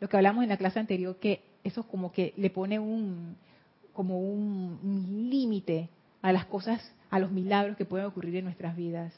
Lo 0.00 0.08
que 0.08 0.16
hablamos 0.16 0.42
en 0.42 0.50
la 0.50 0.56
clase 0.56 0.78
anterior, 0.78 1.16
que 1.16 1.42
eso 1.64 1.82
es 1.82 1.86
como 1.86 2.12
que 2.12 2.32
le 2.36 2.50
pone 2.50 2.78
un, 2.78 3.36
como 3.92 4.20
un, 4.20 5.28
límite 5.30 5.88
a 6.22 6.32
las 6.32 6.46
cosas, 6.46 6.94
a 7.10 7.18
los 7.18 7.30
milagros 7.30 7.76
que 7.76 7.84
pueden 7.84 8.06
ocurrir 8.06 8.36
en 8.36 8.44
nuestras 8.44 8.76
vidas. 8.76 9.12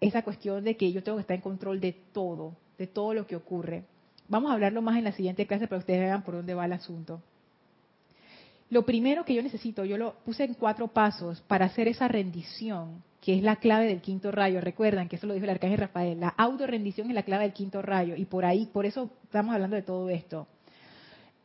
Esa 0.00 0.22
cuestión 0.22 0.64
de 0.64 0.76
que 0.76 0.92
yo 0.92 1.02
tengo 1.02 1.18
que 1.18 1.22
estar 1.22 1.36
en 1.36 1.42
control 1.42 1.80
de 1.80 1.92
todo, 1.92 2.56
de 2.78 2.86
todo 2.86 3.14
lo 3.14 3.26
que 3.26 3.36
ocurre. 3.36 3.84
Vamos 4.28 4.50
a 4.50 4.54
hablarlo 4.54 4.80
más 4.80 4.96
en 4.96 5.04
la 5.04 5.12
siguiente 5.12 5.46
clase 5.46 5.66
para 5.66 5.78
que 5.78 5.82
ustedes 5.82 6.00
vean 6.00 6.22
por 6.22 6.34
dónde 6.34 6.54
va 6.54 6.64
el 6.64 6.72
asunto. 6.72 7.20
Lo 8.70 8.86
primero 8.86 9.24
que 9.24 9.34
yo 9.34 9.42
necesito, 9.42 9.84
yo 9.84 9.98
lo 9.98 10.14
puse 10.24 10.44
en 10.44 10.54
cuatro 10.54 10.88
pasos 10.88 11.40
para 11.42 11.66
hacer 11.66 11.88
esa 11.88 12.06
rendición, 12.06 13.02
que 13.20 13.36
es 13.36 13.42
la 13.42 13.56
clave 13.56 13.86
del 13.86 14.00
quinto 14.00 14.30
rayo. 14.30 14.60
Recuerdan 14.60 15.08
que 15.08 15.16
eso 15.16 15.26
lo 15.26 15.34
dijo 15.34 15.44
el 15.44 15.50
arcángel 15.50 15.78
Rafael, 15.78 16.20
la 16.20 16.28
autorrendición 16.28 17.08
es 17.08 17.14
la 17.14 17.24
clave 17.24 17.44
del 17.44 17.52
quinto 17.52 17.82
rayo 17.82 18.14
y 18.14 18.24
por 18.24 18.44
ahí, 18.44 18.66
por 18.66 18.86
eso 18.86 19.10
estamos 19.24 19.52
hablando 19.54 19.74
de 19.74 19.82
todo 19.82 20.08
esto. 20.08 20.46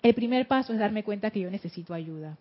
El 0.03 0.13
primer 0.13 0.47
paso 0.47 0.71
es 0.71 0.77
darme 0.77 1.03
cuenta 1.03 1.31
que 1.31 1.39
yo 1.39 1.49
necesito 1.49 1.95
ayuda. 1.95 2.37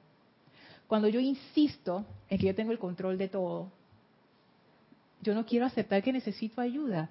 Cuando 0.86 1.08
yo 1.08 1.18
insisto 1.18 2.04
en 2.28 2.38
que 2.38 2.46
yo 2.46 2.54
tengo 2.54 2.70
el 2.70 2.78
control 2.78 3.16
de 3.16 3.28
todo, 3.28 3.70
yo 5.22 5.34
no 5.34 5.46
quiero 5.46 5.64
aceptar 5.64 6.02
que 6.02 6.12
necesito 6.12 6.60
ayuda. 6.60 7.08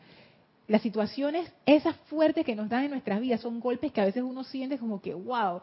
Las 0.68 0.84
situaciones, 0.84 1.52
esas 1.66 1.96
fuertes 2.06 2.46
que 2.46 2.56
nos 2.56 2.70
dan 2.70 2.84
en 2.84 2.92
nuestras 2.92 3.20
vidas, 3.20 3.42
son 3.42 3.60
golpes 3.60 3.92
que 3.92 4.00
a 4.00 4.06
veces 4.06 4.22
uno 4.22 4.44
siente 4.44 4.78
como 4.78 5.02
que, 5.02 5.16
wow, 5.16 5.62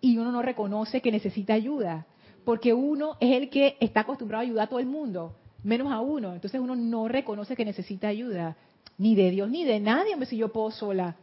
y 0.00 0.18
uno 0.18 0.32
no 0.32 0.42
reconoce 0.42 1.00
que 1.00 1.12
necesita 1.12 1.54
ayuda, 1.54 2.06
porque 2.44 2.72
uno 2.72 3.16
es 3.20 3.36
el 3.36 3.50
que 3.50 3.76
está 3.80 4.00
acostumbrado 4.00 4.40
a 4.40 4.44
ayudar 4.44 4.64
a 4.66 4.68
todo 4.68 4.80
el 4.80 4.86
mundo, 4.86 5.34
menos 5.62 5.92
a 5.92 6.00
uno. 6.00 6.34
Entonces 6.34 6.60
uno 6.60 6.74
no 6.74 7.08
reconoce 7.08 7.56
que 7.56 7.64
necesita 7.64 8.08
ayuda, 8.08 8.56
ni 8.98 9.14
de 9.14 9.30
Dios 9.30 9.50
ni 9.50 9.64
de 9.64 9.80
nadie, 9.80 10.14
hombre, 10.14 10.28
si 10.28 10.36
yo 10.36 10.52
puedo 10.52 10.70
sola. 10.70 11.16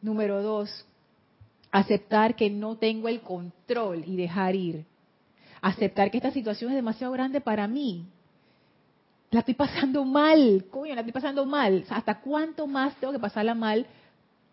Número 0.00 0.42
dos, 0.42 0.84
aceptar 1.70 2.34
que 2.34 2.50
no 2.50 2.76
tengo 2.76 3.08
el 3.08 3.20
control 3.20 4.02
y 4.06 4.16
dejar 4.16 4.56
ir. 4.56 4.84
Aceptar 5.60 6.10
que 6.10 6.16
esta 6.16 6.32
situación 6.32 6.72
es 6.72 6.76
demasiado 6.76 7.12
grande 7.12 7.40
para 7.40 7.68
mí. 7.68 8.06
La 9.30 9.40
estoy 9.40 9.54
pasando 9.54 10.04
mal, 10.04 10.66
coño, 10.70 10.94
la 10.94 11.02
estoy 11.02 11.12
pasando 11.12 11.46
mal. 11.46 11.84
¿Hasta 11.88 12.20
cuánto 12.20 12.66
más 12.66 12.96
tengo 12.96 13.12
que 13.12 13.20
pasarla 13.20 13.54
mal 13.54 13.86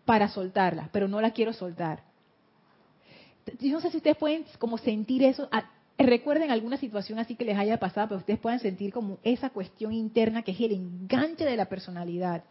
para 0.04 0.28
soltarla? 0.28 0.88
Pero 0.92 1.08
no 1.08 1.20
la 1.20 1.32
quiero 1.32 1.52
soltar 1.52 2.09
yo 3.58 3.72
no 3.72 3.80
sé 3.80 3.90
si 3.90 3.96
ustedes 3.98 4.16
pueden 4.16 4.44
como 4.58 4.78
sentir 4.78 5.22
eso. 5.22 5.48
Ah, 5.50 5.64
recuerden 5.98 6.50
alguna 6.50 6.76
situación 6.76 7.18
así 7.18 7.34
que 7.34 7.44
les 7.44 7.58
haya 7.58 7.78
pasado, 7.78 8.08
pero 8.08 8.18
ustedes 8.18 8.40
pueden 8.40 8.58
sentir 8.60 8.92
como 8.92 9.18
esa 9.22 9.50
cuestión 9.50 9.92
interna 9.92 10.42
que 10.42 10.52
es 10.52 10.60
el 10.60 10.72
enganche 10.72 11.44
de 11.44 11.56
la 11.56 11.66
personalidad. 11.66 12.44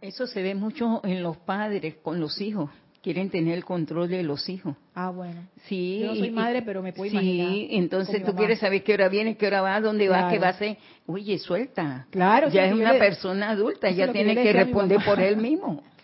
Eso 0.00 0.26
se 0.26 0.42
ve 0.42 0.54
mucho 0.54 1.00
en 1.04 1.22
los 1.22 1.36
padres 1.36 1.96
con 2.02 2.20
los 2.20 2.40
hijos. 2.40 2.70
Quieren 3.00 3.30
tener 3.30 3.54
el 3.54 3.64
control 3.64 4.08
de 4.08 4.24
los 4.24 4.48
hijos. 4.48 4.74
Ah, 4.92 5.10
bueno. 5.10 5.40
Sí. 5.68 6.00
Yo 6.00 6.08
no 6.08 6.16
soy 6.16 6.30
madre, 6.32 6.62
pero 6.62 6.82
me 6.82 6.92
puedo 6.92 7.08
imaginar. 7.12 7.52
Sí, 7.52 7.68
entonces 7.70 8.24
tú 8.24 8.34
quieres 8.34 8.58
saber 8.58 8.82
qué 8.82 8.94
hora 8.94 9.08
viene, 9.08 9.36
qué 9.36 9.46
hora 9.46 9.60
va, 9.60 9.80
dónde 9.80 10.08
va, 10.08 10.28
qué 10.28 10.40
va 10.40 10.48
a 10.48 10.50
hacer. 10.50 10.78
Oye, 11.06 11.38
suelta. 11.38 12.08
Claro. 12.10 12.48
Ya 12.48 12.66
es 12.66 12.72
una 12.72 12.94
persona 12.94 13.50
adulta, 13.50 13.90
ya 13.90 14.10
tiene 14.10 14.34
que 14.34 14.52
responder 14.52 14.98
por 15.04 15.20
él 15.20 15.36
mismo. 15.36 15.82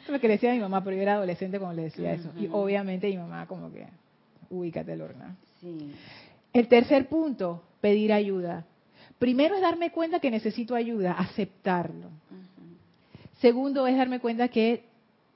Eso 0.02 0.12
es 0.12 0.12
lo 0.12 0.20
que 0.20 0.28
le 0.28 0.34
decía 0.34 0.52
a 0.52 0.54
mi 0.54 0.60
mamá, 0.60 0.82
pero 0.82 0.96
yo 0.96 1.02
era 1.02 1.14
adolescente 1.14 1.58
cuando 1.58 1.76
le 1.76 1.84
decía 1.84 2.12
eso. 2.12 2.30
Y 2.38 2.48
obviamente 2.50 3.08
mi 3.08 3.18
mamá 3.18 3.46
como 3.46 3.70
que, 3.70 3.86
ubícate, 4.48 4.96
Lorna. 4.96 5.36
Sí. 5.60 5.92
El 6.52 6.68
tercer 6.68 7.08
punto, 7.08 7.62
pedir 7.80 8.12
ayuda. 8.12 8.64
Primero 9.18 9.54
es 9.54 9.60
darme 9.60 9.92
cuenta 9.92 10.18
que 10.18 10.30
necesito 10.30 10.74
ayuda, 10.74 11.12
aceptarlo. 11.12 12.08
Segundo 13.40 13.86
es 13.86 13.96
darme 13.96 14.20
cuenta 14.20 14.48
que 14.48 14.84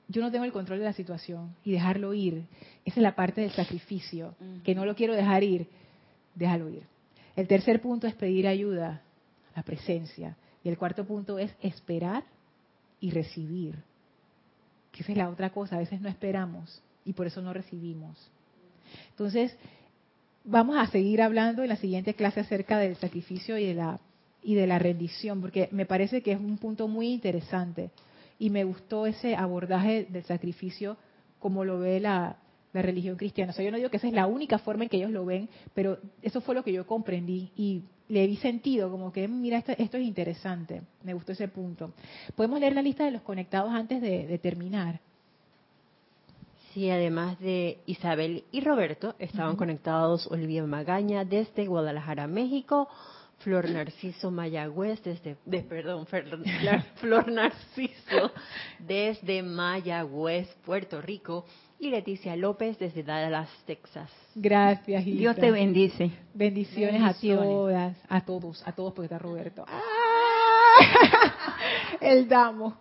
yo 0.07 0.21
no 0.21 0.31
tengo 0.31 0.45
el 0.45 0.51
control 0.51 0.79
de 0.79 0.85
la 0.85 0.93
situación 0.93 1.55
y 1.63 1.71
dejarlo 1.71 2.13
ir. 2.13 2.45
Esa 2.83 2.99
es 2.99 3.03
la 3.03 3.15
parte 3.15 3.41
del 3.41 3.51
sacrificio, 3.51 4.35
que 4.63 4.75
no 4.75 4.85
lo 4.85 4.95
quiero 4.95 5.15
dejar 5.15 5.43
ir, 5.43 5.67
déjalo 6.33 6.69
ir. 6.69 6.83
El 7.35 7.47
tercer 7.47 7.81
punto 7.81 8.07
es 8.07 8.13
pedir 8.13 8.47
ayuda, 8.47 9.01
la 9.55 9.63
presencia. 9.63 10.37
Y 10.63 10.69
el 10.69 10.77
cuarto 10.77 11.05
punto 11.05 11.37
es 11.37 11.53
esperar 11.61 12.23
y 12.99 13.11
recibir 13.11 13.75
que 14.95 15.03
esa 15.03 15.11
es 15.11 15.17
la 15.17 15.29
otra 15.29 15.49
cosa, 15.49 15.75
a 15.75 15.79
veces 15.79 15.99
no 15.99 16.07
esperamos 16.07 16.81
y 17.03 17.11
por 17.11 17.27
eso 17.27 17.41
no 17.41 17.53
recibimos. 17.53 18.31
Entonces, 19.09 19.55
vamos 20.45 20.77
a 20.77 20.87
seguir 20.87 21.21
hablando 21.21 21.63
en 21.63 21.69
la 21.69 21.75
siguiente 21.75 22.13
clase 22.13 22.39
acerca 22.39 22.77
del 22.79 22.95
sacrificio 22.95 23.57
y 23.57 23.65
de 23.65 23.73
la 23.73 23.99
y 24.41 24.53
de 24.53 24.67
la 24.67 24.77
rendición, 24.77 25.41
porque 25.41 25.69
me 25.71 25.87
parece 25.87 26.21
que 26.21 26.31
es 26.31 26.39
un 26.39 26.59
punto 26.59 26.87
muy 26.87 27.07
interesante 27.07 27.89
y 28.37 28.51
me 28.51 28.63
gustó 28.63 29.07
ese 29.07 29.35
abordaje 29.35 30.05
del 30.07 30.23
sacrificio 30.23 30.97
como 31.39 31.65
lo 31.65 31.79
ve 31.79 31.99
la, 31.99 32.37
la 32.71 32.81
religión 32.83 33.17
cristiana. 33.17 33.51
O 33.51 33.55
sea, 33.55 33.65
yo 33.65 33.71
no 33.71 33.77
digo 33.77 33.89
que 33.89 33.97
esa 33.97 34.07
es 34.07 34.13
la 34.13 34.27
única 34.27 34.59
forma 34.59 34.83
en 34.83 34.89
que 34.89 34.97
ellos 34.97 35.09
lo 35.09 35.25
ven, 35.25 35.49
pero 35.73 35.97
eso 36.21 36.41
fue 36.41 36.53
lo 36.53 36.63
que 36.63 36.71
yo 36.71 36.85
comprendí 36.85 37.51
y 37.57 37.81
le 38.07 38.27
vi 38.27 38.35
sentido, 38.37 38.91
como 38.91 39.11
que, 39.11 39.27
mira, 39.27 39.57
esto, 39.57 39.97
es 39.97 40.03
interesante, 40.03 40.83
me 41.03 41.13
gustó 41.13 41.31
ese 41.31 41.47
punto. 41.47 41.93
¿Podemos 42.35 42.59
leer 42.59 42.75
la 42.75 42.81
lista 42.81 43.05
de 43.05 43.11
los 43.11 43.21
conectados 43.21 43.71
antes 43.73 44.01
de, 44.01 44.37
terminar? 44.39 44.99
Sí, 46.73 46.89
además 46.89 47.39
de 47.39 47.79
Isabel 47.85 48.43
y 48.51 48.61
Roberto, 48.61 49.15
estaban 49.17 49.55
conectados 49.55 50.27
Olivia 50.27 50.63
Magaña 50.65 51.23
desde 51.23 51.67
Guadalajara, 51.67 52.27
México, 52.27 52.89
Flor 53.39 53.69
Narciso 53.69 54.29
Mayagüez 54.29 55.01
desde, 55.03 55.37
de, 55.45 55.61
perdón, 55.61 56.05
Flor 56.05 57.31
Narciso 57.31 58.31
desde 58.79 59.41
Mayagüez, 59.41 60.47
Puerto 60.65 61.01
Rico 61.01 61.45
y 61.79 61.89
Leticia 61.89 62.35
López 62.35 62.79
desde 62.79 63.03
Dallas, 63.03 63.49
Texas. 63.65 64.09
Gracias, 64.33 65.05
Dios 65.05 65.35
te 65.35 65.51
bendice. 65.51 66.11
Bendiciones, 66.33 67.01
a 67.01 67.13
todas, 67.13 67.97
a 68.07 68.21
todos, 68.21 68.67
a 68.67 68.71
todos 68.71 68.93
porque 68.93 69.05
está 69.05 69.19
Roberto. 69.19 69.65
¡Ah! 69.67 69.81
El 72.01 72.27
damo. 72.27 72.77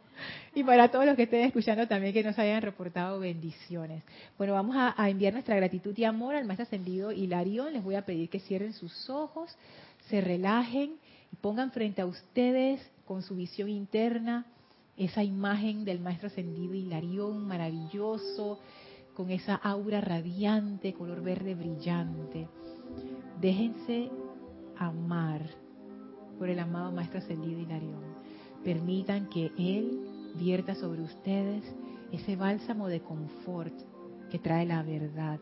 Y 0.55 0.63
para 0.63 0.89
todos 0.89 1.05
los 1.05 1.17
que 1.17 1.25
estén 1.25 1.41
escuchando 1.41 1.89
también 1.89 2.13
que 2.13 2.23
nos 2.23 2.39
hayan 2.39 2.63
reportado 2.63 3.19
bendiciones. 3.19 4.05
Bueno, 4.39 4.55
vamos 4.55 4.77
a, 4.77 4.95
a 4.97 5.11
enviar 5.11 5.33
nuestra 5.33 5.57
gratitud 5.57 5.97
y 5.97 6.05
amor 6.05 6.37
al 6.37 6.45
maestro 6.45 6.63
ascendido 6.63 7.11
Hilarión. 7.11 7.73
Les 7.73 7.83
voy 7.83 7.97
a 7.97 8.07
pedir 8.07 8.29
que 8.31 8.39
cierren 8.39 8.73
sus 8.73 9.11
ojos, 9.11 9.57
se 10.09 10.21
relajen 10.21 10.95
y 11.33 11.37
pongan 11.37 11.73
frente 11.73 12.03
a 12.03 12.07
ustedes 12.07 12.81
con 13.05 13.23
su 13.23 13.35
visión 13.35 13.69
interna 13.69 14.47
esa 14.97 15.23
imagen 15.25 15.85
del 15.85 16.01
maestro 16.01 16.29
ascendido 16.29 16.75
Hilarión 16.75 17.47
maravilloso, 17.47 18.61
con 19.15 19.31
esa 19.31 19.55
aura 19.55 20.01
radiante, 20.01 20.93
color 20.93 21.23
verde 21.23 21.55
brillante. 21.55 22.49
Déjense 23.41 24.11
amar 24.77 25.43
por 26.39 26.49
el 26.49 26.59
amado 26.59 26.93
Maestro 26.93 27.21
Ascendido 27.21 27.61
Hilarión. 27.61 28.03
Permitan 28.65 29.29
que 29.29 29.53
Él 29.57 30.33
vierta 30.37 30.75
sobre 30.75 31.03
ustedes 31.03 31.63
ese 32.13 32.37
bálsamo 32.37 32.89
de 32.89 33.01
confort 33.01 33.75
que 34.31 34.39
trae 34.39 34.67
la 34.67 34.83
verdad, 34.83 35.39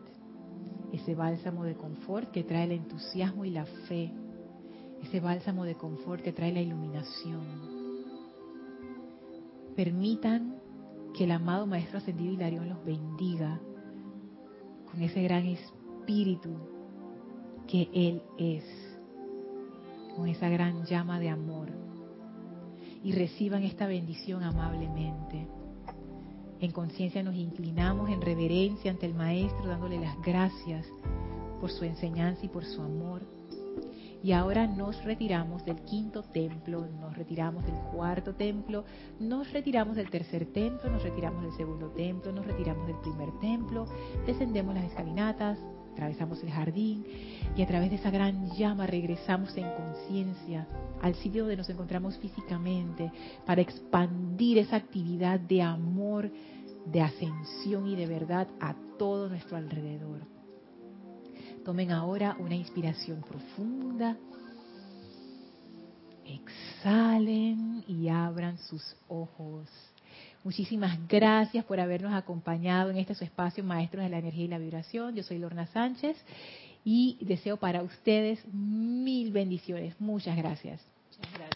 ese 0.91 1.15
bálsamo 1.15 1.63
de 1.63 1.75
confort 1.75 2.31
que 2.31 2.43
trae 2.43 2.65
el 2.65 2.73
entusiasmo 2.73 3.45
y 3.45 3.49
la 3.49 3.65
fe, 3.65 4.11
ese 5.01 5.19
bálsamo 5.19 5.65
de 5.65 5.75
confort 5.75 6.21
que 6.21 6.31
trae 6.31 6.53
la 6.53 6.61
iluminación. 6.61 7.73
Permitan 9.75 10.62
que 11.13 11.25
el 11.25 11.31
amado 11.31 11.65
Maestro 11.65 11.99
Ascendido 11.99 12.33
Hilarión 12.33 12.69
los 12.69 12.83
bendiga 12.83 13.59
con 14.89 15.01
ese 15.01 15.21
gran 15.23 15.45
espíritu 15.45 16.49
que 17.67 17.89
Él 17.93 18.21
es, 18.37 18.63
con 20.15 20.27
esa 20.27 20.49
gran 20.49 20.85
llama 20.85 21.19
de 21.19 21.29
amor. 21.29 21.69
Y 23.03 23.11
reciban 23.11 23.63
esta 23.63 23.85
bendición 23.85 24.43
amablemente. 24.43 25.47
En 26.59 26.71
conciencia 26.71 27.21
nos 27.21 27.35
inclinamos 27.35 28.09
en 28.09 28.21
reverencia 28.21 28.91
ante 28.91 29.05
el 29.05 29.13
Maestro, 29.13 29.67
dándole 29.67 29.99
las 29.99 30.19
gracias 30.21 30.87
por 31.59 31.69
su 31.69 31.83
enseñanza 31.83 32.45
y 32.45 32.49
por 32.49 32.63
su 32.65 32.81
amor 32.81 33.21
y 34.23 34.31
ahora 34.31 34.65
nos 34.65 35.03
retiramos 35.03 35.65
del 35.65 35.81
quinto 35.81 36.23
templo, 36.23 36.87
nos 36.99 37.15
retiramos 37.15 37.65
del 37.65 37.75
cuarto 37.93 38.33
templo, 38.33 38.85
nos 39.19 39.51
retiramos 39.51 39.97
del 39.97 40.09
tercer 40.09 40.45
templo, 40.53 40.89
nos 40.89 41.03
retiramos 41.03 41.43
del 41.43 41.51
segundo 41.53 41.89
templo, 41.89 42.31
nos 42.31 42.45
retiramos 42.45 42.87
del 42.87 42.95
primer 42.99 43.37
templo, 43.39 43.85
descendemos 44.25 44.73
las 44.73 44.85
escalinatas, 44.85 45.59
atravesamos 45.91 46.41
el 46.41 46.51
jardín 46.51 47.05
y 47.55 47.61
a 47.61 47.67
través 47.67 47.89
de 47.89 47.97
esa 47.97 48.11
gran 48.11 48.49
llama 48.55 48.87
regresamos 48.87 49.55
en 49.57 49.69
conciencia 49.75 50.67
al 51.01 51.15
sitio 51.15 51.43
donde 51.43 51.57
nos 51.57 51.69
encontramos 51.69 52.17
físicamente 52.17 53.11
para 53.45 53.61
expandir 53.61 54.57
esa 54.57 54.77
actividad 54.77 55.37
de 55.37 55.61
amor, 55.61 56.31
de 56.85 57.01
ascensión 57.01 57.87
y 57.87 57.97
de 57.97 58.07
verdad 58.07 58.47
a 58.61 58.73
todo 58.97 59.27
nuestro 59.27 59.57
alrededor. 59.57 60.32
Tomen 61.63 61.91
ahora 61.91 62.35
una 62.39 62.55
inspiración 62.55 63.21
profunda. 63.21 64.17
Exhalen 66.25 67.83
y 67.87 68.09
abran 68.09 68.57
sus 68.57 68.95
ojos. 69.07 69.69
Muchísimas 70.43 70.99
gracias 71.07 71.63
por 71.63 71.79
habernos 71.79 72.13
acompañado 72.13 72.89
en 72.89 72.97
este 72.97 73.15
su 73.15 73.23
espacio 73.23 73.63
Maestros 73.63 74.03
de 74.03 74.09
la 74.09 74.19
Energía 74.19 74.45
y 74.45 74.49
la 74.49 74.57
Vibración. 74.57 75.15
Yo 75.15 75.23
soy 75.23 75.37
Lorna 75.37 75.67
Sánchez 75.67 76.17
y 76.83 77.17
deseo 77.21 77.55
para 77.55 77.81
ustedes 77.81 78.45
mil 78.53 79.31
bendiciones. 79.31 79.95
Muchas 80.01 80.35
gracias. 80.35 80.81
Muchas 81.17 81.33
gracias. 81.33 81.52